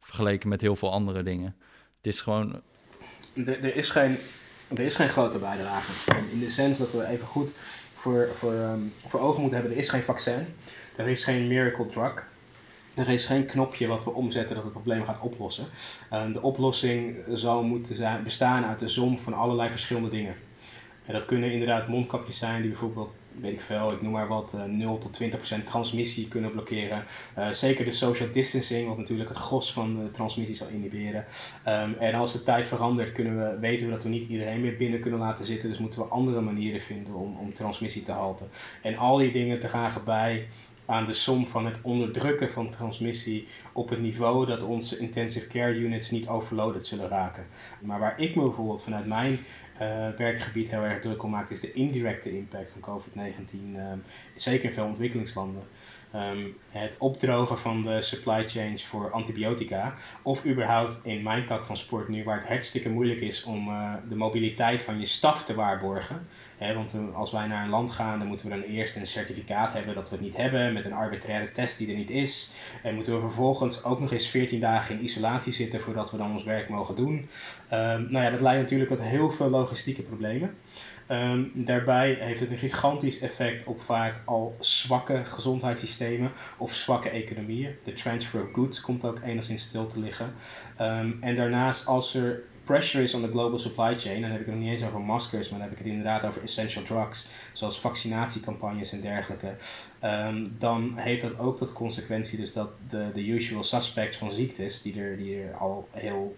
Vergeleken 0.00 0.48
met 0.48 0.60
heel 0.60 0.76
veel 0.76 0.92
andere 0.92 1.22
dingen. 1.22 1.56
Het 1.96 2.06
is 2.06 2.20
gewoon 2.20 2.62
Er, 3.34 3.64
er, 3.64 3.76
is, 3.76 3.90
geen, 3.90 4.16
er 4.68 4.84
is 4.84 4.94
geen 4.94 5.08
grote 5.08 5.38
bijdrage. 5.38 6.12
In 6.32 6.38
de 6.38 6.50
sens 6.50 6.78
dat 6.78 6.92
we 6.92 7.06
even 7.06 7.26
goed 7.26 7.50
voor, 7.94 8.28
voor, 8.38 8.52
ehm, 8.52 8.80
voor 9.06 9.20
ogen 9.20 9.40
moeten 9.40 9.58
hebben: 9.58 9.76
er 9.76 9.82
is 9.82 9.88
geen 9.88 10.02
vaccin. 10.02 10.46
Er 10.96 11.08
is 11.08 11.24
geen 11.24 11.46
miracle 11.46 11.86
drug. 11.86 12.26
Er 12.94 13.08
is 13.08 13.26
geen 13.26 13.46
knopje 13.46 13.86
wat 13.86 14.04
we 14.04 14.10
omzetten 14.10 14.54
dat 14.54 14.64
het 14.64 14.72
probleem 14.72 15.04
gaat 15.04 15.20
oplossen. 15.20 15.66
Ehm, 16.10 16.32
de 16.32 16.42
oplossing 16.42 17.16
zou 17.32 17.64
moeten 17.64 17.96
zijn, 17.96 18.22
bestaan 18.22 18.64
uit 18.64 18.78
de 18.78 18.88
som 18.88 19.18
van 19.18 19.34
allerlei 19.34 19.70
verschillende 19.70 20.10
dingen. 20.10 20.34
En 21.06 21.12
dat 21.12 21.24
kunnen 21.24 21.52
inderdaad 21.52 21.88
mondkapjes 21.88 22.38
zijn 22.38 22.60
die 22.60 22.70
bijvoorbeeld, 22.70 23.10
weet 23.32 23.52
ik 23.52 23.60
veel, 23.60 23.92
ik 23.92 24.02
noem 24.02 24.12
maar 24.12 24.28
wat, 24.28 24.54
eh, 24.54 24.64
0 24.64 24.98
tot 24.98 25.12
20% 25.12 25.66
transmissie 25.66 26.28
kunnen 26.28 26.50
blokkeren. 26.50 27.04
Eh, 27.34 27.50
zeker 27.50 27.84
de 27.84 27.92
social 27.92 28.28
distancing, 28.32 28.88
wat 28.88 28.98
natuurlijk 28.98 29.28
het 29.28 29.38
gros 29.38 29.72
van 29.72 30.04
de 30.04 30.10
transmissie 30.10 30.56
zal 30.56 30.68
inhiberen. 30.68 31.24
Ehm, 31.64 31.92
en 31.98 32.14
als 32.14 32.32
de 32.32 32.42
tijd 32.42 32.68
verandert, 32.68 33.12
kunnen 33.12 33.38
we, 33.38 33.58
weten 33.58 33.86
we 33.86 33.92
dat 33.92 34.02
we 34.02 34.08
niet 34.08 34.28
iedereen 34.28 34.60
meer 34.60 34.76
binnen 34.76 35.00
kunnen 35.00 35.20
laten 35.20 35.44
zitten. 35.44 35.68
Dus 35.68 35.78
moeten 35.78 36.00
we 36.00 36.06
andere 36.06 36.40
manieren 36.40 36.80
vinden 36.80 37.14
om, 37.14 37.36
om 37.36 37.54
transmissie 37.54 38.02
te 38.02 38.12
halten. 38.12 38.48
En 38.82 38.96
al 38.96 39.16
die 39.16 39.32
dingen 39.32 39.58
dragen 39.58 40.04
bij 40.04 40.46
aan 40.86 41.04
de 41.04 41.12
som 41.12 41.46
van 41.46 41.66
het 41.66 41.78
onderdrukken 41.82 42.50
van 42.50 42.70
transmissie 42.70 43.48
op 43.72 43.88
het 43.88 44.00
niveau 44.00 44.46
dat 44.46 44.62
onze 44.62 44.98
intensive 44.98 45.46
care 45.46 45.74
units 45.74 46.10
niet 46.10 46.28
overloaded 46.28 46.86
zullen 46.86 47.08
raken. 47.08 47.46
Maar 47.80 47.98
waar 47.98 48.20
ik 48.20 48.34
me 48.34 48.42
bijvoorbeeld 48.42 48.82
vanuit 48.82 49.06
mijn 49.06 49.38
eh, 49.78 50.08
werkgebied 50.16 50.70
heel 50.70 50.82
erg 50.82 51.00
druk 51.00 51.22
om 51.22 51.30
maak, 51.30 51.50
is 51.50 51.60
de 51.60 51.72
indirecte 51.72 52.36
impact 52.36 52.70
van 52.70 52.80
COVID-19, 52.80 53.76
ehm, 53.76 53.98
zeker 54.34 54.68
in 54.68 54.74
veel 54.74 54.84
ontwikkelingslanden. 54.84 55.62
Ehm, 56.14 56.46
het 56.70 56.96
opdrogen 56.98 57.58
van 57.58 57.82
de 57.82 58.02
supply 58.02 58.48
chains 58.48 58.84
voor 58.84 59.10
antibiotica, 59.10 59.94
of 60.22 60.46
überhaupt 60.46 60.98
in 61.02 61.22
mijn 61.22 61.46
tak 61.46 61.64
van 61.64 61.76
sport 61.76 62.08
nu, 62.08 62.24
waar 62.24 62.38
het 62.38 62.48
hartstikke 62.48 62.90
moeilijk 62.90 63.20
is 63.20 63.44
om 63.44 63.68
eh, 63.68 63.92
de 64.08 64.16
mobiliteit 64.16 64.82
van 64.82 64.98
je 64.98 65.06
staf 65.06 65.44
te 65.44 65.54
waarborgen. 65.54 66.26
Want 66.58 66.94
als 67.14 67.32
wij 67.32 67.46
naar 67.46 67.64
een 67.64 67.70
land 67.70 67.90
gaan, 67.90 68.18
dan 68.18 68.28
moeten 68.28 68.48
we 68.48 68.54
dan 68.54 68.62
eerst 68.62 68.96
een 68.96 69.06
certificaat 69.06 69.72
hebben 69.72 69.94
dat 69.94 70.08
we 70.08 70.16
het 70.16 70.24
niet 70.24 70.36
hebben, 70.36 70.72
met 70.72 70.84
een 70.84 70.92
arbitraire 70.92 71.52
test 71.52 71.78
die 71.78 71.88
er 71.88 71.96
niet 71.96 72.10
is. 72.10 72.50
En 72.82 72.94
moeten 72.94 73.14
we 73.14 73.20
vervolgens 73.20 73.84
ook 73.84 74.00
nog 74.00 74.12
eens 74.12 74.28
14 74.28 74.60
dagen 74.60 74.98
in 74.98 75.04
isolatie 75.04 75.52
zitten 75.52 75.80
voordat 75.80 76.10
we 76.10 76.16
dan 76.16 76.32
ons 76.32 76.44
werk 76.44 76.68
mogen 76.68 76.96
doen. 76.96 77.28
Ehm, 77.68 78.02
nou 78.08 78.24
ja, 78.24 78.30
dat 78.30 78.40
leidt 78.40 78.60
natuurlijk 78.60 78.90
tot 78.90 79.00
heel 79.00 79.30
veel 79.30 79.48
logistieke 79.48 80.02
problemen. 80.02 80.54
Ehm, 81.06 81.42
daarbij 81.52 82.16
heeft 82.20 82.40
het 82.40 82.50
een 82.50 82.58
gigantisch 82.58 83.18
effect 83.18 83.66
op 83.66 83.80
vaak 83.80 84.22
al 84.24 84.56
zwakke 84.60 85.24
gezondheidssystemen 85.24 86.32
of 86.56 86.74
zwakke 86.74 87.08
economieën. 87.08 87.76
De 87.84 87.92
transfer 87.92 88.42
of 88.42 88.52
goods 88.52 88.80
komt 88.80 89.04
ook 89.04 89.20
enigszins 89.24 89.62
stil 89.62 89.86
te 89.86 90.00
liggen. 90.00 90.34
Ehm, 90.76 91.10
en 91.20 91.36
daarnaast, 91.36 91.86
als 91.86 92.14
er 92.14 92.42
pressure 92.64 93.02
is 93.02 93.14
on 93.14 93.22
the 93.22 93.30
global 93.30 93.58
supply 93.58 93.98
chain, 93.98 94.20
dan 94.20 94.30
heb 94.30 94.40
ik 94.40 94.46
het 94.46 94.54
nog 94.54 94.64
niet 94.64 94.72
eens 94.72 94.84
over 94.84 95.00
maskers, 95.00 95.48
maar 95.48 95.58
dan 95.58 95.68
heb 95.68 95.78
ik 95.78 95.84
het 95.84 95.92
inderdaad 95.92 96.24
over 96.24 96.42
essential 96.42 96.84
drugs, 96.84 97.28
zoals 97.52 97.80
vaccinatiecampagnes 97.80 98.92
en 98.92 99.00
dergelijke. 99.00 99.54
Ehm, 100.00 100.46
dan 100.58 100.92
heeft 100.96 101.22
dat 101.22 101.38
ook 101.38 101.56
tot 101.56 101.72
consequentie 101.72 102.38
dus 102.38 102.52
dat 102.52 102.70
de, 102.88 103.10
de 103.14 103.26
usual 103.26 103.64
suspects 103.64 104.16
van 104.16 104.32
ziektes, 104.32 104.82
die 104.82 105.00
er, 105.00 105.16
die 105.16 105.42
er 105.42 105.54
al 105.54 105.88
heel, 105.90 106.36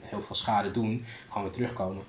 heel 0.00 0.22
veel 0.22 0.36
schade 0.36 0.70
doen, 0.70 1.04
gewoon 1.28 1.42
weer 1.42 1.52
terugkomen. 1.52 2.02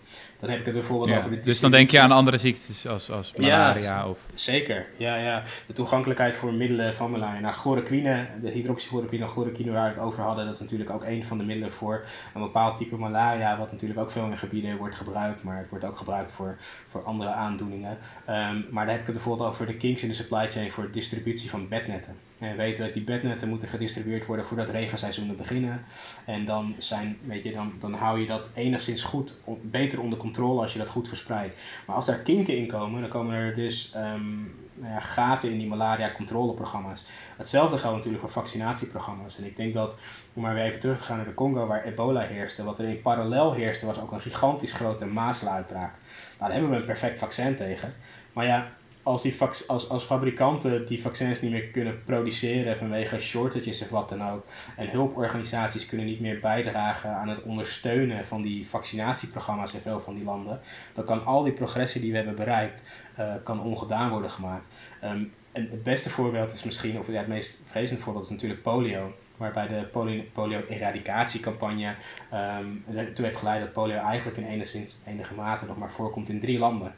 Dan 0.44 0.52
heb 0.52 0.60
ik 0.60 0.66
het 0.66 0.76
bijvoorbeeld 0.76 1.10
Ja, 1.10 1.18
over 1.18 1.30
de 1.30 1.40
dus 1.40 1.60
dan 1.60 1.72
denk 1.72 1.90
je 1.90 2.00
aan 2.00 2.12
andere 2.12 2.38
ziektes 2.38 2.88
als, 2.88 3.12
als 3.12 3.34
malaria 3.36 4.08
of... 4.08 4.20
Zeker, 4.34 4.86
ja, 4.98 5.16
ja. 5.16 5.44
De 5.68 5.74
toegankelijkheid 5.74 6.36
voor 6.36 6.54
middelen 6.54 6.96
van 6.96 7.12
malaria. 7.12 7.40
Nou, 7.40 7.54
chloroquine, 7.54 8.28
de 8.42 8.50
hydroxychloroquine 8.50 9.28
chloroquine 9.28 9.72
waar 9.72 9.94
we 9.94 10.00
het 10.00 10.08
over 10.08 10.24
hadden, 10.24 10.46
dat 10.46 10.54
is 10.54 10.60
natuurlijk 10.60 10.90
ook 10.90 11.04
een 11.04 11.26
van 11.26 11.38
de 11.38 11.44
middelen 11.44 11.72
voor 11.72 12.06
een 12.34 12.42
bepaald 12.42 12.78
type 12.78 12.96
malaria, 12.96 13.58
wat 13.58 13.72
natuurlijk 13.72 14.00
ook 14.00 14.12
veel 14.12 14.26
in 14.26 14.38
gebieden 14.38 14.78
wordt 14.78 14.96
gebruikt, 14.96 15.44
maar 15.44 15.58
het 15.58 15.70
wordt 15.70 15.86
ook 15.86 15.98
gebruikt 15.98 16.32
voor, 16.32 16.58
voor 16.88 17.04
andere 17.04 17.30
aandoeningen. 17.30 17.98
Ehm, 18.26 18.62
maar 18.70 18.86
daar 18.86 18.94
heb 18.94 19.00
ik 19.00 19.06
het 19.06 19.16
bijvoorbeeld 19.16 19.50
over 19.50 19.66
de 19.66 19.78
kinks 19.78 20.02
in 20.02 20.08
de 20.08 20.16
supply 20.16 20.52
chain 20.52 20.72
voor 20.72 20.92
distributie 20.92 21.50
van 21.50 21.68
bednetten. 21.68 22.16
En 22.44 22.50
we 22.50 22.56
weten 22.56 22.86
dat 22.86 22.94
die 22.94 23.04
bednetten 23.04 23.50
moeten 23.50 23.68
gedistribueerd 23.68 24.26
worden 24.26 24.46
voordat 24.46 24.70
regenseizoenen 24.70 25.38
beginnen. 25.38 25.84
En 26.26 26.46
dan, 26.46 26.76
zijn, 26.78 27.18
weet 27.26 27.44
je, 27.44 27.52
dan, 27.52 27.74
dan 27.80 27.94
hou 27.94 28.20
je 28.20 28.28
dat 28.28 28.50
enigszins 28.54 29.02
goed, 29.02 29.34
beter 29.62 30.02
onder 30.02 30.18
controle 30.18 30.33
als 30.38 30.74
je 30.74 30.80
dat 30.80 30.90
goed 30.90 31.08
verspreidt. 31.08 31.60
Maar 31.86 31.96
als 31.96 32.06
daar 32.06 32.20
kinken 32.20 32.58
in 32.58 32.68
komen, 32.68 33.02
dan 33.02 33.10
komen 33.10 33.36
er 33.36 33.56
dus 33.56 33.92
ehm, 33.94 34.36
nou 34.74 34.94
ja, 34.94 35.00
gaten 35.00 35.52
in 35.52 35.58
die 35.58 35.68
malaria 35.68 36.12
controleprogramma's. 36.12 37.06
Hetzelfde 37.38 37.78
geldt 37.78 37.96
natuurlijk 37.96 38.24
voor 38.24 38.32
vaccinatieprogramma's. 38.32 39.38
En 39.38 39.46
ik 39.46 39.58
denk 39.58 39.74
dat, 39.74 39.96
om 40.34 40.42
maar 40.42 40.54
weer 40.54 40.64
even 40.64 40.80
terug 40.80 40.98
te 40.98 41.04
gaan 41.04 41.18
naar 41.18 41.26
de 41.26 41.34
Congo 41.34 41.66
waar 41.66 41.84
ebola 41.84 42.22
heerste, 42.22 42.64
wat 42.64 42.80
er 42.80 42.86
in 42.86 43.02
parallel 43.02 43.54
heerste 43.54 43.86
was 43.86 44.00
ook 44.00 44.12
een 44.12 44.22
gigantisch 44.22 44.74
grote 44.74 45.06
mazelenuitbraak. 45.06 45.92
Nou, 45.92 46.38
daar 46.38 46.52
hebben 46.52 46.70
we 46.70 46.76
een 46.76 46.86
perfect 46.86 47.20
vaccin 47.20 47.56
tegen. 47.56 47.94
Maar 48.34 48.46
ja, 48.46 48.72
als, 49.04 49.22
die 49.22 49.36
als, 49.68 49.90
als 49.90 50.04
fabrikanten 50.04 50.86
die 50.88 51.02
vaccins 51.02 51.42
niet 51.42 51.52
meer 51.52 51.68
kunnen 51.68 52.04
produceren 52.04 52.78
vanwege 52.78 53.20
shortages 53.20 53.82
of 53.82 53.90
wat 53.90 54.10
dan 54.10 54.30
ook, 54.30 54.46
en 54.78 54.90
hulporganisaties 54.90 55.86
kunnen 55.86 56.06
niet 56.06 56.20
meer 56.20 56.40
bijdragen 56.40 57.10
aan 57.10 57.30
het 57.30 57.42
ondersteunen 57.42 58.26
van 58.26 58.42
die 58.42 58.70
vaccinatieprogramma's 58.70 59.74
in 59.74 59.80
veel 59.80 60.02
van 60.02 60.16
die 60.16 60.24
landen, 60.24 60.60
dan 60.94 61.06
kan 61.06 61.26
al 61.26 61.44
die 61.44 61.54
progressie 61.54 62.02
die 62.02 62.12
we 62.12 62.18
hebben 62.18 62.36
bereikt, 62.36 62.82
eh, 63.16 63.34
kan 63.44 63.62
ongedaan 63.62 64.10
worden 64.10 64.30
gemaakt. 64.30 64.66
Ehm, 65.02 65.24
en 65.52 65.68
het 65.70 65.84
beste 65.84 66.10
voorbeeld 66.10 66.54
is 66.54 66.64
misschien, 66.64 67.00
of 67.00 67.08
het 67.08 67.28
meest 67.28 67.62
vreselijke 67.66 68.04
voorbeeld 68.04 68.26
is 68.26 68.32
natuurlijk 68.32 68.62
polio. 68.62 69.14
Waarbij 69.38 69.68
de 69.68 69.88
poli- 69.92 70.30
polio-eradicatiecampagne 70.34 71.96
ehm, 72.30 72.66
ertoe 72.96 73.26
heeft 73.26 73.38
geleid 73.38 73.62
dat 73.62 73.72
polio 73.74 73.98
eigenlijk 73.98 74.38
in 74.38 74.48
enigszins, 74.48 75.00
enige 75.08 75.34
mate 75.34 75.66
nog 75.66 75.78
maar 75.78 75.92
voorkomt 75.92 76.30
in 76.30 76.40
drie 76.40 76.60
landen. 76.60 76.94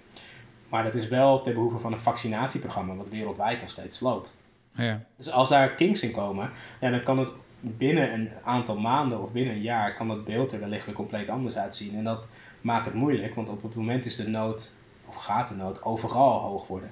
Maar 0.69 0.83
dat 0.83 0.95
is 0.95 1.07
wel 1.07 1.41
ten 1.41 1.53
behoeve 1.53 1.77
van 1.77 1.93
een 1.93 1.99
vaccinatieprogramma 1.99 2.95
wat 2.95 3.09
wereldwijd 3.09 3.61
nog 3.61 3.69
steeds 3.69 3.99
loopt. 3.99 4.33
Ja. 4.75 5.01
Dus 5.15 5.31
als 5.31 5.49
daar 5.49 5.69
kinks 5.69 6.03
in 6.03 6.11
komen, 6.11 6.49
ja, 6.81 6.89
dan 6.89 7.03
kan 7.03 7.19
het 7.19 7.29
binnen 7.59 8.13
een 8.13 8.29
aantal 8.43 8.77
maanden 8.77 9.21
of 9.21 9.31
binnen 9.31 9.53
een 9.53 9.61
jaar 9.61 9.93
kan 9.93 10.09
het 10.09 10.23
beeld 10.23 10.51
er 10.51 10.59
wellicht 10.59 10.85
weer 10.85 10.95
compleet 10.95 11.29
anders 11.29 11.55
uitzien. 11.55 11.95
En 11.95 12.03
dat 12.03 12.27
maakt 12.61 12.85
het 12.85 12.95
moeilijk, 12.95 13.35
want 13.35 13.49
op 13.49 13.63
het 13.63 13.75
moment 13.75 14.05
is 14.05 14.15
de 14.15 14.27
nood, 14.27 14.73
of 15.05 15.15
gaat 15.15 15.49
de 15.49 15.55
nood, 15.55 15.83
overal 15.83 16.39
hoog 16.39 16.67
worden. 16.67 16.91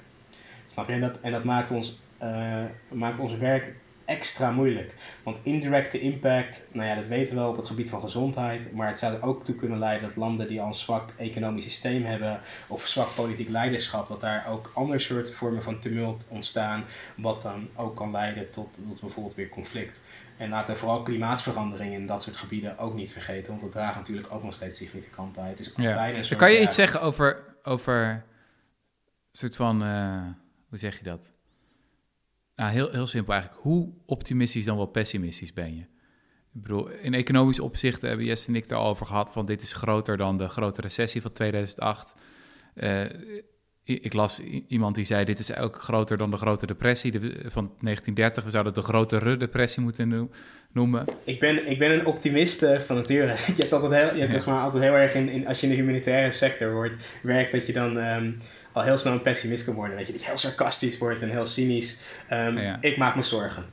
Snap 0.68 0.88
je? 0.88 0.94
En 0.94 1.02
dat, 1.02 1.20
en 1.20 1.32
dat 1.32 1.44
maakt, 1.44 1.72
ons, 1.72 2.00
eh, 2.18 2.64
maakt 2.88 3.20
ons 3.20 3.38
werk 3.38 3.76
extra 4.06 4.52
moeilijk. 4.52 4.94
Want 5.24 5.40
indirecte 5.44 6.00
impact, 6.00 6.68
nou 6.72 6.88
ja, 6.88 6.96
dat 6.96 7.08
weten 7.08 7.34
we 7.36 7.40
wel 7.42 7.50
op 7.50 7.58
het 7.58 7.66
gebied 7.66 7.90
van 7.90 8.02
gezondheid. 8.02 8.74
Maar 8.74 8.88
het 8.88 9.00
zou 9.00 9.14
er 9.14 9.24
ook 9.24 9.46
toe 9.46 9.56
kunnen 9.56 9.80
leiden 9.80 10.08
dat 10.08 10.18
landen 10.18 10.48
die 10.48 10.62
al 10.62 10.68
een 10.68 10.74
zwak 10.76 11.10
economisch 11.18 11.64
systeem 11.64 12.06
hebben 12.06 12.40
of 12.68 12.88
zwak 12.88 13.16
politiek 13.16 13.50
leiderschap, 13.50 14.08
dat 14.08 14.22
daar 14.22 14.46
ook 14.50 14.72
andere 14.74 15.00
soorten 15.00 15.34
vormen 15.34 15.64
van 15.64 15.80
tumult 15.80 16.28
ontstaan. 16.30 16.84
Wat 17.16 17.42
dan 17.42 17.70
ook 17.76 17.96
kan 17.96 18.12
leiden 18.12 18.52
tot, 18.52 18.74
tot 18.88 19.02
bijvoorbeeld 19.02 19.36
weer 19.36 19.50
conflict. 19.50 20.00
En 20.38 20.50
laten 20.50 20.74
we 20.74 20.80
vooral 20.80 21.02
klimaatsverandering 21.04 21.94
in 21.94 22.08
dat 22.08 22.24
soort 22.24 22.36
gebieden 22.36 22.78
ook 22.78 22.94
niet 22.94 23.12
vergeten. 23.12 23.50
Want 23.50 23.62
dat 23.62 23.72
draagt 23.72 23.96
natuurlijk 23.96 24.28
ook 24.34 24.44
nog 24.44 24.54
steeds 24.54 24.78
significant 24.78 25.34
bij. 25.34 25.50
Het 25.50 25.60
is 25.60 25.72
Ja. 25.76 25.94
bijna 25.94 26.08
een 26.08 26.14
Dan 26.14 26.24
soort, 26.26 26.40
kan 26.40 26.52
je 26.52 26.58
ja, 26.58 26.64
iets 26.64 26.76
zeggen 26.76 27.02
over, 27.02 27.44
over 27.64 28.10
een 28.10 28.22
soort 29.32 29.56
van, 29.56 29.84
eh, 29.84 30.22
hoe 30.70 30.78
zeg 30.78 30.98
je 30.98 31.04
dat? 31.04 31.32
Nou, 32.56 32.72
heel, 32.72 32.92
heel 32.92 33.08
simpel 33.08 33.34
eigenlijk. 33.34 33.64
Hoe 33.64 33.94
optimistisch 34.06 34.66
dan 34.66 34.78
wel 34.78 34.86
pessimistisch 34.86 35.54
ben 35.54 35.76
je? 35.76 35.82
Ik 36.54 36.62
bedoel, 36.62 36.90
in 36.90 37.14
economisch 37.14 37.60
opzicht 37.60 38.02
hebben 38.02 38.26
Jesse 38.26 38.48
en 38.48 38.56
ik 38.56 38.72
al 38.72 38.88
over 38.88 39.06
gehad... 39.06 39.32
van 39.32 39.46
dit 39.46 39.62
is 39.62 39.74
groter 39.74 40.18
dan 40.18 40.38
de 40.38 40.48
grote 40.48 40.82
recessie 40.82 41.22
van 41.22 41.32
2008. 41.32 42.16
Uh, 42.76 43.06
ik 43.84 44.14
las 44.14 44.42
iemand 44.68 44.96
die 44.96 45.06
zei: 45.06 45.26
Dit 45.26 45.40
is 45.40 45.56
ook 45.56 45.82
groter 45.82 46.18
dan 46.18 46.32
de 46.32 46.38
Grote 46.38 46.66
Depressie 46.66 47.12
van 47.12 47.72
1930. 47.80 48.44
We 48.44 48.50
zouden 48.50 48.74
het 48.74 48.82
de 48.82 48.90
Grote 48.90 49.38
Depressie 49.38 49.84
moeten 49.84 50.30
noemen. 50.72 51.06
Ik 51.24 51.40
ben, 51.40 51.70
ik 51.70 51.80
ben 51.80 51.92
een 51.92 52.06
optimist 52.06 52.64
uh, 52.64 52.80
van 52.80 52.96
nature. 52.96 53.28
je 53.56 53.62
hebt, 53.62 53.74
altijd 53.74 53.92
heel, 53.92 54.16
je 54.16 54.28
hebt 54.28 54.46
maar 54.46 54.64
altijd 54.64 54.84
heel 54.84 54.94
erg 54.94 55.14
in, 55.14 55.30
in, 55.30 55.48
als 55.48 55.60
je 55.60 55.68
in 55.68 55.72
de 55.72 55.80
humanitaire 55.80 56.32
sector 56.32 56.74
wordt, 56.74 56.96
werkt, 57.22 57.52
dat 57.52 57.68
je 57.68 57.74
dan 57.74 57.98
um, 57.98 58.38
al 58.74 58.84
heel 58.84 58.98
snel 58.98 59.14
een 59.14 59.22
pessimist 59.22 59.66
kan 59.66 59.74
worden. 59.74 59.98
Dat 59.98 60.08
je, 60.08 60.14
heel 60.20 60.38
sarcastisch 60.38 60.98
wordt 60.98 61.22
en 61.22 61.30
heel 61.30 61.46
cynisch. 61.46 61.98
Um, 62.32 62.58
ja. 62.58 62.78
Ik 62.82 62.98
maak 62.98 63.16
me 63.16 63.24
zorgen 63.24 63.66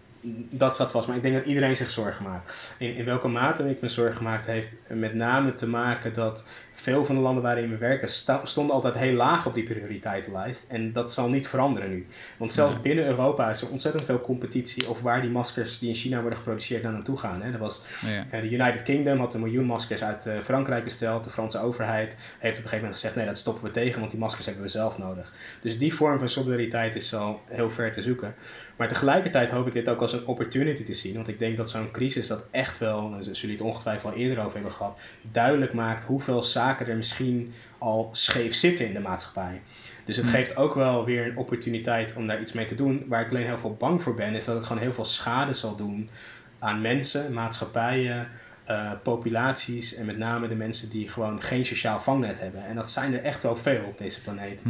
dat 0.50 0.74
staat 0.74 0.90
vast. 0.90 1.06
Maar 1.06 1.16
ik 1.16 1.22
denk 1.22 1.34
dat 1.34 1.44
iedereen 1.44 1.76
zich 1.76 1.90
zorgen 1.90 2.24
maakt. 2.24 2.74
In, 2.78 2.94
in 2.94 3.04
welke 3.04 3.28
mate 3.28 3.70
ik 3.70 3.80
me 3.80 3.88
zorgen 3.88 4.16
gemaakt 4.16 4.46
heeft 4.46 4.76
met 4.88 5.14
name 5.14 5.54
te 5.54 5.68
maken 5.68 6.14
dat 6.14 6.46
veel 6.80 7.04
van 7.04 7.14
de 7.14 7.20
landen 7.20 7.42
waarin 7.42 7.70
we 7.70 7.76
werken 7.76 8.08
stonden 8.42 8.74
altijd 8.74 8.94
heel 8.94 9.12
laag 9.12 9.46
op 9.46 9.54
die 9.54 9.64
prioriteitenlijst. 9.64 10.70
En 10.70 10.92
dat 10.92 11.12
zal 11.12 11.28
niet 11.28 11.48
veranderen 11.48 11.90
nu. 11.90 12.06
Want 12.36 12.52
zelfs 12.52 12.80
binnen 12.80 13.06
Europa 13.06 13.50
is 13.50 13.62
er 13.62 13.68
ontzettend 13.68 14.04
veel 14.04 14.20
competitie 14.20 14.88
over 14.88 15.02
waar 15.02 15.20
die 15.20 15.30
maskers 15.30 15.78
die 15.78 15.88
in 15.88 15.94
China 15.94 16.20
worden 16.20 16.38
geproduceerd 16.38 16.82
naar 16.82 16.92
naartoe 16.92 17.16
gaan. 17.16 17.42
Hè. 17.42 17.50
Dat 17.50 17.60
was, 17.60 17.84
ja. 18.06 18.38
uh, 18.38 18.48
de 18.48 18.50
United 18.50 18.82
Kingdom 18.82 19.18
had 19.18 19.34
een 19.34 19.40
miljoen 19.40 19.64
maskers 19.64 20.02
uit 20.02 20.26
uh, 20.26 20.34
Frankrijk 20.42 20.84
besteld. 20.84 21.24
De 21.24 21.30
Franse 21.30 21.58
overheid 21.58 22.16
heeft 22.38 22.38
op 22.40 22.44
een 22.44 22.54
gegeven 22.54 22.76
moment 22.76 22.94
gezegd: 22.94 23.14
nee, 23.16 23.26
dat 23.26 23.36
stoppen 23.36 23.64
we 23.64 23.70
tegen, 23.70 23.98
want 23.98 24.10
die 24.10 24.20
maskers 24.20 24.46
hebben 24.46 24.64
we 24.64 24.70
zelf 24.70 24.98
nodig. 24.98 25.32
Dus 25.62 25.78
die 25.78 25.94
vorm 25.94 26.18
van 26.18 26.28
solidariteit 26.28 26.96
is 26.96 27.14
al 27.14 27.40
heel 27.46 27.70
ver 27.70 27.92
te 27.92 28.02
zoeken. 28.02 28.34
Maar 28.76 28.88
tegelijkertijd 28.88 29.50
hoop 29.50 29.66
ik 29.66 29.72
dit 29.72 29.88
ook 29.88 30.00
als 30.00 30.12
een 30.12 30.26
opportunity 30.26 30.82
te 30.82 30.94
zien. 30.94 31.14
Want 31.14 31.28
ik 31.28 31.38
denk 31.38 31.56
dat 31.56 31.70
zo'n 31.70 31.90
crisis 31.90 32.26
dat 32.26 32.44
echt 32.50 32.78
wel, 32.78 33.08
nou, 33.08 33.22
zullen 33.22 33.38
jullie 33.38 33.56
het 33.56 33.64
ongetwijfeld 33.64 34.12
al 34.12 34.18
eerder 34.18 34.38
over 34.44 34.54
hebben 34.54 34.72
gehad, 34.72 34.98
duidelijk 35.32 35.72
maakt 35.72 36.04
hoeveel 36.04 36.42
zaken 36.42 36.69
er 36.78 36.96
misschien 36.96 37.52
al 37.78 38.08
scheef 38.12 38.54
zitten 38.54 38.86
in 38.86 38.92
de 38.92 39.00
maatschappij. 39.00 39.60
Dus 40.04 40.16
het 40.16 40.26
geeft 40.26 40.56
ook 40.56 40.74
wel 40.74 41.04
weer 41.04 41.26
een 41.26 41.36
opportuniteit 41.36 42.14
om 42.14 42.26
daar 42.26 42.40
iets 42.40 42.52
mee 42.52 42.64
te 42.64 42.74
doen. 42.74 43.04
Waar 43.08 43.20
ik 43.20 43.30
alleen 43.30 43.46
heel 43.46 43.58
veel 43.58 43.74
bang 43.74 44.02
voor 44.02 44.14
ben, 44.14 44.34
is 44.34 44.44
dat 44.44 44.56
het 44.56 44.66
gewoon 44.66 44.82
heel 44.82 44.92
veel 44.92 45.04
schade 45.04 45.52
zal 45.52 45.76
doen 45.76 46.10
aan 46.58 46.80
mensen, 46.80 47.32
maatschappijen, 47.32 48.28
uh, 48.68 48.92
populaties 49.02 49.94
en 49.94 50.06
met 50.06 50.18
name 50.18 50.48
de 50.48 50.54
mensen 50.54 50.90
die 50.90 51.08
gewoon 51.08 51.42
geen 51.42 51.66
sociaal 51.66 52.00
vangnet 52.00 52.40
hebben. 52.40 52.66
En 52.66 52.74
dat 52.74 52.90
zijn 52.90 53.14
er 53.14 53.22
echt 53.22 53.42
wel 53.42 53.56
veel 53.56 53.82
op 53.84 53.98
deze 53.98 54.22
planeet. 54.22 54.62
Hm. 54.62 54.68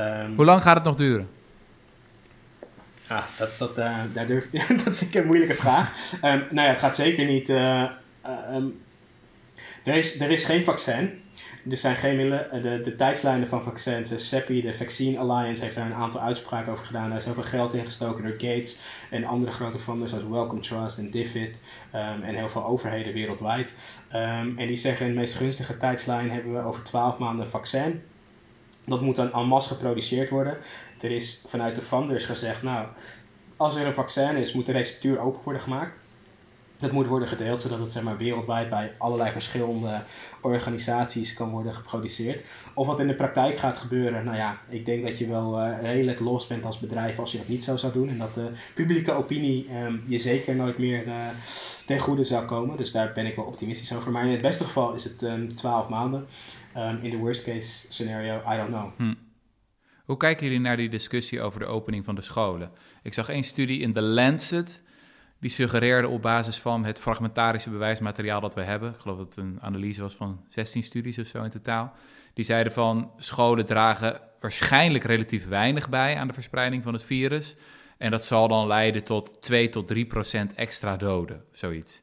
Um, 0.00 0.34
Hoe 0.36 0.44
lang 0.44 0.62
gaat 0.62 0.74
het 0.74 0.84
nog 0.84 0.94
duren? 0.94 1.28
Ah, 3.06 3.24
dat, 3.38 3.50
dat, 3.58 3.78
uh, 3.78 3.96
daar 4.12 4.26
durf, 4.26 4.50
dat 4.84 4.96
vind 4.96 5.14
ik 5.14 5.14
een 5.14 5.26
moeilijke 5.26 5.54
vraag. 5.54 6.12
Um, 6.12 6.20
nou 6.20 6.66
ja, 6.66 6.68
het 6.68 6.78
gaat 6.78 6.96
zeker 6.96 7.24
niet. 7.24 7.48
Uh, 7.48 7.90
um, 8.52 8.80
er, 9.84 9.94
is, 9.94 10.20
er 10.20 10.30
is 10.30 10.44
geen 10.44 10.64
vaccin. 10.64 11.22
Er 11.70 11.76
zijn 11.76 11.96
geen 11.96 12.16
middelen. 12.16 12.62
De, 12.62 12.80
de 12.80 12.96
tijdslijnen 12.96 13.48
van 13.48 13.62
vaccins, 13.62 14.08
de 14.08 14.18
CEPI, 14.18 14.62
de 14.62 14.74
Vaccine 14.74 15.18
Alliance, 15.18 15.62
heeft 15.62 15.74
daar 15.74 15.86
een 15.86 15.94
aantal 15.94 16.20
uitspraken 16.20 16.72
over 16.72 16.86
gedaan. 16.86 17.08
Daar 17.08 17.18
is 17.18 17.24
heel 17.24 17.34
veel 17.34 17.42
geld 17.42 17.74
in 17.74 17.84
gestoken 17.84 18.22
door 18.22 18.32
Gates 18.32 18.78
en 19.10 19.24
andere 19.24 19.52
grote 19.52 19.78
funders 19.78 20.10
zoals 20.10 20.26
Wellcome 20.28 20.60
Trust 20.60 20.98
en 20.98 21.10
Divit 21.10 21.60
um, 21.94 22.22
en 22.22 22.34
heel 22.34 22.48
veel 22.48 22.64
overheden 22.64 23.12
wereldwijd. 23.12 23.74
en 24.08 24.54
die 24.56 24.76
zeggen 24.76 25.06
in 25.06 25.12
de 25.12 25.18
meest 25.18 25.34
gunstige 25.34 25.76
tijdslijn 25.76 26.30
hebben 26.30 26.52
we 26.52 26.62
over 26.62 26.82
12 26.82 27.18
maanden 27.18 27.44
een 27.44 27.50
vaccin. 27.50 28.02
Dat 28.86 29.00
moet 29.00 29.16
dan 29.16 29.32
en 29.32 29.46
masse 29.46 29.74
geproduceerd 29.74 30.30
worden. 30.30 30.56
Er 31.00 31.10
is 31.10 31.42
vanuit 31.46 31.74
de 31.74 31.82
funders 31.82 32.24
gezegd, 32.24 32.62
nou, 32.62 32.86
als 33.56 33.76
er 33.76 33.86
een 33.86 33.94
vaccin 33.94 34.36
is, 34.36 34.52
moet 34.52 34.66
de 34.66 34.72
receptuur 34.72 35.18
open 35.18 35.40
worden 35.44 35.62
gemaakt. 35.62 35.98
Dat 36.78 36.92
moet 36.92 37.06
worden 37.06 37.28
gedeeld, 37.28 37.60
zodat 37.60 37.78
het 37.78 37.90
zeg 37.90 38.02
maar, 38.02 38.16
wereldwijd 38.16 38.68
bij 38.68 38.92
allerlei 38.98 39.30
verschillende 39.30 40.02
organisaties 40.40 41.34
kan 41.34 41.50
worden 41.50 41.74
geproduceerd. 41.74 42.44
Of 42.74 42.86
wat 42.86 43.00
in 43.00 43.06
de 43.06 43.14
praktijk 43.14 43.58
gaat 43.58 43.76
gebeuren, 43.76 44.24
nou 44.24 44.36
ja, 44.36 44.60
ik 44.68 44.86
denk 44.86 45.04
dat 45.04 45.18
je 45.18 45.26
wel 45.26 45.60
uh, 45.60 45.80
redelijk 45.82 46.20
los 46.20 46.46
bent 46.46 46.64
als 46.64 46.78
bedrijf 46.78 47.18
als 47.18 47.32
je 47.32 47.38
dat 47.38 47.48
niet 47.48 47.64
zo 47.64 47.76
zou 47.76 47.92
doen. 47.92 48.08
En 48.08 48.18
dat 48.18 48.34
de 48.34 48.50
publieke 48.74 49.12
opinie 49.12 49.68
um, 49.84 50.02
je 50.06 50.18
zeker 50.18 50.54
nooit 50.54 50.78
meer 50.78 51.06
uh, 51.06 51.14
ten 51.86 51.98
goede 51.98 52.24
zou 52.24 52.44
komen. 52.44 52.76
Dus 52.76 52.92
daar 52.92 53.12
ben 53.12 53.26
ik 53.26 53.36
wel 53.36 53.44
optimistisch 53.44 53.94
over. 53.94 54.12
Maar 54.12 54.24
in 54.24 54.32
het 54.32 54.42
beste 54.42 54.64
geval 54.64 54.94
is 54.94 55.04
het 55.04 55.22
um, 55.22 55.54
12 55.54 55.88
maanden. 55.88 56.26
Um, 56.76 56.98
in 57.02 57.10
de 57.10 57.16
worst 57.16 57.44
case 57.44 57.86
scenario, 57.88 58.42
I 58.52 58.56
don't 58.56 58.68
know. 58.68 58.90
Hm. 58.96 59.14
Hoe 60.04 60.16
kijken 60.16 60.46
jullie 60.46 60.60
naar 60.60 60.76
die 60.76 60.88
discussie 60.88 61.40
over 61.40 61.60
de 61.60 61.66
opening 61.66 62.04
van 62.04 62.14
de 62.14 62.22
scholen? 62.22 62.70
Ik 63.02 63.14
zag 63.14 63.28
één 63.28 63.42
studie 63.42 63.80
in 63.80 63.92
The 63.92 64.02
Lancet. 64.02 64.82
Die 65.40 65.50
suggereerde 65.50 66.08
op 66.08 66.22
basis 66.22 66.58
van 66.58 66.84
het 66.84 67.00
fragmentarische 67.00 67.70
bewijsmateriaal 67.70 68.40
dat 68.40 68.54
we 68.54 68.62
hebben. 68.62 68.90
Ik 68.90 69.00
geloof 69.00 69.18
dat 69.18 69.34
het 69.34 69.44
een 69.44 69.58
analyse 69.60 70.00
was 70.00 70.14
van 70.14 70.44
16 70.48 70.82
studies 70.82 71.18
of 71.18 71.26
zo 71.26 71.42
in 71.42 71.50
totaal. 71.50 71.92
Die 72.34 72.44
zeiden 72.44 72.72
van 72.72 73.10
scholen 73.16 73.66
dragen 73.66 74.20
waarschijnlijk 74.40 75.04
relatief 75.04 75.48
weinig 75.48 75.88
bij 75.88 76.16
aan 76.16 76.26
de 76.26 76.32
verspreiding 76.32 76.82
van 76.82 76.92
het 76.92 77.02
virus. 77.04 77.56
En 77.98 78.10
dat 78.10 78.24
zal 78.24 78.48
dan 78.48 78.66
leiden 78.66 79.04
tot 79.04 79.42
2 79.42 79.68
tot 79.68 79.86
3 79.86 80.06
procent 80.06 80.54
extra 80.54 80.96
doden, 80.96 81.44
zoiets. 81.52 82.02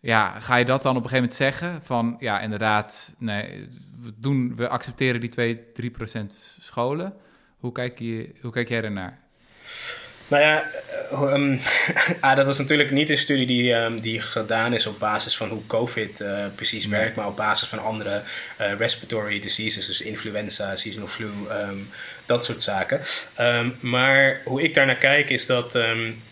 Ja, 0.00 0.40
ga 0.40 0.56
je 0.56 0.64
dat 0.64 0.82
dan 0.82 0.96
op 0.96 1.02
een 1.02 1.08
gegeven 1.08 1.28
moment 1.38 1.58
zeggen? 1.58 1.82
Van 1.82 2.16
ja, 2.18 2.40
inderdaad, 2.40 3.16
nee, 3.18 3.68
we, 3.98 4.12
doen, 4.16 4.56
we 4.56 4.68
accepteren 4.68 5.20
die 5.20 5.28
2, 5.28 5.72
3 5.72 5.90
procent 5.90 6.56
scholen. 6.60 7.14
Hoe 7.58 7.72
kijk, 7.72 7.98
je, 7.98 8.34
hoe 8.40 8.52
kijk 8.52 8.68
jij 8.68 8.82
ernaar? 8.82 9.20
Nou 10.32 10.44
ja, 10.44 10.64
um, 11.12 11.60
ah, 12.20 12.36
dat 12.36 12.46
was 12.46 12.58
natuurlijk 12.58 12.90
niet 12.90 13.10
een 13.10 13.18
studie 13.18 13.46
die, 13.46 13.72
um, 13.72 14.00
die 14.00 14.20
gedaan 14.20 14.74
is 14.74 14.86
op 14.86 14.98
basis 14.98 15.36
van 15.36 15.48
hoe 15.48 15.66
COVID 15.66 16.20
uh, 16.20 16.44
precies 16.54 16.86
werkt, 16.86 17.16
maar 17.16 17.26
op 17.26 17.36
basis 17.36 17.68
van 17.68 17.78
andere 17.78 18.22
uh, 18.60 18.72
respiratory 18.78 19.40
diseases, 19.40 19.86
dus 19.86 20.00
influenza, 20.00 20.76
seasonal 20.76 21.08
flu, 21.08 21.28
um, 21.50 21.88
dat 22.26 22.44
soort 22.44 22.62
zaken. 22.62 23.00
maar 23.80 24.40
hoe 24.44 24.62
ik 24.62 24.74
daar 24.74 24.86
naar 24.86 24.96
kijk 24.96 25.30
is 25.30 25.46
dat, 25.46 25.78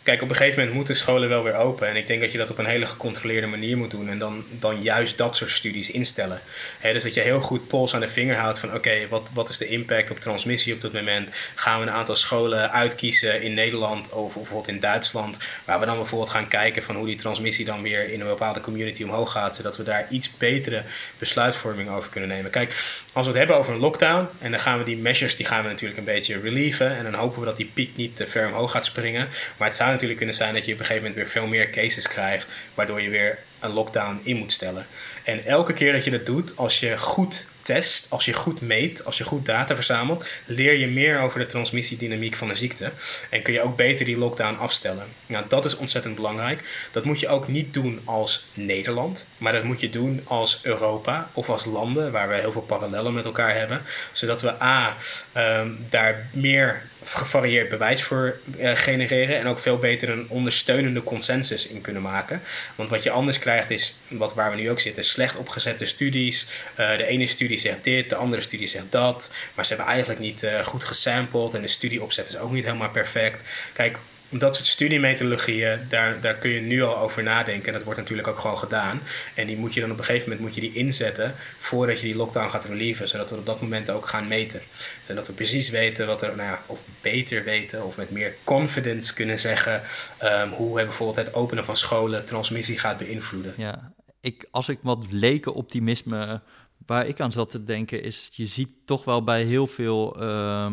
kijk, 0.03 0.23
op 0.23 0.29
een 0.29 0.37
gegeven 0.37 0.59
moment 0.59 0.77
moeten 0.77 0.97
scholen 0.97 1.29
wel 1.29 1.43
weer 1.43 1.55
open. 1.55 1.89
En 1.89 1.97
ik 1.97 2.07
denk 2.07 2.21
dat 2.21 2.33
je 2.33 2.39
dat 2.39 2.51
op 2.51 2.59
een 2.59 2.67
hele 2.67 2.87
gecontroleerde 2.87 3.47
manier 3.47 3.77
moet 3.77 3.91
doen 3.91 4.09
en 4.09 4.19
dan, 4.19 4.45
dan 4.59 4.83
juist 4.83 5.19
dat 5.19 5.37
soort 5.37 5.51
studies 5.51 5.91
instellen. 5.91 6.41
dus 6.83 7.03
dat 7.03 7.15
je 7.15 7.21
heel 7.21 7.41
goed 7.41 7.67
pols 7.69 7.95
aan 7.95 8.01
de 8.01 8.09
vinger 8.09 8.37
houdt 8.37 8.59
van, 8.59 8.75
oké, 8.75 9.09
wat, 9.09 9.31
wat 9.35 9.49
is 9.49 9.59
de 9.59 9.67
impact 9.67 10.11
op 10.11 10.21
transmissie 10.21 10.75
op 10.75 10.81
dat 10.81 10.93
moment? 10.93 11.37
Gaan 11.55 11.81
we 11.81 11.87
een 11.87 11.93
aantal 11.93 12.17
scholen 12.17 12.73
uitkiezen 12.73 13.43
in 13.43 13.55
Nederland? 13.55 13.90
Of 13.91 14.35
bijvoorbeeld 14.35 14.69
in 14.69 14.81
Duitsland, 14.81 15.39
waar 15.65 15.81
we 15.81 15.87
dan 15.87 15.97
bijvoorbeeld 15.97 16.31
gaan 16.31 16.49
kijken 16.49 16.83
van 16.83 16.97
hoe 16.97 17.07
die 17.07 17.17
transmissie 17.17 17.65
dan 17.65 17.83
weer 17.83 18.09
in 18.09 18.21
een 18.21 18.27
bepaalde 18.27 18.61
community 18.61 19.03
omhoog 19.03 19.31
gaat, 19.33 19.57
zodat 19.57 19.77
we 19.77 19.83
daar 19.83 20.07
iets 20.11 20.37
betere 20.37 20.83
besluitvorming 21.19 21.89
over 21.89 22.11
kunnen 22.11 22.29
nemen. 22.29 22.51
Kijk, 22.51 22.71
als 23.13 23.27
we 23.27 23.31
het 23.31 23.39
hebben 23.39 23.57
over 23.57 23.73
een 23.73 23.81
lockdown, 23.81 24.29
en 24.39 24.51
dan 24.51 24.61
gaan 24.61 24.79
we 24.79 24.85
die 24.85 24.97
measures, 24.97 25.37
die 25.37 25.47
gaan 25.47 25.63
we 25.63 25.69
natuurlijk 25.69 25.99
een 25.99 26.05
beetje 26.05 26.41
relieven, 26.41 26.97
en 26.97 27.05
dan 27.05 27.15
hopen 27.15 27.39
we 27.41 27.45
dat 27.45 27.57
die 27.57 27.71
piek 27.75 27.97
niet 27.97 28.17
te 28.17 28.27
ver 28.27 28.47
omhoog 28.47 28.71
gaat 28.71 28.85
springen. 28.85 29.29
Maar 29.57 29.69
het 29.69 29.77
zou 29.77 29.91
natuurlijk 29.91 30.19
kunnen 30.19 30.37
zijn 30.37 30.55
dat 30.55 30.65
je 30.65 30.73
op 30.73 30.79
een 30.79 30.85
gegeven 30.85 31.09
moment 31.09 31.23
weer 31.23 31.33
veel 31.33 31.47
meer 31.47 31.71
cases 31.71 32.09
krijgt, 32.09 32.53
waardoor 32.75 33.01
je 33.01 33.11
weer 33.11 33.39
een 33.61 33.73
lockdown 33.73 34.21
in 34.23 34.37
moet 34.37 34.53
stellen. 34.53 34.87
En 35.25 35.45
elke 35.45 35.73
keer 35.73 35.93
dat 35.93 36.05
je 36.05 36.11
dat 36.11 36.27
doet, 36.27 36.57
als 36.57 36.81
je 36.81 36.99
goed 36.99 37.49
test, 37.61 38.07
als 38.11 38.25
je 38.25 38.33
goed 38.33 38.61
meet, 38.61 39.05
als 39.05 39.19
je 39.19 39.25
goed 39.25 39.47
data 39.47 39.75
verzamelt, 39.75 40.29
leer 40.47 40.77
je 40.77 40.87
meer 40.87 41.21
over 41.21 41.39
de 41.39 41.47
transmissiedynamiek 41.47 42.37
van 42.37 42.49
de 42.49 42.55
ziekte. 42.55 42.93
En 43.31 43.43
kun 43.43 43.53
je 43.53 43.63
ook 43.63 43.77
beter 43.77 44.05
die 44.05 44.19
lockdown 44.19 44.59
afstellen. 44.59 45.07
Nou, 45.27 45.45
dat 45.49 45.65
is 45.65 45.77
ontzettend 45.77 46.15
belangrijk. 46.15 46.89
Dat 46.91 47.05
moet 47.05 47.21
je 47.21 47.29
ook 47.29 47.49
niet 47.49 47.75
doen 47.75 48.01
als 48.05 48.47
Nederland, 48.55 49.29
maar 49.39 49.53
dat 49.53 49.65
moet 49.65 49.81
je 49.81 49.91
doen 49.91 50.23
als 50.25 50.61
Europa 50.63 51.31
of 51.33 51.51
als 51.51 51.65
landen 51.65 52.13
waar 52.13 52.29
we 52.29 52.35
heel 52.35 52.53
veel 52.53 52.63
parallellen 52.63 53.15
met 53.15 53.25
elkaar 53.25 53.55
hebben. 53.55 53.83
Zodat 54.13 54.43
we 54.43 54.63
A, 54.63 54.97
um, 55.37 55.85
daar 55.89 56.29
meer 56.33 56.89
gevarieerd 57.05 57.69
bewijs 57.69 58.03
voor 58.03 58.39
uh, 58.59 58.71
genereren 58.75 59.39
en 59.39 59.47
ook 59.47 59.59
veel 59.59 59.79
beter 59.79 60.09
een 60.09 60.27
ondersteunende 60.29 61.03
consensus 61.03 61.67
in 61.67 61.81
kunnen 61.81 62.03
maken. 62.03 62.43
Want 62.75 62.91
wat 62.91 63.03
je 63.03 63.11
anders 63.11 63.39
krijgt 63.39 63.71
is, 63.71 63.99
wat 64.09 64.35
waar 64.35 64.51
we 64.51 64.57
nu 64.57 64.71
ook 64.71 64.81
zitten, 64.81 65.05
slecht 65.05 65.37
opgezette 65.37 65.87
studies. 65.87 66.47
Uh, 66.71 66.97
de 66.97 67.05
ene 67.05 67.27
studie 67.27 67.59
zegt 67.59 67.85
dit, 67.85 68.09
de 68.09 68.17
andere 68.17 68.43
studie 68.43 68.67
zegt 68.67 68.93
dat, 68.93 69.33
maar 69.55 69.67
ze 69.67 69.75
hebben 69.75 69.93
eigenlijk 69.93 70.21
niet 70.21 70.43
uh, 70.43 70.65
goed 70.65 70.85
gesampled 70.85 71.55
en 71.55 71.63
de 71.63 71.69
studieopzet 71.69 72.29
is 72.29 72.39
ook 72.39 72.53
niet 72.53 72.65
helemaal 72.65 72.91
perfect. 72.91 73.71
Kijk, 73.73 73.97
dat 74.39 74.55
soort 74.55 74.67
studiemethodologieën, 74.67 75.81
daar, 75.89 76.21
daar 76.21 76.35
kun 76.35 76.51
je 76.51 76.61
nu 76.61 76.83
al 76.83 76.99
over 76.99 77.23
nadenken. 77.23 77.67
En 77.67 77.73
dat 77.73 77.83
wordt 77.83 77.99
natuurlijk 77.99 78.29
ook 78.29 78.39
gewoon 78.39 78.59
gedaan. 78.59 79.03
En 79.35 79.47
die 79.47 79.57
moet 79.57 79.75
je 79.75 79.81
dan 79.81 79.91
op 79.91 79.99
een 79.99 80.05
gegeven 80.05 80.29
moment 80.29 80.47
moet 80.47 80.55
je 80.55 80.61
die 80.61 80.75
inzetten 80.75 81.35
voordat 81.59 82.01
je 82.01 82.07
die 82.07 82.17
lockdown 82.17 82.51
gaat 82.51 82.65
relieven. 82.65 83.09
Zodat 83.09 83.31
we 83.31 83.37
op 83.37 83.47
dat 83.47 83.61
moment 83.61 83.91
ook 83.91 84.09
gaan 84.09 84.29
meten. 84.29 84.61
Zodat 85.07 85.27
we 85.27 85.33
precies 85.33 85.71
weten 85.71 86.07
wat 86.07 86.23
er, 86.23 86.37
nou 86.37 86.51
ja, 86.51 86.63
of 86.67 86.85
beter 87.01 87.45
weten, 87.45 87.85
of 87.85 87.97
met 87.97 88.11
meer 88.11 88.37
confidence 88.45 89.15
kunnen 89.15 89.39
zeggen 89.39 89.83
um, 90.23 90.51
hoe 90.51 90.75
bijvoorbeeld 90.75 91.27
het 91.27 91.35
openen 91.35 91.65
van 91.65 91.77
scholen 91.77 92.25
transmissie 92.25 92.79
gaat 92.79 92.99
beïnvloeden. 92.99 93.55
Ja, 93.57 93.93
ik, 94.21 94.49
als 94.51 94.69
ik 94.69 94.79
wat 94.83 95.07
leken 95.11 95.55
optimisme 95.55 96.41
waar 96.87 97.07
ik 97.07 97.21
aan 97.21 97.33
zat 97.33 97.51
te 97.51 97.65
denken, 97.65 98.03
is 98.03 98.29
je 98.33 98.47
ziet 98.47 98.73
toch 98.85 99.05
wel 99.05 99.25
bij 99.25 99.43
heel 99.43 99.67
veel. 99.67 100.23
Uh 100.23 100.73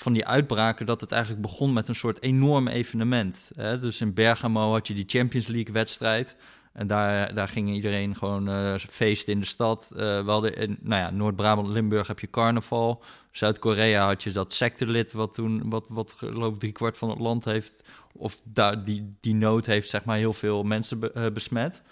van 0.00 0.12
die 0.12 0.26
uitbraken 0.26 0.86
dat 0.86 1.00
het 1.00 1.12
eigenlijk 1.12 1.42
begon 1.42 1.72
met 1.72 1.88
een 1.88 1.94
soort 1.94 2.22
enorm 2.22 2.68
evenement. 2.68 3.50
Hè? 3.54 3.78
Dus 3.78 4.00
in 4.00 4.14
Bergamo 4.14 4.72
had 4.72 4.86
je 4.86 4.94
die 4.94 5.04
Champions 5.06 5.46
League 5.46 5.72
wedstrijd. 5.72 6.36
En 6.72 6.86
daar, 6.86 7.34
daar 7.34 7.48
ging 7.48 7.72
iedereen 7.72 8.16
gewoon 8.16 8.48
uh, 8.48 8.74
feesten 8.88 9.32
in 9.32 9.40
de 9.40 9.46
stad. 9.46 9.90
Uh, 9.92 9.98
we 9.98 10.30
hadden 10.30 10.56
in 10.56 10.78
nou 10.80 11.02
ja, 11.02 11.10
Noord-Brabant, 11.10 11.68
Limburg 11.68 12.06
heb 12.06 12.20
je 12.20 12.30
carnaval. 12.30 13.02
Zuid-Korea 13.30 14.06
had 14.06 14.22
je 14.22 14.32
dat 14.32 14.52
sectelid, 14.52 15.12
wat 15.12 15.34
toen, 15.34 15.70
wat, 15.70 15.86
wat 15.88 16.12
geloof 16.12 16.54
ik, 16.54 16.60
driekwart 16.60 16.96
van 16.96 17.10
het 17.10 17.18
land 17.18 17.44
heeft. 17.44 17.84
Of 18.12 18.38
daar, 18.44 18.84
die, 18.84 19.08
die 19.20 19.34
nood 19.34 19.66
heeft, 19.66 19.88
zeg 19.88 20.04
maar, 20.04 20.16
heel 20.16 20.32
veel 20.32 20.62
mensen 20.62 20.98
be, 20.98 21.12
uh, 21.16 21.26
besmet. 21.32 21.82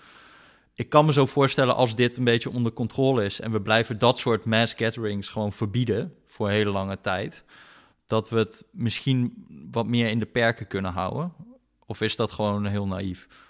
Ik 0.75 0.89
kan 0.89 1.05
me 1.05 1.13
zo 1.13 1.27
voorstellen 1.27 1.77
als 1.77 1.95
dit 1.95 2.17
een 2.17 2.25
beetje 2.25 2.51
onder 2.51 2.73
controle 2.73 3.25
is 3.25 3.41
en 3.41 3.53
we 3.53 3.61
blijven 3.61 3.99
dat 3.99 4.19
soort 4.19 4.45
mass 4.45 4.75
gatherings 4.75 5.29
gewoon 5.29 5.53
verbieden 5.53 6.15
voor 6.27 6.47
een 6.47 6.53
hele 6.53 6.71
lange 6.71 7.01
tijd, 7.01 7.45
dat 8.07 8.31
we 8.31 8.37
het 8.39 8.65
misschien 8.71 9.47
wat 9.71 9.87
meer 9.87 10.09
in 10.09 10.19
de 10.19 10.27
perken 10.27 10.67
kunnen 10.67 10.93
houden. 10.93 11.33
Of 11.87 12.01
is 12.01 12.17
dat 12.17 12.33
gewoon 12.33 12.67
heel 12.67 12.87
naïef? 12.87 13.46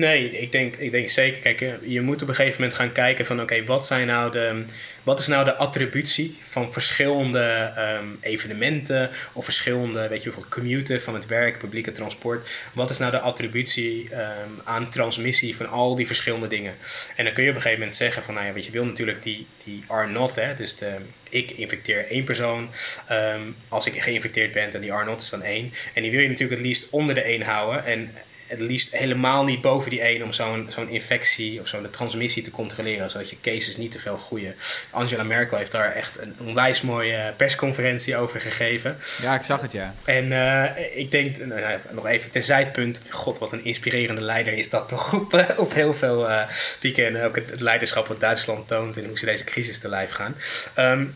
Nee, 0.00 0.30
ik 0.30 0.52
denk, 0.52 0.76
ik 0.76 0.90
denk 0.90 1.08
zeker. 1.08 1.40
Kijk, 1.40 1.60
eh, 1.60 1.72
je 1.82 2.00
moet 2.00 2.22
op 2.22 2.28
een 2.28 2.34
gegeven 2.34 2.60
moment 2.60 2.78
gaan 2.78 2.92
kijken 2.92 3.26
van 3.26 3.40
oké, 3.40 3.64
wat 3.64 3.86
zijn 3.86 4.06
nou 4.06 4.32
de. 4.32 4.62
Wat 5.02 5.20
is 5.20 5.26
nou 5.26 5.44
de 5.44 5.54
attributie 5.54 6.38
van 6.40 6.72
verschillende 6.72 7.72
um, 7.78 8.18
evenementen 8.20 9.10
of 9.32 9.44
verschillende, 9.44 10.08
weet 10.08 10.22
je, 10.22 10.24
bijvoorbeeld 10.24 10.54
commuten 10.54 11.02
van 11.02 11.14
het 11.14 11.26
werk, 11.26 11.58
publieke 11.58 11.90
transport. 11.90 12.50
Wat 12.72 12.90
is 12.90 12.98
nou 12.98 13.10
de 13.10 13.20
attributie 13.20 14.08
um, 14.12 14.60
aan 14.64 14.90
transmissie 14.90 15.56
van 15.56 15.68
al 15.68 15.94
die 15.94 16.06
verschillende 16.06 16.48
dingen? 16.48 16.74
En 17.16 17.24
dan 17.24 17.34
kun 17.34 17.42
je 17.42 17.50
op 17.50 17.54
een 17.54 17.62
gegeven 17.62 17.80
moment 17.80 17.98
zeggen 17.98 18.22
van, 18.22 18.34
nou 18.34 18.46
ja, 18.46 18.52
weet 18.52 18.64
je, 18.64 18.70
wil 18.70 18.84
natuurlijk 18.84 19.22
die, 19.22 19.46
die 19.64 19.84
R-not, 19.88 20.36
hè, 20.36 20.54
dus 20.54 20.76
ik 21.30 21.50
infecteer 21.50 22.06
één 22.06 22.24
persoon. 22.24 22.70
Um, 23.10 23.56
als 23.68 23.86
ik 23.86 24.02
geïnfecteerd 24.02 24.52
ben, 24.52 24.70
dan 24.70 24.80
die 24.80 24.92
R-not 24.92 25.22
is 25.22 25.30
dan 25.30 25.42
één. 25.42 25.72
En 25.94 26.02
die 26.02 26.10
wil 26.10 26.20
je 26.20 26.28
natuurlijk 26.28 26.58
het 26.58 26.66
liefst 26.66 26.90
onder 26.90 27.14
de 27.14 27.22
één 27.22 27.42
houden. 27.42 27.84
En 27.84 28.10
het 28.50 28.60
liefst 28.60 28.96
helemaal 28.96 29.44
niet 29.44 29.60
boven 29.60 29.90
die 29.90 30.00
1 30.00 30.22
om 30.22 30.32
zo'n 30.32 30.66
zo'n 30.68 30.88
infectie 30.88 31.60
of 31.60 31.68
zo'n 31.68 31.90
transmissie 31.90 32.42
te 32.42 32.50
controleren, 32.50 33.10
zodat 33.10 33.30
je 33.30 33.40
cases 33.40 33.76
niet 33.76 33.92
te 33.92 33.98
veel 33.98 34.16
groeien. 34.16 34.54
Angela 34.90 35.22
Merkel 35.22 35.56
heeft 35.56 35.72
daar 35.72 35.92
echt 35.92 36.18
een 36.18 36.34
onwijs 36.44 36.82
mooie 36.82 37.34
persconferentie 37.36 38.16
over 38.16 38.40
gegeven. 38.40 38.98
Ja, 39.22 39.34
ik 39.34 39.42
zag 39.42 39.60
het 39.60 39.72
ja. 39.72 39.94
En 40.04 40.30
uh, 40.30 40.98
ik 40.98 41.10
denk, 41.10 41.36
nou, 41.36 41.78
nog 41.90 42.06
even 42.06 42.30
ten 42.30 42.42
zijpunt, 42.42 43.00
god 43.08 43.38
wat 43.38 43.52
een 43.52 43.64
inspirerende 43.64 44.22
leider 44.22 44.52
is 44.52 44.70
dat 44.70 44.88
toch 44.88 45.12
op, 45.12 45.34
uh, 45.34 45.44
op 45.56 45.72
heel 45.72 45.94
veel 45.94 46.28
uh, 46.28 46.42
pieken 46.80 47.06
en 47.06 47.22
ook 47.22 47.34
het, 47.34 47.50
het, 47.50 47.60
leiderschap 47.60 48.06
wat 48.06 48.20
Duitsland 48.20 48.68
toont 48.68 48.96
en 48.96 49.06
hoe 49.06 49.18
ze 49.18 49.24
deze 49.24 49.44
crisis 49.44 49.78
te 49.78 49.88
lijf 49.88 50.10
gaan. 50.10 50.36
Um, 50.78 51.14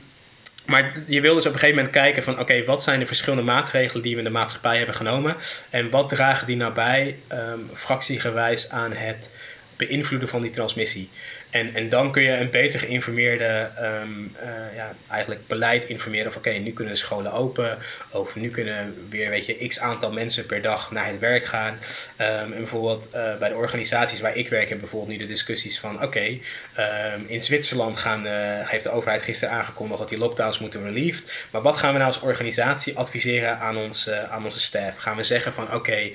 maar 0.67 0.93
je 1.07 1.21
wil 1.21 1.35
dus 1.35 1.47
op 1.47 1.53
een 1.53 1.59
gegeven 1.59 1.77
moment 1.77 1.95
kijken 1.95 2.23
van 2.23 2.39
oké, 2.39 2.65
wat 2.65 2.83
zijn 2.83 2.99
de 2.99 3.07
verschillende 3.07 3.45
maatregelen 3.45 4.03
die 4.03 4.13
we 4.13 4.19
in 4.19 4.25
de 4.25 4.31
maatschappij 4.31 4.77
hebben 4.77 4.95
genomen 4.95 5.37
en 5.71 5.91
wat 5.91 6.09
dragen 6.09 6.47
die 6.47 6.57
nou 6.57 6.73
bij, 6.73 7.19
um, 7.33 7.71
fractiegewijs 7.73 8.71
aan 8.71 8.93
het 8.93 9.31
beïnvloeden 9.77 10.29
van 10.29 10.43
die 10.43 10.51
transmissie. 10.51 11.11
En, 11.55 11.75
en 11.75 11.89
dan 11.89 12.13
kun 12.13 12.23
je 12.23 12.31
een 12.31 12.51
beter 12.51 12.81
geïnformeerde 12.81 13.71
um, 13.81 14.37
uh, 14.43 14.77
ja, 14.77 14.95
eigenlijk 15.11 15.47
beleid 15.47 15.85
informeren. 15.85 16.29
Of 16.29 16.37
oké, 16.37 16.51
nu 16.51 16.73
kunnen 16.73 16.97
scholen 16.97 17.33
open. 17.33 17.79
Of 18.11 18.37
nu 18.37 18.51
kunnen 18.51 19.07
weer 19.09 19.31
weet 19.31 19.47
je, 19.47 19.67
x 19.67 19.81
aantal 19.81 20.13
mensen 20.13 20.47
per 20.47 20.63
dag 20.63 20.91
naar 20.91 21.07
het 21.07 21.19
werk 21.19 21.45
gaan. 21.45 21.73
Um, 21.73 22.53
en 22.53 22.57
bijvoorbeeld 22.57 23.09
uh, 23.15 23.37
bij 23.37 23.49
de 23.49 23.55
organisaties 23.55 24.21
waar 24.21 24.37
ik 24.37 24.49
werk, 24.49 24.69
heb 24.69 24.79
bijvoorbeeld 24.79 25.11
nu 25.13 25.19
de 25.19 25.25
discussies 25.33 25.81
van 25.81 26.03
oké, 26.03 26.39
um, 26.79 27.25
in 27.27 27.43
Zwitserland 27.43 27.97
gaan, 27.97 28.27
uh, 28.27 28.33
heeft 28.69 28.85
de 28.85 28.91
overheid 28.91 29.23
gisteren 29.23 29.55
aangekondigd 29.55 29.99
dat 29.99 30.09
die 30.09 30.19
lockdowns 30.19 30.59
moeten 30.59 30.83
relieved. 30.83 31.47
Maar 31.51 31.63
wat 31.63 31.77
gaan 31.77 31.93
we 31.93 31.99
nou 31.99 32.13
als 32.13 32.21
organisatie 32.21 32.97
adviseren 32.97 33.59
aan, 33.59 33.77
ons, 33.77 34.11
aan 34.11 34.45
onze 34.45 34.61
staff? 34.61 34.99
Gaan 34.99 35.17
we 35.17 35.23
zeggen 35.23 35.53
van 35.53 35.75
oké, 35.75 36.11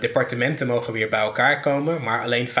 departementen 0.00 0.66
mogen 0.66 0.92
weer 0.92 1.08
bij 1.08 1.20
elkaar 1.20 1.60
komen, 1.60 2.02
maar 2.02 2.22
alleen 2.22 2.48
50% 2.48 2.52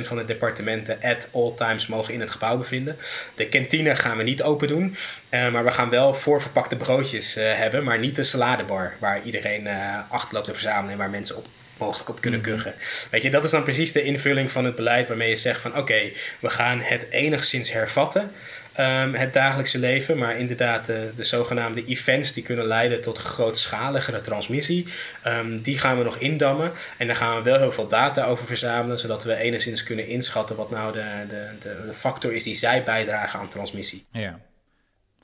van 0.00 0.16
de 0.16 0.24
departementen 0.24 0.98
at 1.02 1.28
all 1.32 1.54
times 1.56 1.86
mogen 1.86 2.14
in 2.14 2.20
het 2.20 2.30
gebouw 2.30 2.56
bevinden. 2.56 2.96
De 3.34 3.48
kantine 3.48 3.94
gaan 3.96 4.16
we 4.16 4.22
niet 4.22 4.42
open 4.42 4.68
doen. 4.68 4.96
Uh, 5.30 5.52
maar 5.52 5.64
we 5.64 5.70
gaan 5.70 5.90
wel 5.90 6.14
voorverpakte 6.14 6.76
broodjes 6.76 7.36
uh, 7.36 7.54
hebben. 7.54 7.84
Maar 7.84 7.98
niet 7.98 8.16
de 8.16 8.24
saladebar 8.24 8.96
waar 9.00 9.22
iedereen 9.22 9.66
uh, 9.66 9.98
achterloopt 10.08 10.46
te 10.46 10.52
verzamelen. 10.52 10.92
En 10.92 10.98
waar 10.98 11.10
mensen 11.10 11.36
op 11.36 11.46
mogelijk 11.78 12.08
op 12.08 12.20
kunnen 12.20 12.40
kuchen. 12.40 12.74
Weet 13.10 13.22
je, 13.22 13.30
dat 13.30 13.44
is 13.44 13.50
dan 13.50 13.62
precies 13.62 13.92
de 13.92 14.02
invulling 14.02 14.50
van 14.50 14.64
het 14.64 14.74
beleid 14.74 15.08
waarmee 15.08 15.28
je 15.28 15.36
zegt 15.36 15.60
van 15.60 15.70
oké, 15.70 15.80
okay, 15.80 16.14
we 16.40 16.48
gaan 16.48 16.80
het 16.80 17.10
enigszins 17.10 17.72
hervatten, 17.72 18.30
um, 18.78 19.14
het 19.14 19.32
dagelijkse 19.32 19.78
leven, 19.78 20.18
maar 20.18 20.38
inderdaad 20.38 20.86
de, 20.86 21.12
de, 21.14 21.24
zogenaamde 21.24 21.84
events 21.84 22.32
die 22.32 22.42
kunnen 22.42 22.64
leiden 22.64 23.00
tot 23.00 23.18
grootschaligere 23.18 24.20
transmissie, 24.20 24.86
um, 25.26 25.62
die 25.62 25.78
gaan 25.78 25.98
we 25.98 26.04
nog 26.04 26.16
indammen 26.16 26.72
en 26.98 27.06
daar 27.06 27.16
gaan 27.16 27.36
we 27.36 27.42
wel 27.42 27.58
heel 27.58 27.72
veel 27.72 27.88
data 27.88 28.24
over 28.24 28.46
verzamelen, 28.46 28.98
zodat 28.98 29.24
we 29.24 29.36
enigszins 29.36 29.82
kunnen 29.82 30.06
inschatten 30.06 30.56
wat 30.56 30.70
nou 30.70 30.92
de, 30.92 31.24
de, 31.28 31.48
de, 31.60 31.86
de 31.86 31.94
factor 31.94 32.32
is 32.32 32.42
die 32.42 32.54
zij 32.54 32.82
bijdragen 32.82 33.38
aan 33.38 33.48
transmissie. 33.48 34.02
Ja, 34.10 34.40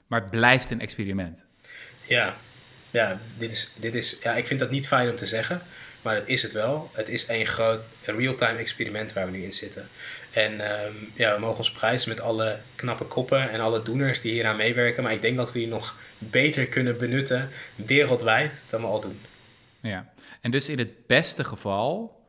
maar 0.07 0.21
het 0.21 0.31
blijft 0.31 0.71
een 0.71 0.81
experiment. 0.81 1.45
Ja, 2.03 2.37
ja, 2.91 3.19
dit 3.39 3.51
is, 3.51 3.73
dit 3.79 3.95
is, 3.95 4.19
ja, 4.23 4.35
ik 4.35 4.47
vind 4.47 4.61
dat 4.61 4.71
niet 4.71 4.87
fijn 4.87 5.11
om 5.11 5.17
te 5.17 5.27
zeggen. 5.27 5.63
Maar 6.03 6.15
dat 6.15 6.29
is 6.29 6.43
het 6.43 6.53
wel. 6.53 6.91
Het 6.93 7.09
is 7.09 7.29
een 7.29 7.47
groot 7.47 7.89
real-time 8.03 8.59
experiment 8.59 9.13
waar 9.13 9.25
we 9.27 9.33
nu 9.33 9.43
in 9.43 9.53
zitten. 9.53 9.89
En 10.31 10.53
um, 10.53 11.13
ja, 11.15 11.35
we 11.35 11.41
mogen 11.41 11.59
ons 11.59 11.73
prijzen 11.73 12.09
met 12.09 12.21
alle 12.21 12.61
knappe 12.75 13.05
koppen 13.05 13.51
en 13.51 13.61
alle 13.61 13.83
doeners 13.83 14.21
die 14.21 14.33
hieraan 14.33 14.57
meewerken. 14.57 15.03
Maar 15.03 15.13
ik 15.13 15.23
denk 15.23 15.37
dat 15.37 15.53
we 15.53 15.59
die 15.59 15.69
nog 15.69 15.97
beter 16.19 16.67
kunnen 16.67 16.99
benutten 16.99 17.49
wereldwijd 17.75 18.63
dan 18.67 18.81
we 18.81 18.87
al 18.87 19.01
doen. 19.01 19.21
Ja, 19.81 20.13
en 20.41 20.51
dus 20.51 20.69
in 20.69 20.79
het 20.79 21.07
beste 21.07 21.45
geval 21.45 22.21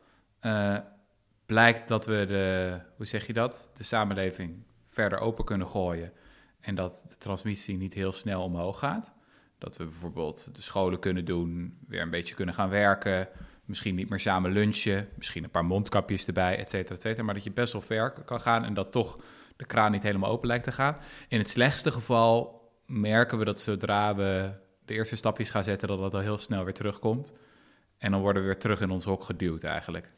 uh, 0.42 0.78
blijkt 1.46 1.88
dat 1.88 2.06
we 2.06 2.26
de, 2.26 2.78
hoe 2.96 3.06
zeg 3.06 3.28
je 3.28 3.34
dat, 3.34 3.72
de 3.74 3.84
samenleving 3.84 4.64
verder 4.86 5.20
open 5.20 5.46
kunnen 5.46 5.68
gooien. 5.68 6.12
En 6.60 6.76
dat 6.76 7.06
de 7.08 7.18
transmissie 7.18 7.78
niet 7.78 7.94
heel 7.94 8.12
snel 8.12 8.44
omhoog 8.44 8.80
gaat. 8.80 9.14
Dat 9.58 9.78
we 9.78 9.84
bijvoorbeeld 9.84 10.56
de 10.56 10.62
scholen 10.62 11.00
kunnen 11.00 11.26
doen, 11.26 11.78
weer 11.88 12.02
een 12.02 12.10
beetje 12.10 12.36
kunnen 12.36 12.56
gaan 12.56 12.70
werken 12.70 13.30
misschien 13.66 13.96
niet 13.96 14.10
meer 14.10 14.20
samen 14.20 14.52
lunchen, 14.52 15.10
misschien 15.16 15.44
een 15.44 15.50
paar 15.50 15.66
mondkapjes 15.66 16.26
erbij, 16.26 16.58
et 16.58 16.70
cetera, 16.70 16.96
et 16.96 17.02
cetera. 17.02 17.24
Maar 17.24 17.34
dat 17.34 17.44
je 17.44 17.52
best 17.52 17.74
wel 17.74 17.82
ver 17.82 18.12
kan 18.26 18.42
gaan 18.42 18.66
en 18.66 18.74
dat 18.74 18.92
toch 18.92 19.18
de 19.56 19.66
kraan 19.66 19.92
niet 19.92 20.04
helemaal 20.04 20.30
open 20.30 20.48
lijkt 20.48 20.64
te 20.64 20.72
gaan. 20.72 20.98
In 21.28 21.38
het 21.38 21.50
slechtste 21.50 21.92
geval 21.92 22.62
merken 22.86 23.38
we 23.38 23.46
dat 23.46 23.60
zodra 23.62 24.16
we 24.16 24.52
de 24.86 24.94
eerste 24.94 25.16
stapjes 25.16 25.50
gaan 25.50 25.64
zetten, 25.64 25.88
dat 25.88 26.00
dat 26.00 26.14
al 26.14 26.20
heel 26.20 26.38
snel 26.38 26.64
weer 26.64 26.74
terugkomt. 26.74 27.34
En 27.98 28.12
dan 28.12 28.22
worden 28.22 28.42
we 28.42 28.48
weer 28.48 28.58
terug 28.58 28.82
in 28.82 28.90
ons 28.90 29.06
hok 29.06 29.24
geduwd 29.24 29.64
eigenlijk. 29.64 30.12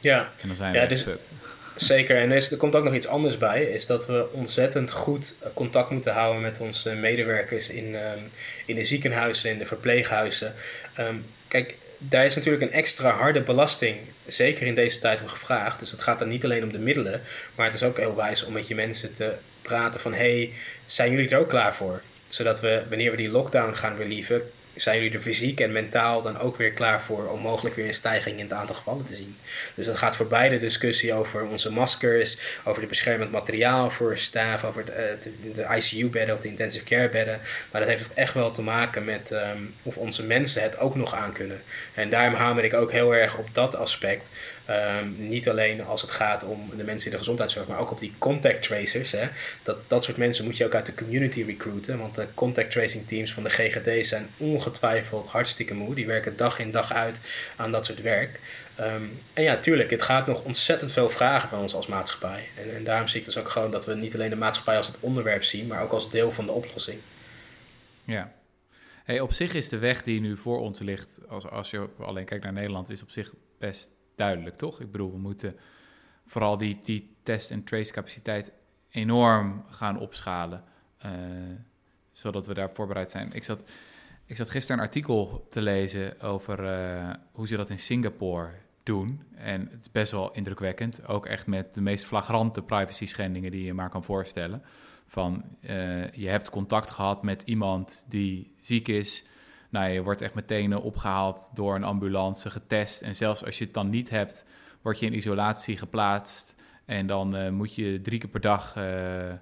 Ja, 0.00 0.30
en 0.40 0.46
dan 0.46 0.56
zijn 0.56 0.74
ja, 0.74 0.82
we 0.82 0.88
dus, 0.88 1.02
gefukt. 1.02 1.32
Zeker, 1.76 2.16
en 2.16 2.30
er, 2.30 2.56
komt 2.56 2.74
ook 2.74 2.84
nog 2.84 2.94
iets 2.94 3.06
anders 3.06 3.38
bij, 3.38 3.62
is 3.62 3.86
dat 3.86 4.06
we 4.06 4.28
ontzettend 4.32 4.90
goed 4.90 5.34
contact 5.54 5.90
moeten 5.90 6.12
houden 6.12 6.42
met 6.42 6.60
onze 6.60 6.94
medewerkers 6.94 7.68
in, 7.68 7.94
um, 7.94 8.28
in 8.66 8.76
de 8.76 8.84
ziekenhuizen, 8.84 9.50
in 9.50 9.58
de 9.58 9.66
verpleeghuizen. 9.66 10.54
Um, 11.00 11.24
kijk, 11.48 11.76
daar 11.98 12.24
is 12.24 12.34
natuurlijk 12.34 12.62
een 12.62 12.72
extra 12.72 13.10
harde 13.10 13.42
belasting, 13.42 13.96
zeker 14.26 14.66
in 14.66 14.74
deze 14.74 14.98
tijd, 14.98 15.20
om 15.20 15.26
gevraagd. 15.26 15.78
Dus 15.78 15.90
het 15.90 16.02
gaat 16.02 16.18
dan 16.18 16.28
niet 16.28 16.44
alleen 16.44 16.62
om 16.62 16.72
de 16.72 16.78
middelen, 16.78 17.20
maar 17.54 17.66
het 17.66 17.74
is 17.74 17.82
ook 17.82 17.96
heel 17.96 18.16
wijs 18.16 18.44
om 18.44 18.52
met 18.52 18.68
je 18.68 18.74
mensen 18.74 19.12
te 19.12 19.32
praten 19.62 20.00
van... 20.00 20.14
hey, 20.14 20.52
zijn 20.86 21.10
jullie 21.10 21.28
er 21.28 21.38
ook 21.38 21.48
klaar 21.48 21.74
voor? 21.74 22.02
Zodat 22.28 22.60
we, 22.60 22.82
wanneer 22.88 23.10
we 23.10 23.16
die 23.16 23.30
lockdown 23.30 23.74
gaan 23.74 23.96
relieven, 23.96 24.50
zijn 24.74 24.96
jullie 24.96 25.12
er 25.16 25.22
fysiek 25.22 25.60
en 25.60 25.72
mentaal 25.72 26.22
dan 26.22 26.38
ook 26.38 26.56
weer 26.56 26.72
klaar 26.72 27.02
voor 27.02 27.26
om 27.28 27.40
mogelijk 27.40 27.76
weer 27.76 27.86
een 27.86 27.94
stijging 27.94 28.36
in 28.38 28.44
het 28.44 28.52
aantal 28.52 28.74
gevallen 28.74 29.04
te 29.04 29.14
zien. 29.14 29.36
Dus 29.74 29.86
dat 29.86 29.96
gaat 29.96 30.16
voorbij 30.16 30.48
de 30.48 30.56
discussie 30.56 31.14
over 31.14 31.46
onze 31.46 31.72
maskers, 31.72 32.58
over 32.64 32.80
de 32.80 32.88
beschermend 32.88 33.30
materiaal 33.30 33.90
voor 33.90 34.18
staf, 34.18 34.64
over 34.64 34.84
de, 34.84 35.16
de 35.52 35.66
ICU-bedden 35.76 36.34
of 36.34 36.40
de 36.40 36.48
intensive 36.48 36.84
care 36.84 37.08
bedden. 37.08 37.40
Maar 37.70 37.80
dat 37.80 37.90
heeft 37.90 38.12
echt 38.14 38.34
wel 38.34 38.50
te 38.50 38.62
maken 38.62 39.04
met 39.04 39.30
um, 39.30 39.74
of 39.82 39.96
onze 39.96 40.26
mensen 40.26 40.62
het 40.62 40.78
ook 40.78 40.94
nog 40.94 41.14
aan 41.14 41.32
kunnen. 41.32 41.62
En 41.94 42.08
daarom 42.10 42.34
hamer 42.34 42.64
ik 42.64 42.74
ook 42.74 42.92
heel 42.92 43.14
erg 43.14 43.38
op 43.38 43.48
dat 43.54 43.76
aspect. 43.76 44.30
Um, 44.72 45.28
niet 45.28 45.48
alleen 45.48 45.84
als 45.84 46.02
het 46.02 46.10
gaat 46.10 46.44
om 46.44 46.70
de 46.76 46.84
mensen 46.84 47.06
in 47.06 47.12
de 47.12 47.18
gezondheidszorg, 47.18 47.66
maar 47.66 47.78
ook 47.78 47.90
op 47.90 48.00
die 48.00 48.14
contact 48.18 48.62
tracers. 48.62 49.12
Hè. 49.12 49.28
Dat, 49.62 49.78
dat 49.86 50.04
soort 50.04 50.16
mensen 50.16 50.44
moet 50.44 50.56
je 50.56 50.64
ook 50.64 50.74
uit 50.74 50.86
de 50.86 50.94
community 50.94 51.42
recruiten. 51.42 51.98
Want 51.98 52.14
de 52.14 52.26
contact 52.34 52.70
tracing 52.70 53.06
teams 53.06 53.32
van 53.32 53.42
de 53.42 53.50
GGD 53.50 54.06
zijn 54.06 54.28
ongetwijfeld 54.36 55.26
hartstikke 55.26 55.74
moe. 55.74 55.94
Die 55.94 56.06
werken 56.06 56.36
dag 56.36 56.58
in 56.58 56.70
dag 56.70 56.92
uit 56.92 57.20
aan 57.56 57.70
dat 57.70 57.86
soort 57.86 58.02
werk. 58.02 58.40
Um, 58.80 59.18
en 59.32 59.42
ja, 59.42 59.56
tuurlijk, 59.56 59.90
het 59.90 60.02
gaat 60.02 60.26
nog 60.26 60.44
ontzettend 60.44 60.92
veel 60.92 61.10
vragen 61.10 61.48
van 61.48 61.60
ons 61.60 61.74
als 61.74 61.86
maatschappij. 61.86 62.48
En, 62.56 62.74
en 62.74 62.84
daarom 62.84 63.08
zie 63.08 63.20
ik 63.20 63.26
dus 63.26 63.38
ook 63.38 63.48
gewoon 63.48 63.70
dat 63.70 63.86
we 63.86 63.94
niet 63.94 64.14
alleen 64.14 64.30
de 64.30 64.36
maatschappij 64.36 64.76
als 64.76 64.86
het 64.86 65.00
onderwerp 65.00 65.44
zien, 65.44 65.66
maar 65.66 65.82
ook 65.82 65.92
als 65.92 66.10
deel 66.10 66.30
van 66.30 66.46
de 66.46 66.52
oplossing. 66.52 67.00
Ja. 68.04 68.32
Op 69.20 69.32
zich 69.32 69.54
is 69.54 69.68
de 69.68 69.78
weg 69.78 70.02
die 70.02 70.20
nu 70.20 70.36
voor 70.36 70.60
ons 70.60 70.80
ligt, 70.80 71.18
als, 71.28 71.46
als 71.46 71.70
je 71.70 71.88
alleen 71.98 72.24
kijkt 72.24 72.44
naar 72.44 72.52
Nederland, 72.52 72.90
is 72.90 73.02
op 73.02 73.10
zich 73.10 73.32
best 73.58 73.90
duidelijk, 74.24 74.56
toch? 74.56 74.80
Ik 74.80 74.90
bedoel, 74.90 75.12
we 75.12 75.18
moeten 75.18 75.58
vooral 76.26 76.56
die, 76.56 76.78
die 76.84 77.16
test- 77.22 77.50
en 77.50 77.64
trace-capaciteit 77.64 78.52
enorm 78.90 79.64
gaan 79.70 79.98
opschalen. 79.98 80.64
Uh, 81.06 81.10
zodat 82.10 82.46
we 82.46 82.54
daar 82.54 82.70
voorbereid 82.70 83.10
zijn. 83.10 83.32
Ik 83.32 83.44
zat, 83.44 83.70
ik 84.26 84.36
zat 84.36 84.50
gisteren 84.50 84.78
een 84.78 84.86
artikel 84.86 85.46
te 85.48 85.62
lezen 85.62 86.20
over 86.20 86.64
eh, 86.68 87.10
hoe 87.32 87.46
ze 87.46 87.56
dat 87.56 87.70
in 87.70 87.78
Singapore 87.78 88.50
doen. 88.82 89.22
En 89.34 89.68
het 89.70 89.80
is 89.80 89.90
best 89.90 90.12
wel 90.12 90.32
indrukwekkend. 90.32 91.06
Ook 91.06 91.26
echt 91.26 91.46
met 91.46 91.74
de 91.74 91.80
meest 91.80 92.04
flagrante 92.04 92.62
privacy 92.62 93.06
schendingen 93.06 93.50
die 93.50 93.64
je 93.64 93.74
maar 93.74 93.90
kan 93.90 94.04
voorstellen. 94.04 94.62
Van 95.06 95.44
uh, 95.60 96.10
je 96.10 96.28
hebt 96.28 96.50
contact 96.50 96.90
gehad 96.90 97.22
met 97.22 97.42
iemand 97.42 98.04
die 98.08 98.54
ziek 98.58 98.88
is. 98.88 99.24
Nou, 99.72 99.90
je 99.90 100.02
wordt 100.02 100.20
echt 100.20 100.34
meteen 100.34 100.76
opgehaald 100.76 101.50
door 101.54 101.74
een 101.74 101.84
ambulance, 101.84 102.50
getest. 102.50 103.02
En 103.02 103.16
zelfs 103.16 103.44
als 103.44 103.58
je 103.58 103.64
het 103.64 103.74
dan 103.74 103.90
niet 103.90 104.10
hebt, 104.10 104.44
word 104.82 104.98
je 104.98 105.06
in 105.06 105.14
isolatie 105.14 105.76
geplaatst. 105.76 106.54
En 106.84 107.06
dan 107.06 107.36
uh, 107.36 107.48
moet 107.48 107.74
je 107.74 108.00
drie 108.00 108.18
keer 108.18 108.28
per 108.28 108.40
dag 108.40 108.76
uh, 108.76 109.32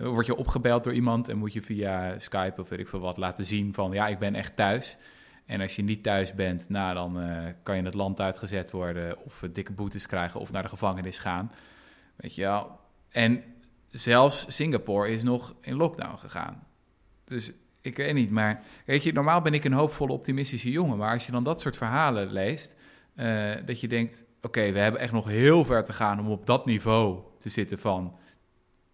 word 0.00 0.26
je 0.26 0.36
opgebeld 0.36 0.84
door 0.84 0.92
iemand 0.92 1.28
en 1.28 1.38
moet 1.38 1.52
je 1.52 1.62
via 1.62 2.18
Skype 2.18 2.60
of 2.60 2.68
weet 2.68 2.78
ik 2.78 2.88
veel 2.88 3.00
wat 3.00 3.16
laten 3.16 3.44
zien 3.44 3.74
van 3.74 3.92
ja, 3.92 4.08
ik 4.08 4.18
ben 4.18 4.34
echt 4.34 4.56
thuis. 4.56 4.96
En 5.46 5.60
als 5.60 5.76
je 5.76 5.82
niet 5.82 6.02
thuis 6.02 6.34
bent, 6.34 6.68
nou, 6.68 6.94
dan 6.94 7.22
uh, 7.22 7.44
kan 7.62 7.76
je 7.76 7.82
het 7.82 7.94
land 7.94 8.20
uitgezet 8.20 8.70
worden 8.70 9.24
of 9.24 9.44
dikke 9.52 9.72
boetes 9.72 10.06
krijgen 10.06 10.40
of 10.40 10.52
naar 10.52 10.62
de 10.62 10.68
gevangenis 10.68 11.18
gaan. 11.18 11.52
Weet 12.16 12.34
je 12.34 12.42
wel. 12.42 12.80
En 13.08 13.44
zelfs 13.88 14.54
Singapore 14.54 15.10
is 15.10 15.22
nog 15.22 15.54
in 15.60 15.74
lockdown 15.74 16.16
gegaan. 16.16 16.66
Dus 17.24 17.52
ik 17.80 17.96
weet 17.96 18.14
niet, 18.14 18.30
maar 18.30 18.62
weet 18.84 19.02
je, 19.02 19.12
normaal 19.12 19.40
ben 19.40 19.54
ik 19.54 19.64
een 19.64 19.72
hoopvolle, 19.72 20.12
optimistische 20.12 20.70
jongen. 20.70 20.98
Maar 20.98 21.12
als 21.12 21.26
je 21.26 21.32
dan 21.32 21.44
dat 21.44 21.60
soort 21.60 21.76
verhalen 21.76 22.32
leest, 22.32 22.76
uh, 23.16 23.50
dat 23.64 23.80
je 23.80 23.88
denkt: 23.88 24.24
oké, 24.42 24.72
we 24.72 24.78
hebben 24.78 25.00
echt 25.00 25.12
nog 25.12 25.28
heel 25.28 25.64
ver 25.64 25.82
te 25.82 25.92
gaan 25.92 26.20
om 26.20 26.30
op 26.30 26.46
dat 26.46 26.66
niveau 26.66 27.20
te 27.38 27.48
zitten 27.48 27.78
van 27.78 28.16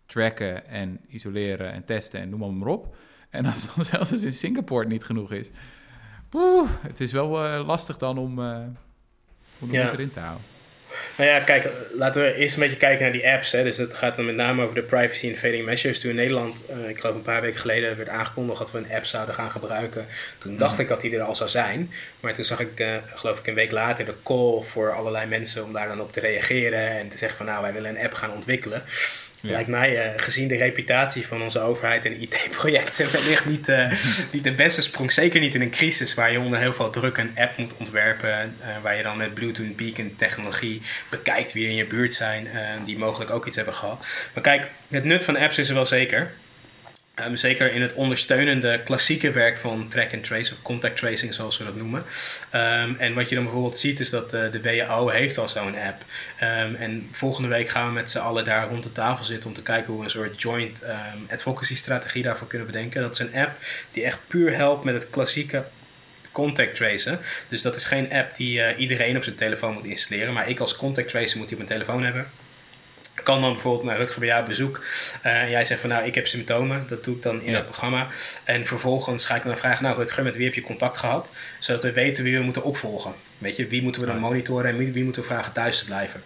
tracken 0.07 0.67
en 0.67 1.01
isoleren 1.09 1.73
en 1.73 1.85
testen 1.85 2.21
en 2.21 2.29
noem 2.29 2.59
maar, 2.59 2.69
op. 2.69 2.97
En 3.31 3.47
als 3.47 3.75
dan 3.75 3.85
zelfs 3.95 4.13
in 4.13 4.33
Singapore 4.33 4.87
niet 4.87 5.05
genoeg 5.05 5.33
is, 5.33 5.51
poeh, 6.29 6.71
het 6.81 7.01
is 7.01 7.13
wel 7.13 7.45
uh, 7.45 7.67
lastig 7.67 7.97
dan 7.97 8.19
om, 8.19 8.39
uh, 8.39 8.59
om 9.59 9.73
ja. 9.73 9.93
erin 9.93 10.09
te 10.09 10.21
houden. 10.21 10.47
Nou 11.17 11.31
ja, 11.31 11.41
kijk, 11.41 11.69
laten 11.93 12.23
we 12.23 12.35
eerst 12.35 12.55
een 12.55 12.63
beetje 12.63 12.77
kijken 12.77 13.03
naar 13.03 13.13
die 13.13 13.29
apps. 13.29 13.53
Hè. 13.53 13.63
Dus 13.63 13.77
het 13.77 13.95
gaat 13.95 14.17
dan 14.17 14.27
met 14.27 14.35
name 14.35 14.63
over 14.63 14.75
de 14.75 14.83
privacy 14.83 15.27
invading 15.27 15.65
measures. 15.65 16.01
Toen 16.01 16.11
in 16.11 16.17
Nederland, 16.17 16.63
uh, 16.71 16.89
ik 16.89 17.01
geloof 17.01 17.15
een 17.15 17.23
paar 17.23 17.41
weken 17.41 17.61
geleden, 17.61 17.97
werd 17.97 18.09
aangekondigd 18.09 18.59
dat 18.59 18.73
we 18.73 18.79
een 18.79 18.93
app 18.93 19.05
zouden 19.05 19.35
gaan 19.35 19.51
gebruiken. 19.51 20.07
Toen 20.39 20.57
dacht 20.57 20.79
ik 20.79 20.89
dat 20.89 21.01
die 21.01 21.17
er 21.17 21.23
al 21.23 21.35
zou 21.35 21.51
zijn. 21.51 21.93
Maar 22.21 22.35
toen 22.35 22.45
zag 22.45 22.61
ik, 22.61 22.81
uh, 22.81 22.97
geloof 23.15 23.39
ik, 23.39 23.47
een 23.47 23.55
week 23.55 23.71
later 23.71 24.05
de 24.05 24.15
call 24.23 24.63
voor 24.63 24.95
allerlei 24.95 25.27
mensen 25.27 25.65
om 25.65 25.73
daar 25.73 25.89
dan 25.89 26.01
op 26.01 26.13
te 26.13 26.21
reageren. 26.21 26.91
En 26.91 27.09
te 27.09 27.19
zeggen 27.19 27.37
van 27.37 27.47
nou, 27.47 27.63
wij 27.63 27.73
willen 27.73 27.91
een 27.91 28.05
app 28.05 28.15
gaan 28.15 28.33
ontwikkelen. 28.33 28.83
Lijkt 29.53 29.69
mij, 29.69 30.07
uh, 30.07 30.13
gezien 30.17 30.49
de 30.49 30.57
reputatie 30.57 31.27
van 31.27 31.43
onze 31.43 31.61
overheid 31.61 32.05
en 32.05 32.23
IT-projecten, 32.23 33.13
wellicht 33.21 33.47
niet, 33.47 33.69
uh, 33.69 33.93
niet 34.31 34.45
de 34.45 34.55
beste 34.55 34.83
sprong. 34.83 35.13
Zeker 35.13 35.41
niet 35.41 35.55
in 35.55 35.61
een 35.61 35.71
crisis 35.71 36.15
waar 36.15 36.33
je 36.33 36.41
onder 36.41 36.59
heel 36.59 36.73
veel 36.73 36.91
druk 36.91 37.17
een 37.17 37.33
app 37.37 37.57
moet 37.57 37.77
ontwerpen. 37.77 38.57
Uh, 38.61 38.67
waar 38.83 38.97
je 38.97 39.03
dan 39.03 39.17
met 39.17 39.35
Bluetooth 39.35 39.77
beacon 39.77 40.15
technologie 40.17 40.81
bekijkt 41.11 41.53
wie 41.53 41.65
er 41.65 41.71
in 41.71 41.77
je 41.77 41.87
buurt 41.87 42.15
zijn, 42.15 42.49
die 42.85 42.99
mogelijk 42.99 43.31
ook 43.31 43.47
iets 43.47 43.57
hebben 43.57 43.75
gehad. 43.75 44.07
Maar 44.35 44.43
kijk, 44.43 44.67
het 44.89 45.05
nut 45.05 45.25
van 45.25 45.37
apps 45.37 45.59
is 45.59 45.69
er 45.69 45.75
wel 45.75 45.87
zeker. 45.87 46.33
Um, 47.21 47.37
zeker 47.37 47.73
in 47.73 47.83
het 47.83 47.93
ondersteunende 47.93 48.81
klassieke 48.85 49.31
werk 49.31 49.59
van 49.59 49.89
track 49.89 50.15
and 50.15 50.25
trace 50.25 50.53
of 50.53 50.63
contact 50.63 50.97
tracing 50.97 51.35
zoals 51.35 51.59
we 51.59 51.65
dat 51.65 51.77
noemen. 51.77 52.05
Um, 52.55 52.97
en 52.97 53.15
wat 53.15 53.29
je 53.29 53.35
dan 53.35 53.45
bijvoorbeeld 53.45 53.77
ziet 53.77 54.01
is 54.01 54.11
dat 54.11 54.35
uh, 54.35 54.53
de 54.53 54.63
WHO 54.63 55.09
heeft 55.09 55.39
al 55.39 55.49
zo'n 55.49 55.77
app. 55.77 56.05
Um, 56.43 56.75
en 56.75 57.09
volgende 57.11 57.49
week 57.49 57.69
gaan 57.69 57.87
we 57.87 57.93
met 57.93 58.11
z'n 58.11 58.19
allen 58.19 58.45
daar 58.45 58.69
rond 58.69 58.83
de 58.83 58.93
tafel 58.93 59.25
zitten 59.25 59.49
om 59.49 59.55
te 59.55 59.63
kijken 59.63 59.87
hoe 59.87 59.99
we 59.99 60.05
een 60.05 60.11
soort 60.11 60.43
joint 60.43 60.83
advocacy 61.31 61.77
strategie 61.77 62.23
daarvoor 62.23 62.49
kunnen 62.49 62.67
bedenken. 62.67 63.01
Dat 63.01 63.15
is 63.15 63.19
een 63.19 63.35
app 63.35 63.59
die 63.93 64.05
echt 64.05 64.21
puur 64.27 64.57
helpt 64.57 64.85
met 64.85 64.95
het 64.95 65.11
klassieke 65.11 65.65
contact 66.33 66.75
tracen. 66.75 67.19
Dus 67.49 67.63
dat 67.63 67.77
is 67.77 67.85
geen 67.85 68.13
app 68.13 68.37
die 68.37 68.59
uh, 68.59 68.79
iedereen 68.79 69.17
op 69.17 69.25
zijn 69.25 69.37
telefoon 69.37 69.73
moet 69.73 69.85
installeren. 69.85 70.33
Maar 70.33 70.49
ik 70.49 70.61
als 70.61 70.77
contact 70.77 71.09
tracer 71.09 71.39
moet 71.39 71.49
die 71.49 71.59
op 71.59 71.65
mijn 71.67 71.79
telefoon 71.79 72.05
hebben 72.05 72.27
kan 73.23 73.41
dan 73.41 73.53
bijvoorbeeld 73.53 73.85
naar 73.85 73.97
Rutger 73.97 74.21
bij 74.21 74.29
jou 74.29 74.47
bezoek. 74.47 74.81
Uh, 75.27 75.43
en 75.43 75.51
jij 75.51 75.65
zegt 75.65 75.81
van 75.81 75.91
nou, 75.91 76.05
ik 76.05 76.15
heb 76.15 76.27
symptomen. 76.27 76.85
Dat 76.87 77.05
doe 77.05 77.17
ik 77.17 77.23
dan 77.23 77.43
in 77.43 77.51
ja. 77.51 77.57
het 77.57 77.65
programma. 77.65 78.07
En 78.45 78.67
vervolgens 78.67 79.25
ga 79.25 79.37
ik 79.37 79.43
dan 79.43 79.59
vragen, 79.59 79.85
nou 79.85 79.97
Rutger, 79.97 80.25
met 80.25 80.37
wie 80.37 80.45
heb 80.45 80.55
je 80.55 80.61
contact 80.61 80.99
gehad? 80.99 81.31
Zodat 81.59 81.83
we 81.83 81.93
weten 81.93 82.25
wie 82.25 82.37
we 82.39 82.45
moeten 82.45 82.63
opvolgen. 82.63 83.15
Weet 83.39 83.57
je, 83.57 83.67
wie 83.67 83.83
moeten 83.83 84.01
we 84.01 84.07
dan 84.07 84.19
monitoren 84.19 84.71
en 84.71 84.77
wie, 84.77 84.93
wie 84.93 85.05
moeten 85.05 85.23
we 85.23 85.29
vragen 85.29 85.53
thuis 85.53 85.79
te 85.79 85.85
blijven. 85.85 86.23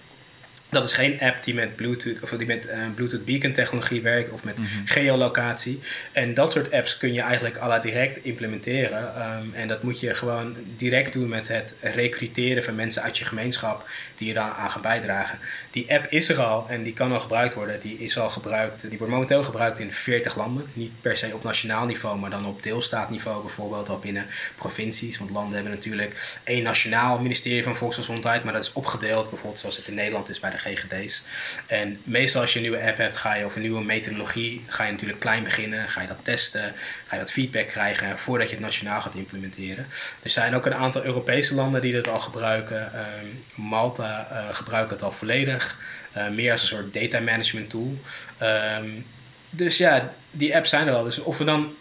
Dat 0.71 0.85
is 0.85 0.93
geen 0.93 1.21
app 1.21 1.45
die 1.45 1.55
met 1.55 1.77
Bluetooth 1.77 2.23
of 2.23 2.31
die 2.31 2.47
met 2.47 2.67
uh, 2.67 2.75
Bluetooth 2.95 3.25
beacon 3.25 3.53
technologie 3.53 4.03
werkt 4.03 4.31
of 4.31 4.45
met 4.45 4.59
mm 4.59 4.65
-hmm. 4.65 4.87
geolocatie. 4.87 5.81
En 6.13 6.35
dat 6.35 6.53
soort 6.53 6.73
apps 6.73 6.97
kun 6.97 7.13
je 7.13 7.21
eigenlijk 7.21 7.57
alla 7.57 7.79
direct 7.79 8.25
implementeren. 8.25 9.23
Um, 9.39 9.53
en 9.53 9.69
dat 9.69 9.83
moet 9.83 10.01
je 10.01 10.15
gewoon 10.15 10.57
direct 10.77 11.13
doen 11.13 11.29
met 11.29 11.49
het 11.49 11.75
recruteren 11.81 12.65
van 12.65 12.75
mensen 12.75 13.03
uit 13.03 13.19
je 13.19 13.25
gemeenschap 13.25 13.91
die 14.15 14.33
je 14.33 14.39
aan 14.41 14.71
gaan 14.71 14.83
bijdragen. 14.83 15.39
Die 15.71 15.95
app 15.95 16.07
is 16.09 16.29
er 16.29 16.43
al 16.43 16.69
en 16.69 16.83
die 16.83 16.93
kan 16.93 17.13
al 17.13 17.21
gebruikt 17.21 17.55
worden. 17.55 17.81
Die 17.81 17.99
is 17.99 18.19
al 18.19 18.31
gebruikt, 18.31 18.89
die 18.89 18.99
wordt 18.99 19.13
momenteel 19.13 19.43
gebruikt 19.43 19.79
in 19.79 19.93
40 19.93 20.37
landen. 20.37 20.67
Niet 20.73 20.93
per 21.01 21.17
se 21.17 21.31
op 21.35 21.45
nationaal 21.45 21.87
niveau, 21.87 22.19
maar 22.19 22.31
dan 22.31 22.47
op 22.47 22.63
deelstaatniveau 22.63 23.43
bijvoorbeeld, 23.43 23.89
al 23.89 23.99
binnen 23.99 24.27
provincies. 24.57 25.19
Want 25.19 25.31
landen 25.31 25.55
hebben 25.55 25.73
natuurlijk 25.73 26.39
één 26.45 26.63
nationaal 26.63 27.19
ministerie 27.19 27.63
van 27.63 27.77
Volksgezondheid, 27.77 28.45
maar 28.45 28.53
dat 28.53 28.63
is 28.63 28.73
opgedeeld, 28.73 29.29
bijvoorbeeld 29.29 29.59
zoals 29.59 29.77
het 29.77 29.87
in 29.87 29.95
Nederland 29.95 30.29
is 30.29 30.41
bij 30.41 30.51
de 30.51 30.58
GGD's. 30.59 31.23
En 31.67 32.01
meestal 32.05 32.41
als 32.41 32.53
je 32.53 32.59
een 32.59 32.65
nieuwe 32.65 32.87
app 32.87 32.97
hebt, 32.97 33.17
ga 33.17 33.35
je 33.35 33.45
of 33.45 33.55
een 33.55 33.63
nieuwe 33.63 33.85
methodologie, 33.85 34.65
ga 34.67 34.85
je 34.85 34.93
natuurlijk 34.93 35.21
klein 35.21 35.45
beginnen, 35.45 35.89
ga 35.89 36.01
je 36.01 36.07
dat 36.07 36.19
testen, 36.23 36.73
ga 37.07 37.15
je 37.15 37.23
wat 37.23 37.33
feedback 37.33 37.69
krijgen 37.69 38.19
voordat 38.19 38.49
je 38.49 38.55
het 38.55 38.65
nationaal 38.65 39.01
gaat 39.01 39.15
implementeren. 39.15 39.87
Er 40.23 40.31
zijn 40.31 40.55
ook 40.55 40.67
een 40.67 40.75
aantal 40.75 41.05
Europese 41.05 41.55
landen 41.55 41.81
die 41.81 41.93
dit 41.93 42.09
al 42.09 42.21
gebruiken. 42.21 42.93
Um, 43.23 43.39
Malta 43.55 44.29
uh, 44.33 44.55
gebruikt 44.55 44.91
het 44.91 45.03
al 45.03 45.13
volledig, 45.13 45.79
uh, 46.17 46.29
meer 46.29 46.53
als 46.53 46.61
een 46.61 46.69
soort 46.69 46.95
data 46.95 47.21
management 47.21 47.71
tool. 47.71 47.99
Um, 48.43 49.07
dus 49.51 49.77
ja, 49.77 50.13
die 50.31 50.57
apps 50.57 50.71
zijn 50.71 50.87
er 50.87 50.95
al. 50.95 51.05
Dus 51.05 51.19
of 51.19 51.39
we 51.39 51.45
dan 51.45 51.75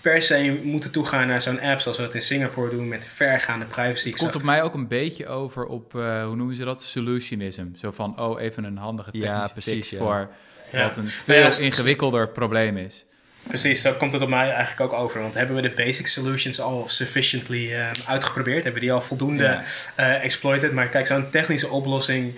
per 0.00 0.22
se 0.22 0.60
moeten 0.62 0.90
toegaan 0.90 1.26
naar 1.26 1.42
zo'n 1.42 1.60
app 1.60 1.80
zoals 1.80 1.96
we 1.96 2.02
dat 2.02 2.14
in 2.14 2.22
Singapore 2.22 2.70
doen 2.70 2.88
met 2.88 3.06
vergaande 3.06 3.64
privacy. 3.64 4.08
Het 4.08 4.18
komt 4.18 4.34
op 4.34 4.42
mij 4.42 4.62
ook 4.62 4.74
een 4.74 4.88
beetje 4.88 5.26
over 5.26 5.66
op, 5.66 5.94
uh, 5.94 6.24
hoe 6.24 6.36
noemen 6.36 6.54
ze 6.54 6.64
dat, 6.64 6.82
solutionism. 6.82 7.66
Zo 7.74 7.90
van, 7.90 8.20
oh, 8.20 8.40
even 8.40 8.64
een 8.64 8.76
handige 8.76 9.10
technische 9.10 9.36
ja, 9.36 9.48
precies, 9.52 9.90
ja. 9.90 9.98
voor 9.98 10.28
ja. 10.72 10.82
wat 10.82 10.96
een 10.96 11.06
veel 11.06 11.50
ja, 11.50 11.58
ingewikkelder 11.58 12.28
probleem 12.28 12.76
is. 12.76 13.04
Precies, 13.48 13.80
zo 13.80 13.92
komt 13.92 14.12
het 14.12 14.22
op 14.22 14.28
mij 14.28 14.50
eigenlijk 14.50 14.92
ook 14.92 15.00
over. 15.00 15.20
Want 15.20 15.34
hebben 15.34 15.56
we 15.56 15.62
de 15.62 15.70
basic 15.70 16.06
solutions 16.06 16.60
al 16.60 16.84
sufficiently 16.88 17.72
uh, 17.72 17.90
uitgeprobeerd? 18.06 18.64
Hebben 18.64 18.80
we 18.80 18.86
die 18.86 18.92
al 18.92 19.02
voldoende 19.02 19.42
ja. 19.42 19.62
uh, 19.98 20.24
exploited? 20.24 20.72
Maar 20.72 20.88
kijk, 20.88 21.06
zo'n 21.06 21.30
technische 21.30 21.68
oplossing 21.68 22.34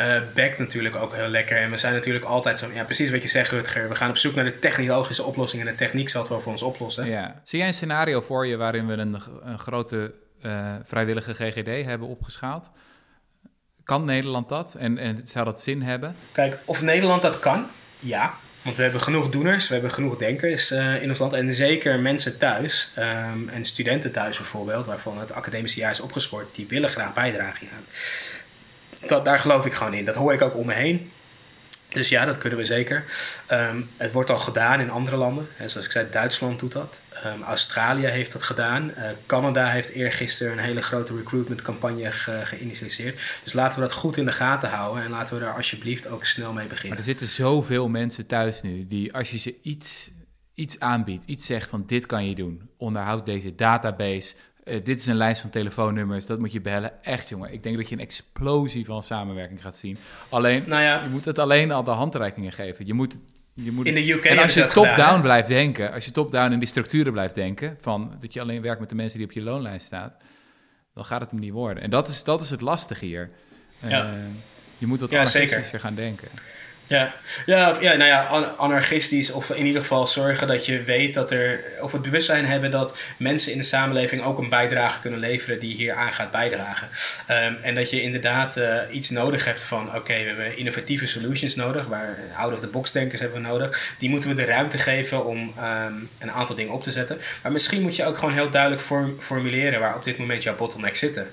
uh, 0.00 0.20
backt 0.34 0.58
natuurlijk 0.58 0.96
ook 0.96 1.14
heel 1.14 1.28
lekker. 1.28 1.56
En 1.56 1.70
we 1.70 1.76
zijn 1.76 1.94
natuurlijk 1.94 2.24
altijd 2.24 2.58
zo, 2.58 2.70
ja, 2.74 2.84
precies 2.84 3.10
wat 3.10 3.22
je 3.22 3.28
zegt, 3.28 3.50
Rutger. 3.50 3.88
We 3.88 3.94
gaan 3.94 4.10
op 4.10 4.16
zoek 4.16 4.34
naar 4.34 4.44
de 4.44 4.58
technologische 4.58 5.22
oplossing 5.22 5.62
en 5.62 5.68
de 5.68 5.74
techniek 5.74 6.08
zal 6.08 6.20
het 6.20 6.30
wel 6.30 6.40
voor 6.40 6.52
ons 6.52 6.62
oplossen. 6.62 7.06
Ja. 7.06 7.40
Zie 7.42 7.58
jij 7.58 7.68
een 7.68 7.74
scenario 7.74 8.20
voor 8.20 8.46
je 8.46 8.56
waarin 8.56 8.86
we 8.86 8.92
een, 8.92 9.22
een 9.42 9.58
grote 9.58 10.14
uh, 10.42 10.74
vrijwillige 10.84 11.34
GGD 11.34 11.84
hebben 11.84 12.08
opgeschaald? 12.08 12.70
Kan 13.84 14.04
Nederland 14.04 14.48
dat 14.48 14.74
en, 14.74 14.98
en 14.98 15.20
zou 15.24 15.44
dat 15.44 15.60
zin 15.60 15.82
hebben? 15.82 16.14
Kijk, 16.32 16.58
of 16.64 16.82
Nederland 16.82 17.22
dat 17.22 17.38
kan, 17.38 17.66
ja. 17.98 18.34
Want 18.62 18.76
we 18.76 18.82
hebben 18.82 19.00
genoeg 19.00 19.30
doeners, 19.30 19.68
we 19.68 19.72
hebben 19.72 19.90
genoeg 19.90 20.16
denkers 20.16 20.72
uh, 20.72 21.02
in 21.02 21.08
ons 21.08 21.18
land. 21.18 21.32
En 21.32 21.54
zeker 21.54 22.00
mensen 22.00 22.38
thuis, 22.38 22.92
um, 22.98 23.48
en 23.48 23.64
studenten 23.64 24.12
thuis 24.12 24.36
bijvoorbeeld, 24.36 24.86
waarvan 24.86 25.18
het 25.18 25.32
academische 25.32 25.80
jaar 25.80 25.90
is 25.90 26.00
opgeschort, 26.00 26.54
die 26.54 26.66
willen 26.68 26.90
graag 26.90 27.12
bijdragen 27.12 27.60
hieraan 27.60 27.84
dat, 29.06 29.24
daar 29.24 29.38
geloof 29.38 29.66
ik 29.66 29.74
gewoon 29.74 29.94
in. 29.94 30.04
Dat 30.04 30.14
hoor 30.14 30.32
ik 30.32 30.42
ook 30.42 30.56
om 30.56 30.66
me 30.66 30.74
heen. 30.74 31.10
Dus 31.88 32.08
ja, 32.08 32.24
dat 32.24 32.38
kunnen 32.38 32.58
we 32.58 32.64
zeker. 32.64 33.04
Um, 33.50 33.90
het 33.96 34.12
wordt 34.12 34.30
al 34.30 34.38
gedaan 34.38 34.80
in 34.80 34.90
andere 34.90 35.16
landen. 35.16 35.46
He, 35.54 35.68
zoals 35.68 35.86
ik 35.86 35.92
zei, 35.92 36.06
Duitsland 36.10 36.60
doet 36.60 36.72
dat. 36.72 37.02
Um, 37.26 37.42
Australië 37.42 38.06
heeft 38.06 38.32
dat 38.32 38.42
gedaan. 38.42 38.90
Uh, 38.90 39.04
Canada 39.26 39.66
heeft 39.66 39.90
eergisteren 39.90 40.52
een 40.52 40.64
hele 40.64 40.82
grote 40.82 41.16
recruitmentcampagne 41.16 42.12
ge 42.12 42.40
geïnitieerd. 42.44 43.40
Dus 43.44 43.52
laten 43.52 43.80
we 43.80 43.86
dat 43.86 43.94
goed 43.94 44.16
in 44.16 44.24
de 44.24 44.32
gaten 44.32 44.68
houden. 44.68 45.02
En 45.02 45.10
laten 45.10 45.34
we 45.34 45.40
daar 45.40 45.54
alsjeblieft 45.54 46.08
ook 46.08 46.24
snel 46.24 46.52
mee 46.52 46.66
beginnen. 46.66 46.88
Maar 46.88 46.98
er 46.98 47.04
zitten 47.04 47.26
zoveel 47.26 47.88
mensen 47.88 48.26
thuis 48.26 48.62
nu. 48.62 48.86
Die 48.88 49.14
als 49.14 49.30
je 49.30 49.38
ze 49.38 49.54
iets, 49.62 50.10
iets 50.54 50.80
aanbiedt, 50.80 51.24
iets 51.24 51.46
zegt 51.46 51.68
van 51.68 51.82
dit 51.86 52.06
kan 52.06 52.28
je 52.28 52.34
doen. 52.34 52.70
Onderhoud 52.76 53.26
deze 53.26 53.54
database 53.54 54.34
uh, 54.68 54.84
dit 54.84 54.98
is 54.98 55.06
een 55.06 55.16
lijst 55.16 55.40
van 55.40 55.50
telefoonnummers, 55.50 56.26
dat 56.26 56.38
moet 56.38 56.52
je 56.52 56.60
bellen. 56.60 57.02
Echt, 57.02 57.28
jongen. 57.28 57.52
Ik 57.52 57.62
denk 57.62 57.76
dat 57.76 57.88
je 57.88 57.94
een 57.94 58.00
explosie 58.00 58.84
van 58.84 59.02
samenwerking 59.02 59.62
gaat 59.62 59.76
zien. 59.76 59.98
Alleen, 60.28 60.64
nou 60.66 60.82
ja. 60.82 61.02
je 61.02 61.08
moet 61.08 61.24
het 61.24 61.38
alleen 61.38 61.70
al 61.70 61.84
de 61.84 61.90
handreikingen 61.90 62.52
geven. 62.52 62.86
Je 62.86 62.94
moet, 62.94 63.20
je 63.54 63.72
moet 63.72 63.86
in 63.86 63.94
de 63.94 64.12
UK 64.12 64.24
en 64.24 64.38
als 64.38 64.54
je 64.54 64.64
top-down 64.64 65.20
blijft 65.20 65.48
denken, 65.48 65.92
als 65.92 66.04
je 66.04 66.10
top-down 66.10 66.52
in 66.52 66.58
die 66.58 66.68
structuren 66.68 67.12
blijft 67.12 67.34
denken, 67.34 67.76
van 67.80 68.14
dat 68.18 68.32
je 68.32 68.40
alleen 68.40 68.62
werkt 68.62 68.80
met 68.80 68.88
de 68.88 68.94
mensen 68.94 69.18
die 69.18 69.26
op 69.26 69.32
je 69.32 69.42
loonlijst 69.42 69.86
staan, 69.86 70.12
dan 70.94 71.04
gaat 71.04 71.20
het 71.20 71.30
hem 71.30 71.40
niet 71.40 71.52
worden. 71.52 71.82
En 71.82 71.90
dat 71.90 72.08
is, 72.08 72.24
dat 72.24 72.40
is 72.40 72.50
het 72.50 72.60
lastige 72.60 73.04
hier. 73.04 73.30
Uh, 73.84 73.90
ja. 73.90 74.14
Je 74.78 74.86
moet 74.86 75.00
wat 75.00 75.10
ja, 75.10 75.24
gaan 75.24 75.94
denken. 75.94 76.28
Ja, 76.88 77.14
ja, 77.46 77.76
ja, 77.80 77.94
nou 77.94 78.08
ja, 78.08 78.24
anarchistisch 78.56 79.30
of 79.30 79.50
in 79.50 79.66
ieder 79.66 79.80
geval 79.80 80.06
zorgen 80.06 80.46
dat 80.46 80.66
je 80.66 80.82
weet 80.82 81.14
dat 81.14 81.30
er, 81.30 81.60
of 81.80 81.92
het 81.92 82.02
bewustzijn 82.02 82.46
hebben 82.46 82.70
dat 82.70 82.98
mensen 83.18 83.52
in 83.52 83.58
de 83.58 83.64
samenleving 83.64 84.22
ook 84.22 84.38
een 84.38 84.48
bijdrage 84.48 85.00
kunnen 85.00 85.18
leveren 85.18 85.60
die 85.60 85.74
hier 85.74 85.94
aan 85.94 86.12
gaat 86.12 86.30
bijdragen. 86.30 86.88
Ehm, 87.26 87.54
en 87.62 87.74
dat 87.74 87.90
je 87.90 88.02
inderdaad 88.02 88.56
uh, 88.56 88.76
iets 88.90 89.10
nodig 89.10 89.44
hebt 89.44 89.64
van, 89.64 89.96
oké, 89.96 90.12
we 90.18 90.26
hebben 90.26 90.56
innovatieve 90.56 91.06
solutions 91.06 91.54
nodig, 91.54 91.86
waar 91.86 92.18
out-of-the-box 92.36 92.92
denkers 92.92 93.20
hebben 93.20 93.42
we 93.42 93.48
nodig. 93.48 93.94
Die 93.98 94.10
moeten 94.10 94.30
we 94.30 94.36
de 94.36 94.44
ruimte 94.44 94.78
geven 94.78 95.24
om 95.24 95.38
um, 95.38 96.08
een 96.18 96.32
aantal 96.32 96.56
dingen 96.56 96.72
op 96.72 96.82
te 96.82 96.90
zetten. 96.90 97.18
Maar 97.42 97.52
misschien 97.52 97.82
moet 97.82 97.96
je 97.96 98.04
ook 98.04 98.18
gewoon 98.18 98.34
heel 98.34 98.50
duidelijk 98.50 98.82
formuleren 99.18 99.80
waar 99.80 99.96
op 99.96 100.04
dit 100.04 100.18
moment 100.18 100.42
jouw 100.42 100.56
bottlenecks 100.56 100.98
zitten 100.98 101.30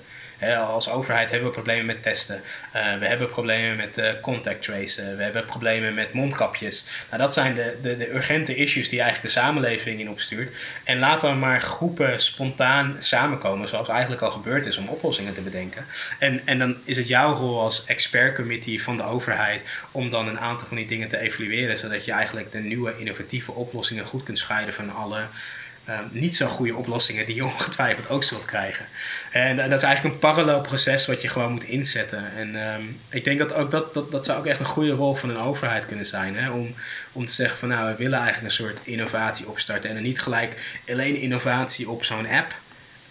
als 0.68 0.90
overheid 0.90 1.30
hebben 1.30 1.48
we 1.48 1.54
problemen 1.54 1.86
met 1.86 2.02
testen. 2.02 2.42
Uh, 2.76 2.98
we 2.98 3.06
hebben 3.06 3.28
problemen 3.28 3.76
met 3.76 3.98
uh, 3.98 4.10
contact 4.22 4.62
tracen. 4.62 5.16
We 5.16 5.22
hebben 5.22 5.44
problemen 5.44 5.94
met 5.94 6.12
mondkapjes. 6.12 6.86
Nou, 7.10 7.22
dat 7.22 7.32
zijn 7.32 7.54
de, 7.54 7.78
de, 7.82 7.96
de 7.96 8.14
urgente 8.14 8.54
issues 8.54 8.88
die 8.88 9.00
eigenlijk 9.00 9.34
de 9.34 9.40
samenleving 9.40 10.00
in 10.00 10.10
opstuurt. 10.10 10.56
En 10.84 10.98
laat 10.98 11.20
dan 11.20 11.38
maar 11.38 11.60
groepen 11.60 12.20
spontaan 12.20 12.96
samenkomen, 12.98 13.68
zoals 13.68 13.88
eigenlijk 13.88 14.22
al 14.22 14.30
gebeurd 14.30 14.66
is, 14.66 14.76
om 14.76 14.88
oplossingen 14.88 15.34
te 15.34 15.40
bedenken. 15.40 15.84
En, 16.18 16.40
en 16.44 16.58
dan 16.58 16.76
is 16.84 16.96
het 16.96 17.08
jouw 17.08 17.34
rol 17.34 17.60
als 17.60 17.84
expertcommittee 17.84 18.82
van 18.82 18.96
de 18.96 19.02
overheid 19.02 19.62
om 19.90 20.10
dan 20.10 20.28
een 20.28 20.40
aantal 20.40 20.66
van 20.66 20.76
die 20.76 20.86
dingen 20.86 21.08
te 21.08 21.18
evalueren, 21.18 21.78
zodat 21.78 22.04
je 22.04 22.12
eigenlijk 22.12 22.52
de 22.52 22.58
nieuwe 22.58 22.98
innovatieve 22.98 23.52
oplossingen 23.52 24.04
goed 24.04 24.22
kunt 24.22 24.38
scheiden 24.38 24.74
van 24.74 24.94
alle 24.94 25.26
Ehm, 25.86 26.04
niet 26.10 26.36
zo 26.36 26.46
goede 26.46 26.74
oplossingen 26.74 27.26
die 27.26 27.34
je 27.34 27.44
ongetwijfeld 27.54 28.08
ook 28.08 28.22
zult 28.22 28.44
krijgen. 28.44 28.86
En 29.30 29.56
dat 29.56 29.72
is 29.72 29.82
eigenlijk 29.82 30.14
een 30.14 30.20
parallel 30.20 30.60
proces 30.60 31.06
wat 31.06 31.22
je 31.22 31.28
gewoon 31.28 31.52
moet 31.52 31.64
inzetten. 31.64 32.32
En 32.32 32.70
ehm, 32.70 32.82
ik 33.10 33.24
denk 33.24 33.38
dat 33.38 33.52
ook 33.52 33.70
dat, 33.70 33.94
dat, 33.94 34.12
dat 34.12 34.24
zou 34.24 34.38
ook 34.38 34.46
echt 34.46 34.60
een 34.60 34.66
goede 34.66 34.92
rol 34.92 35.14
van 35.14 35.28
een 35.30 35.38
overheid 35.38 35.86
kunnen 35.86 36.06
zijn. 36.06 36.36
Hè? 36.36 36.50
Om, 36.50 36.74
om 37.12 37.26
te 37.26 37.32
zeggen 37.32 37.58
van 37.58 37.68
nou, 37.68 37.90
we 37.90 37.96
willen 37.96 38.18
eigenlijk 38.18 38.46
een 38.46 38.64
soort 38.64 38.80
innovatie 38.84 39.48
opstarten. 39.48 39.88
En 39.88 39.96
dan 39.96 40.04
niet 40.04 40.20
gelijk 40.20 40.80
alleen 40.88 41.16
innovatie 41.16 41.90
op 41.90 42.04
zo'n 42.04 42.28
app. 42.28 42.54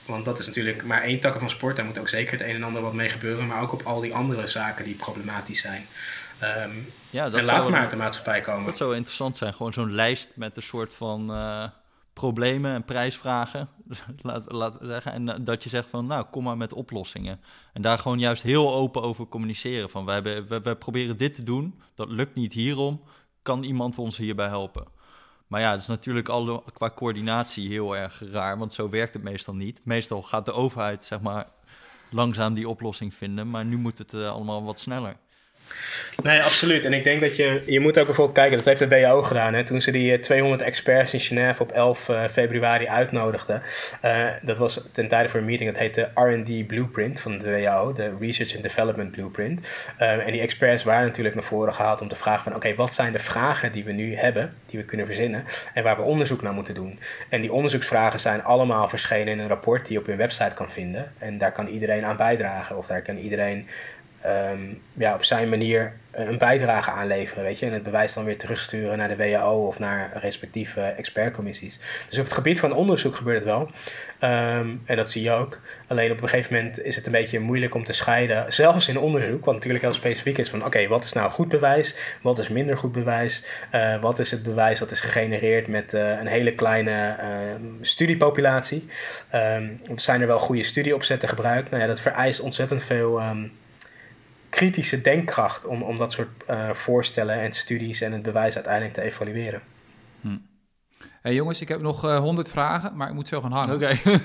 Want 0.06 0.26
dat 0.26 0.40
is 0.40 0.48
natuurlijk 0.48 0.84
maar 0.84 1.02
één 1.02 1.20
takken 1.20 1.40
van 1.40 1.50
sport. 1.50 1.76
Daar 1.76 1.86
moet 1.86 2.00
ook 2.00 2.10
zeker 2.10 2.32
het 2.32 2.42
een 2.42 2.56
en 2.56 2.64
ander 2.64 2.82
wat 2.82 2.94
mee 2.94 3.10
gebeuren. 3.10 3.48
Maar 3.48 3.62
ook 3.62 3.74
op 3.74 3.84
al 3.84 4.02
die 4.02 4.14
andere 4.14 4.48
zaken 4.48 4.86
die 4.86 4.96
problematisch 4.96 5.62
zijn. 5.62 5.88
Um, 6.44 6.94
ja, 7.10 7.30
dat 7.30 7.40
en 7.40 7.46
laat 7.46 7.70
maar 7.70 7.80
uit 7.80 7.90
de 7.90 7.96
maatschappij 7.96 8.42
komen. 8.42 8.66
Dat 8.66 8.78
zou 8.78 8.96
interessant 8.96 9.38
zijn. 9.38 9.54
Gewoon 9.54 9.74
zo'n 9.74 9.94
lijst 9.94 10.32
met 10.36 10.58
een 10.58 10.64
soort 10.64 10.96
van... 10.96 11.32
Uh 11.32 11.66
problemen 12.16 12.74
en 12.74 12.86
prijsvragen, 12.86 13.70
laat, 14.22 14.51
laat 14.51 14.78
zeggen. 14.82 15.11
En 15.11 15.43
dat 15.43 15.63
je 15.63 15.70
zegt 15.70 15.89
van, 15.89 16.05
nou, 16.05 16.26
kom 16.32 16.43
maar 16.43 16.57
met 16.57 16.74
oplossingen. 16.74 17.39
En 17.74 17.82
daar 17.82 17.97
gewoon 17.97 18.20
juist 18.20 18.43
heel 18.43 18.74
open 18.74 19.01
over 19.01 19.28
communiceren. 19.28 19.89
Van, 19.89 20.05
wij 20.05 20.13
hebben, 20.13 20.63
we 20.63 20.76
proberen 20.76 21.18
dit 21.18 21.34
te 21.34 21.43
doen, 21.43 21.82
dat 21.95 22.09
lukt 22.09 22.36
niet 22.36 22.53
hierom. 22.53 23.01
Kan 23.41 23.63
iemand 23.63 23.97
ons 23.97 24.18
hierbij 24.18 24.47
helpen? 24.47 24.88
Maar 25.47 25.61
ja, 25.61 25.72
het 25.72 25.82
is 25.82 25.88
natuurlijk 25.88 26.30
al 26.30 26.63
qua 26.74 26.91
coördinatie 26.95 27.70
heel 27.70 27.97
erg 27.97 28.22
raar, 28.32 28.57
want 28.57 28.74
zo 28.74 28.89
werkt 28.89 29.13
het 29.13 29.24
meestal 29.24 29.55
niet. 29.55 29.82
Meestal 29.84 30.22
gaat 30.22 30.45
de 30.45 30.53
overheid, 30.53 31.05
zeg 31.05 31.22
maar, 31.22 31.47
langzaam 32.09 32.53
die 32.53 32.70
oplossing 32.70 33.13
vinden, 33.13 33.49
maar 33.49 33.66
nu 33.66 33.78
moet 33.78 33.97
het 33.97 34.13
uh, 34.13 34.30
allemaal 34.30 34.63
wat 34.63 34.80
sneller. 34.80 35.18
Nee, 36.24 36.41
absoluut. 36.41 36.86
En 36.86 36.93
ik 36.93 37.03
denk 37.03 37.22
dat 37.22 37.36
je, 37.36 37.63
je 37.66 37.80
moet 37.80 37.99
ook 37.99 38.05
bijvoorbeeld 38.05 38.38
kijken, 38.38 38.57
dat 38.57 38.66
heeft 38.66 38.80
de 38.80 38.88
WHO 38.88 39.22
gedaan. 39.22 39.53
Hè, 39.53 39.63
toen 39.63 39.82
ze 39.82 39.91
die 39.91 40.20
200 40.20 40.61
eh, 40.61 40.68
experts 40.68 41.13
in 41.13 41.20
Genève 41.20 41.61
op 41.63 41.72
11 41.72 42.09
uh, 42.09 42.24
eh, 42.24 42.32
februari 42.32 42.88
uitnodigden. 42.88 43.61
Uh, 44.05 44.28
dat 44.41 44.57
was 44.57 44.89
ten 44.91 45.07
tijde 45.07 45.30
voor 45.30 45.39
een 45.39 45.45
meeting, 45.45 45.70
dat 45.70 45.80
heette 45.80 46.11
R&D 46.13 46.68
Blueprint 46.68 47.20
van 47.20 47.38
de 47.38 47.51
WHO, 47.51 47.93
de 47.93 48.13
Research 48.20 48.53
and 48.53 48.63
Development 48.63 49.11
Blueprint. 49.11 49.88
En 49.97 50.32
die 50.32 50.41
experts 50.41 50.84
waren 50.84 51.05
natuurlijk 51.05 51.36
naar 51.36 51.43
voren 51.43 51.74
gehaald 51.74 52.01
om 52.01 52.07
te 52.07 52.16
vragen 52.16 52.43
van, 52.43 52.55
oké, 52.55 52.76
wat 52.76 52.93
zijn 52.93 53.11
de 53.11 53.20
vragen 53.20 53.72
die 53.72 53.84
we 53.84 53.91
nu 53.91 54.16
hebben, 54.16 54.53
die 54.66 54.80
we 54.80 54.86
kunnen 54.86 55.05
verzinnen, 55.05 55.43
en 55.74 55.84
waar 55.84 55.95
we 55.95 56.01
onderzoek 56.01 56.41
naar 56.41 56.53
moeten 56.53 56.74
doen. 56.74 56.99
En 57.30 57.41
die 57.41 57.51
onderzoeksvragen 57.51 58.20
zijn 58.20 58.43
allemaal 58.43 58.88
verschenen 58.88 59.28
in 59.28 59.39
een 59.39 59.47
rapport 59.47 59.86
die 59.86 59.93
je 59.93 59.99
op 59.99 60.05
hun 60.05 60.18
website 60.18 60.53
kan 60.53 60.72
vinden. 60.72 61.11
En 61.18 61.38
daar 61.38 61.51
kan 61.51 61.68
iedereen 61.68 62.05
aan 62.05 62.18
bijdragen, 62.18 62.78
of 62.78 62.88
daar 62.88 63.01
kan 63.01 63.18
iedereen 63.18 63.68
um, 64.28 64.82
ja, 64.94 65.14
op 65.14 65.24
zijn 65.24 65.50
manier 65.50 65.94
een 66.16 66.38
bijdrage 66.38 66.92
aanleveren, 66.92 67.44
weet 67.44 67.60
je. 67.60 67.66
En 67.66 67.74
het 67.74 67.84
bewijs 67.84 68.14
dan 68.14 68.26
weer 68.26 68.38
terugsturen 68.38 68.98
naar 68.98 69.08
de 69.08 69.16
WHO 69.16 69.66
of 69.68 69.80
naar 69.80 70.12
respectieve 70.14 70.82
expertcommissies. 70.82 71.80
Dus 72.10 72.20
op 72.20 72.26
het 72.26 72.34
gebied 72.34 72.60
van 72.60 72.74
onderzoek 72.74 73.16
gebeurt 73.16 73.38
het 73.38 73.46
wel. 73.46 73.62
Um, 73.62 74.82
en 74.86 74.96
dat 74.96 75.12
zie 75.12 75.24
je 75.24 75.32
ook. 75.32 75.60
Alleen 75.88 76.12
op 76.12 76.22
een 76.22 76.30
gegeven 76.30 76.56
moment 76.56 76.84
is 76.84 76.96
het 76.96 77.06
een 77.06 77.12
beetje 77.12 77.40
moeilijk 77.40 77.76
om 77.76 77.84
te 77.84 77.94
scheiden, 77.94 78.54
zelfs 78.54 78.88
in 78.88 79.00
onderzoek, 79.00 79.46
wat 79.46 79.54
natuurlijk 79.54 79.84
heel 79.84 79.94
specifiek 79.94 80.38
is 80.38 80.50
van 80.50 80.66
oké, 80.66 80.88
wat 80.88 81.04
is 81.04 81.14
nou 81.14 81.32
goed 81.32 81.48
bewijs, 81.48 81.96
wat 82.22 82.40
is 82.40 82.50
minder 82.50 82.78
goed 82.78 82.92
bewijs, 82.92 83.46
uh, 83.76 84.02
wat 84.02 84.20
is 84.20 84.32
het 84.32 84.44
bewijs 84.44 84.80
dat 84.80 84.92
is 84.92 85.02
gegenereerd 85.02 85.68
met 85.68 85.94
uh, 85.94 86.10
een 86.10 86.28
hele 86.28 86.54
kleine 86.54 87.16
uh, 87.20 87.26
studiepopulatie. 87.82 88.88
Zijn 89.96 90.22
er 90.22 90.28
wel 90.28 90.40
goede 90.40 90.64
studieopzetten 90.64 91.30
gebruikt? 91.30 91.70
Nou 91.70 91.82
ja, 91.82 91.88
dat 91.88 92.00
vereist 92.00 92.40
ontzettend 92.40 92.84
veel 92.84 93.22
kritische 94.56 95.01
denkkracht 95.01 95.66
om, 95.66 95.84
om 95.84 95.97
dat 95.97 96.12
soort 96.12 96.30
uh, 96.49 96.70
voorstellen 96.70 97.36
en 97.36 97.51
studies 97.51 98.01
en 98.01 98.12
het 98.12 98.22
bewijs 98.22 98.56
uiteindelijk 98.56 98.93
te 98.93 99.01
evalueren. 99.01 99.62
Hm. 100.22 100.38
Hey 101.22 101.34
jongens, 101.34 101.62
ik 101.62 101.68
heb 101.68 101.82
nog 101.82 102.06
uh, 102.06 102.16
eh, 102.16 102.22
100 102.22 102.49
vragen, 102.49 102.95
maar 102.95 103.08
ik 103.08 103.14
moet 103.14 103.28
zo 103.28 103.41
gaan 103.41 103.51
hangen. 103.51 103.76
Oké. 103.76 103.97
Okay. 104.03 104.22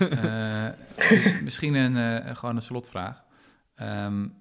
uh, 0.68 1.08
dus 1.08 1.40
misschien 1.42 1.74
een, 1.74 2.36
gewoon 2.36 2.56
een 2.56 2.62
slotvraag. 2.62 3.22
Um, 3.82 4.34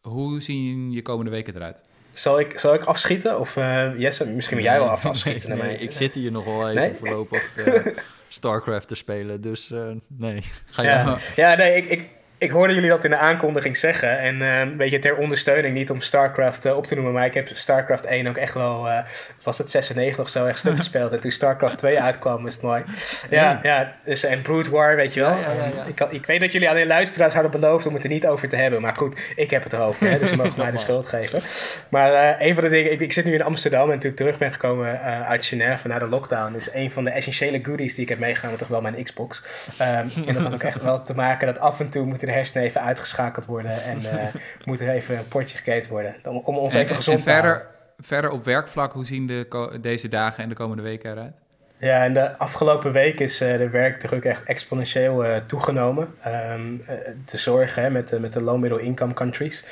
hoe 0.00 0.42
zien 0.42 0.92
je 0.92 1.02
komende 1.02 1.30
weken 1.30 1.54
eruit? 1.54 1.84
Zal 2.12 2.40
ik, 2.40 2.58
zal 2.58 2.74
ik 2.74 2.84
afschieten? 2.84 3.40
Of 3.40 3.54
Jesse, 3.96 4.28
misschien 4.28 4.56
wil 4.56 4.66
jij 4.66 4.78
wel 4.78 4.90
af 4.90 5.06
afschieten? 5.06 5.50
nee, 5.50 5.62
nee, 5.62 5.78
ik 5.78 5.92
zit 5.92 6.14
hier 6.14 6.30
nog 6.30 6.44
wel 6.44 6.68
even 6.68 6.80
nee? 6.80 6.94
voorlopig 6.94 7.52
StarCraft 8.28 8.88
te 8.88 8.94
spelen, 8.94 9.40
dus 9.40 9.72
nee. 10.06 10.42
Ga 10.64 10.82
je 10.82 10.88
ja. 10.88 11.18
ja, 11.36 11.54
nee, 11.54 11.76
ik, 11.76 11.84
ik, 11.84 12.17
ik 12.38 12.50
hoorde 12.50 12.74
jullie 12.74 12.88
dat 12.88 13.04
in 13.04 13.10
de 13.10 13.16
aankondiging 13.16 13.76
zeggen. 13.76 14.18
En 14.18 14.36
uh, 14.36 14.76
weet 14.76 14.90
je, 14.90 14.98
ter 14.98 15.16
ondersteuning, 15.16 15.74
niet 15.74 15.90
om 15.90 16.00
StarCraft 16.00 16.66
uh, 16.66 16.76
op 16.76 16.86
te 16.86 16.94
noemen, 16.94 17.12
maar 17.12 17.26
ik 17.26 17.34
heb 17.34 17.48
StarCraft 17.52 18.06
1 18.06 18.26
ook 18.26 18.36
echt 18.36 18.54
wel, 18.54 18.86
uh, 18.86 18.98
was 19.42 19.58
het 19.58 19.70
96 19.70 20.24
of 20.24 20.30
zo, 20.30 20.44
echt 20.44 20.58
stuk 20.58 20.76
gespeeld. 20.84 21.12
En 21.12 21.20
toen 21.20 21.30
StarCraft 21.30 21.78
2 21.78 22.00
uitkwam, 22.00 22.46
is 22.46 22.52
het 22.52 22.62
mooi. 22.62 22.82
Ja, 23.30 23.60
ja 23.62 23.92
dus, 24.04 24.24
en 24.24 24.42
Brood 24.42 24.68
War, 24.68 24.96
weet 24.96 25.14
je 25.14 25.20
wel. 25.20 25.30
Ja, 25.30 25.52
ja, 25.76 25.84
ik, 25.84 26.00
ik, 26.10 26.26
weet 26.26 26.40
dat 26.40 26.52
jullie 26.52 26.74
de 26.74 26.86
luisteraars 26.86 27.34
hadden 27.34 27.50
beloofd 27.50 27.86
om 27.86 27.94
het 27.94 28.04
er 28.04 28.10
niet 28.10 28.26
over 28.26 28.48
te 28.48 28.56
hebben. 28.56 28.80
Maar 28.80 28.96
goed, 28.96 29.32
ik 29.36 29.50
heb 29.50 29.62
het 29.62 29.72
erover, 29.72 30.10
hè, 30.10 30.18
dus 30.18 30.28
ze 30.28 30.36
mogen 30.42 30.52
mij 30.56 30.70
de 30.70 30.78
schuld 30.78 31.06
geven. 31.06 31.40
Maar 31.88 32.40
een 32.40 32.54
van 32.54 32.64
de 32.64 32.70
dingen, 32.70 32.92
ik, 32.92 33.00
ik, 33.00 33.12
zit 33.12 33.24
nu 33.24 33.34
in 33.34 33.42
Amsterdam 33.42 33.90
en 33.90 33.98
toen 33.98 34.10
ik 34.10 34.16
terug 34.16 34.38
ben 34.38 34.52
gekomen 34.52 35.00
uit 35.02 35.46
Genève 35.46 35.88
na 35.88 35.98
de 35.98 36.08
lockdown, 36.08 36.54
is 36.54 36.72
een 36.72 36.90
van 36.90 37.04
de 37.04 37.10
essentiële 37.10 37.64
goodies 37.64 37.94
die 37.94 38.02
ik 38.02 38.08
heb 38.08 38.18
meegenomen 38.18 38.58
toch 38.58 38.68
wel 38.68 38.80
mijn 38.80 39.02
Xbox. 39.02 39.42
Um, 39.80 40.26
en 40.26 40.34
dat 40.34 40.42
had 40.42 40.54
ook 40.54 40.62
echt 40.62 40.82
wel 40.82 41.02
te 41.02 41.14
maken 41.14 41.46
dat 41.46 41.58
af 41.58 41.80
en 41.80 41.88
toe 41.88 42.04
moeten 42.04 42.27
de 42.28 42.34
hersenen 42.34 42.64
even 42.64 42.82
uitgeschakeld 42.82 43.46
worden 43.46 43.82
en 43.82 44.00
uh, 44.02 44.34
moet 44.64 44.80
er 44.80 44.88
even 44.88 45.18
een 45.18 45.28
potje 45.28 45.56
geketen 45.56 45.90
worden. 45.90 46.16
Om, 46.24 46.36
om 46.36 46.56
ons 46.56 46.74
even 46.74 46.96
gezond 46.96 47.18
en 47.18 47.24
verder, 47.24 47.50
houden. 47.50 47.72
Verder 47.98 48.30
op 48.30 48.44
werkvlak, 48.44 48.92
hoe 48.92 49.06
zien 49.06 49.26
de, 49.26 49.78
deze 49.80 50.08
dagen 50.08 50.42
en 50.42 50.48
de 50.48 50.54
komende 50.54 50.82
weken 50.82 51.10
eruit? 51.10 51.40
Ja, 51.80 52.04
in 52.04 52.14
de 52.14 52.36
afgelopen 52.36 52.92
week 52.92 53.20
is 53.20 53.42
uh, 53.42 53.56
de 53.56 53.68
werkdruk 53.68 54.24
echt 54.24 54.44
exponentieel 54.44 55.24
uh, 55.24 55.36
toegenomen. 55.36 56.08
Um, 56.26 56.82
uh, 56.82 56.88
de 57.24 57.36
zorgen 57.36 57.92
met, 57.92 58.20
met 58.20 58.32
de 58.32 58.42
low 58.42 58.60
middle 58.60 58.80
income 58.80 59.12
countries 59.12 59.64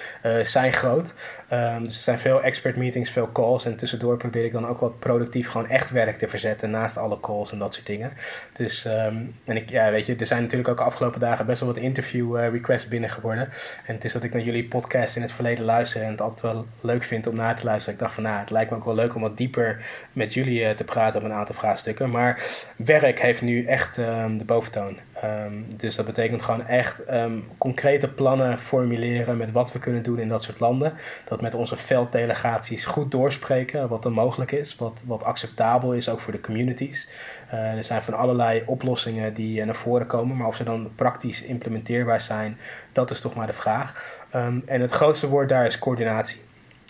zijn 0.43 0.73
groot. 0.73 1.15
Um, 1.53 1.85
dus 1.85 1.97
er 1.97 2.03
zijn 2.03 2.19
veel 2.19 2.43
expert 2.43 2.77
meetings, 2.77 3.11
veel 3.11 3.33
calls. 3.33 3.65
En 3.65 3.77
tussendoor 3.77 4.17
probeer 4.17 4.45
ik 4.45 4.53
dan 4.53 4.67
ook 4.67 4.81
wat 4.81 4.99
productief 4.99 5.49
gewoon 5.49 5.67
echt 5.69 5.91
werk 5.91 6.17
te 6.17 6.29
verzetten 6.29 6.71
naast 6.71 6.97
alle 6.97 7.21
calls 7.21 7.53
en 7.53 7.59
dat 7.59 7.75
soort 7.75 7.87
dingen. 7.87 8.13
Dus 8.53 8.85
um, 8.85 9.35
en 9.45 9.57
ik, 9.57 9.71
ja, 9.71 9.91
weet 9.91 10.07
je, 10.07 10.17
er 10.17 10.27
zijn 10.27 10.43
natuurlijk 10.43 10.69
ook 10.69 10.79
de 10.79 10.85
afgelopen 10.85 11.21
dagen 11.21 11.47
best 11.47 11.61
wel 11.61 11.69
wat 11.69 11.79
interview 11.79 12.37
requests 12.37 12.89
binnen 12.89 13.11
geworden. 13.11 13.49
En 13.87 13.95
het 13.95 14.05
is 14.05 14.13
dat 14.13 14.25
ik 14.25 14.33
naar 14.33 14.43
jullie 14.43 14.69
podcast 14.69 15.17
in 15.17 15.23
het 15.23 15.33
verleden 15.33 15.65
luister 15.65 16.03
en 16.03 16.11
het 16.11 16.21
altijd 16.21 16.53
wel 16.53 16.67
leuk 16.81 17.05
vind 17.05 17.27
om 17.27 17.37
naar 17.37 17.57
te 17.57 17.65
luisteren. 17.65 17.95
Ik 17.95 18.01
dacht 18.01 18.15
van 18.15 18.23
nou, 18.23 18.39
het 18.39 18.51
lijkt 18.51 18.71
me 18.71 18.77
ook 18.77 18.85
wel 18.85 18.95
leuk 18.95 19.15
om 19.15 19.23
wat 19.23 19.37
dieper 19.37 19.85
met 20.13 20.35
jullie 20.35 20.75
te 20.75 20.85
praten 20.85 21.21
op 21.21 21.27
een 21.27 21.33
aantal 21.33 21.55
vraagstukken. 21.55 21.95
Maar 22.05 22.43
werk 22.77 23.21
heeft 23.21 23.43
nu 23.43 23.65
echt 23.65 23.97
um, 23.97 24.39
de 24.39 24.45
boventoon. 24.45 24.99
Um, 25.25 25.67
dus 25.77 25.97
dat 25.97 26.07
betekent 26.07 26.43
gewoon 26.43 26.67
echt 26.67 27.11
um, 27.11 27.49
concrete 27.59 28.09
plannen 28.09 28.59
formuleren 28.59 29.37
met 29.37 29.53
wat 29.53 29.73
we 29.73 29.79
kunnen 29.79 30.03
doen 30.03 30.19
in 30.19 30.29
dat 30.29 30.43
soort 30.43 30.61
landen. 30.61 30.93
Dat 31.25 31.41
met 31.41 31.55
onze 31.55 31.77
velddelegaties 31.77 32.87
goed 32.87 33.11
doorspreken 33.11 33.89
wat 33.89 34.05
er 34.05 34.13
mogelijk 34.13 34.53
is, 34.53 34.77
wat, 34.77 35.03
wat 35.07 35.25
acceptabel 35.25 35.93
is 35.93 36.09
ook 36.09 36.21
voor 36.21 36.33
de 36.33 36.41
communities. 36.41 37.09
Uh, 37.53 37.75
er 37.75 37.85
zijn 37.85 38.03
van 38.03 38.15
allerlei 38.15 38.63
oplossingen 38.67 39.35
die 39.35 39.65
naar 39.65 39.75
voren 39.75 40.07
komen, 40.07 40.37
maar 40.37 40.47
of 40.47 40.57
ze 40.57 40.65
dan 40.65 40.91
praktisch 40.95 41.43
implementeerbaar 41.43 42.21
zijn, 42.21 42.59
dat 42.93 43.11
is 43.11 43.21
toch 43.21 43.35
maar 43.35 43.47
de 43.47 43.53
vraag. 43.53 44.25
en 44.67 44.81
het 44.81 44.93
grootste 44.93 45.29
woord 45.29 45.49
daar 45.49 45.67
is 45.67 45.79
coördinatie. 45.79 46.41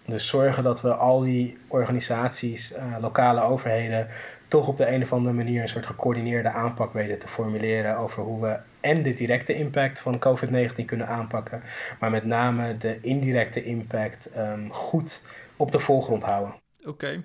Dus 0.07 0.29
zorgen 0.29 0.63
dat 0.63 0.81
we 0.81 0.95
al 0.95 1.21
die 1.21 1.59
organisaties, 1.69 2.73
eh, 2.73 2.85
lokale 3.01 3.41
overheden, 3.41 4.09
toch 4.49 4.69
op 4.69 4.77
de 4.77 4.87
een 4.87 5.03
of 5.03 5.13
andere 5.13 5.35
manier 5.35 5.63
een 5.63 5.69
soort 5.69 5.87
gecoördineerde 5.87 6.49
aanpak 6.49 6.93
weten 6.93 7.19
te 7.19 7.29
formuleren 7.29 7.97
over 7.97 8.23
hoe 8.23 8.41
we 8.41 8.59
en 8.81 9.03
de 9.03 9.13
directe 9.13 9.55
impact 9.55 10.01
van 10.01 10.19
COVID-19 10.19 10.85
kunnen 10.85 11.09
aanpakken, 11.09 11.63
maar 12.01 12.11
met 12.11 12.25
name 12.25 12.77
de 12.77 12.99
indirecte 13.01 13.65
impact 13.65 14.31
ehm, 14.31 14.69
goed 14.69 15.23
op 15.57 15.71
de 15.71 15.79
voorgrond 15.79 16.23
houden. 16.23 16.55
Oké. 16.85 17.23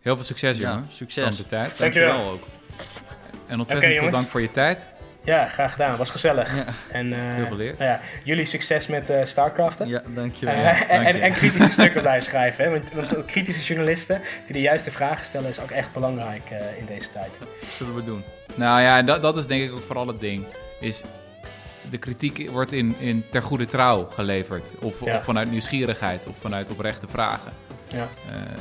Heel 0.00 0.14
veel 0.14 0.24
succes, 0.24 0.58
jongen. 0.58 0.76
Ja, 0.76 0.84
succes. 0.88 1.36
de 1.36 1.46
tijd. 1.46 1.78
Dankjewel. 1.78 2.30
ook. 2.30 2.42
En 3.46 3.58
ontzettend 3.58 3.94
veel 3.94 4.10
dank 4.10 4.26
voor 4.26 4.40
je 4.40 4.50
tijd. 4.50 4.88
Ja, 5.24 5.46
graag 5.46 5.72
gedaan. 5.72 5.96
Was 5.96 6.10
gezellig. 6.10 6.56
Ja. 6.56 6.64
En 6.90 7.12
eh, 7.12 7.34
Veel 7.36 7.46
geleerd. 7.46 7.78
nou 7.78 7.90
ja, 7.90 8.00
jullie 8.24 8.44
succes 8.46 8.86
met 8.86 9.10
eh 9.10 9.24
StarCraften. 9.24 9.88
Ja, 9.88 10.02
dankjewel. 10.08 10.54
Eh, 10.54 10.80
en, 10.90 11.04
en, 11.04 11.20
en 11.20 11.32
kritische 11.32 11.70
stukken 11.80 12.00
blijven 12.00 12.22
schrijven. 12.24 12.64
Hè? 12.64 12.70
Want, 12.70 12.92
want 12.92 13.24
kritische 13.24 13.62
journalisten 13.62 14.20
die 14.44 14.52
de 14.52 14.60
juiste 14.60 14.90
vragen 14.90 15.24
stellen 15.26 15.48
is 15.50 15.60
ook 15.60 15.70
echt 15.70 15.92
belangrijk 15.92 16.50
in 16.78 16.84
deze 16.86 17.10
tijd. 17.10 17.38
zullen 17.76 17.94
we 17.94 18.04
doen. 18.04 18.24
Nou 18.54 18.80
ja, 18.80 19.02
dat, 19.02 19.22
dat 19.22 19.36
is 19.36 19.46
denk 19.46 19.62
ik 19.62 19.72
ook 19.72 19.82
vooral 19.86 20.06
het 20.06 20.20
ding. 20.20 20.44
Is 20.80 21.02
de 21.90 21.98
kritiek 21.98 22.50
wordt 22.50 22.72
in, 22.72 22.96
in 22.98 23.24
ter 23.30 23.42
goede 23.42 23.66
trouw 23.66 24.08
geleverd. 24.10 24.74
Of, 24.80 25.04
Ja. 25.04 25.16
of 25.16 25.24
vanuit 25.24 25.50
nieuwsgierigheid 25.50 26.26
of 26.26 26.36
vanuit 26.38 26.70
oprechte 26.70 27.06
vragen. 27.08 27.52
Ja. 27.88 28.08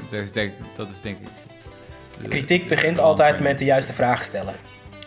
Dat, 0.09 0.20
is 0.22 0.32
denk, 0.32 0.51
dat 0.76 0.89
is 0.89 0.99
denk 1.01 1.18
ik... 1.20 1.28
de- 2.22 2.28
Kritiek 2.28 2.64
de 2.64 2.70
begint 2.70 2.99
altijd 2.99 3.39
met 3.39 3.57
de 3.57 3.66
juiste 3.66 3.93
vragen 3.93 4.26
stellen. 4.26 4.53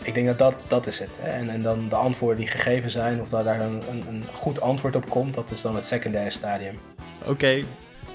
Ik 0.03 0.13
denk 0.13 0.27
dat 0.27 0.37
dat, 0.37 0.55
dat 0.67 0.87
is 0.87 0.99
het. 0.99 1.19
Hè? 1.21 1.29
En, 1.29 1.49
en 1.49 1.61
dan 1.61 1.89
de 1.89 1.95
antwoorden 1.95 2.37
die 2.37 2.47
gegeven 2.47 2.89
zijn, 2.89 3.21
of 3.21 3.29
dat 3.29 3.43
daar 3.43 3.61
een, 3.61 3.81
een, 3.89 4.03
een 4.09 4.23
goed 4.33 4.61
antwoord 4.61 4.95
op 4.95 5.09
komt, 5.09 5.33
dat 5.33 5.51
is 5.51 5.61
dan 5.61 5.75
het 5.75 5.85
secundaire 5.85 6.29
stadium. 6.29 6.79
Oké, 7.25 7.63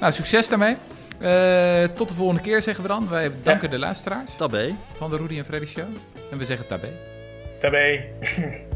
Nou, 0.01 0.13
succes 0.13 0.49
daarmee. 0.49 0.77
Eh, 1.19 1.85
tot 1.85 2.09
de 2.09 2.15
volgende 2.15 2.43
keer 2.43 2.63
zeggen 2.63 2.83
we 2.83 2.89
dan. 2.89 3.09
Wij 3.09 3.31
danken 3.43 3.71
de 3.71 3.79
luisteraars 3.79 4.37
tabé. 4.37 4.75
van 4.97 5.11
de 5.11 5.17
Rudy 5.17 5.39
en 5.39 5.45
Freddy 5.45 5.67
Show. 5.67 5.89
En 6.31 6.39
we 6.39 6.45
zeggen 6.45 6.67
tabé. 6.67 6.89
Tabé. 7.59 8.05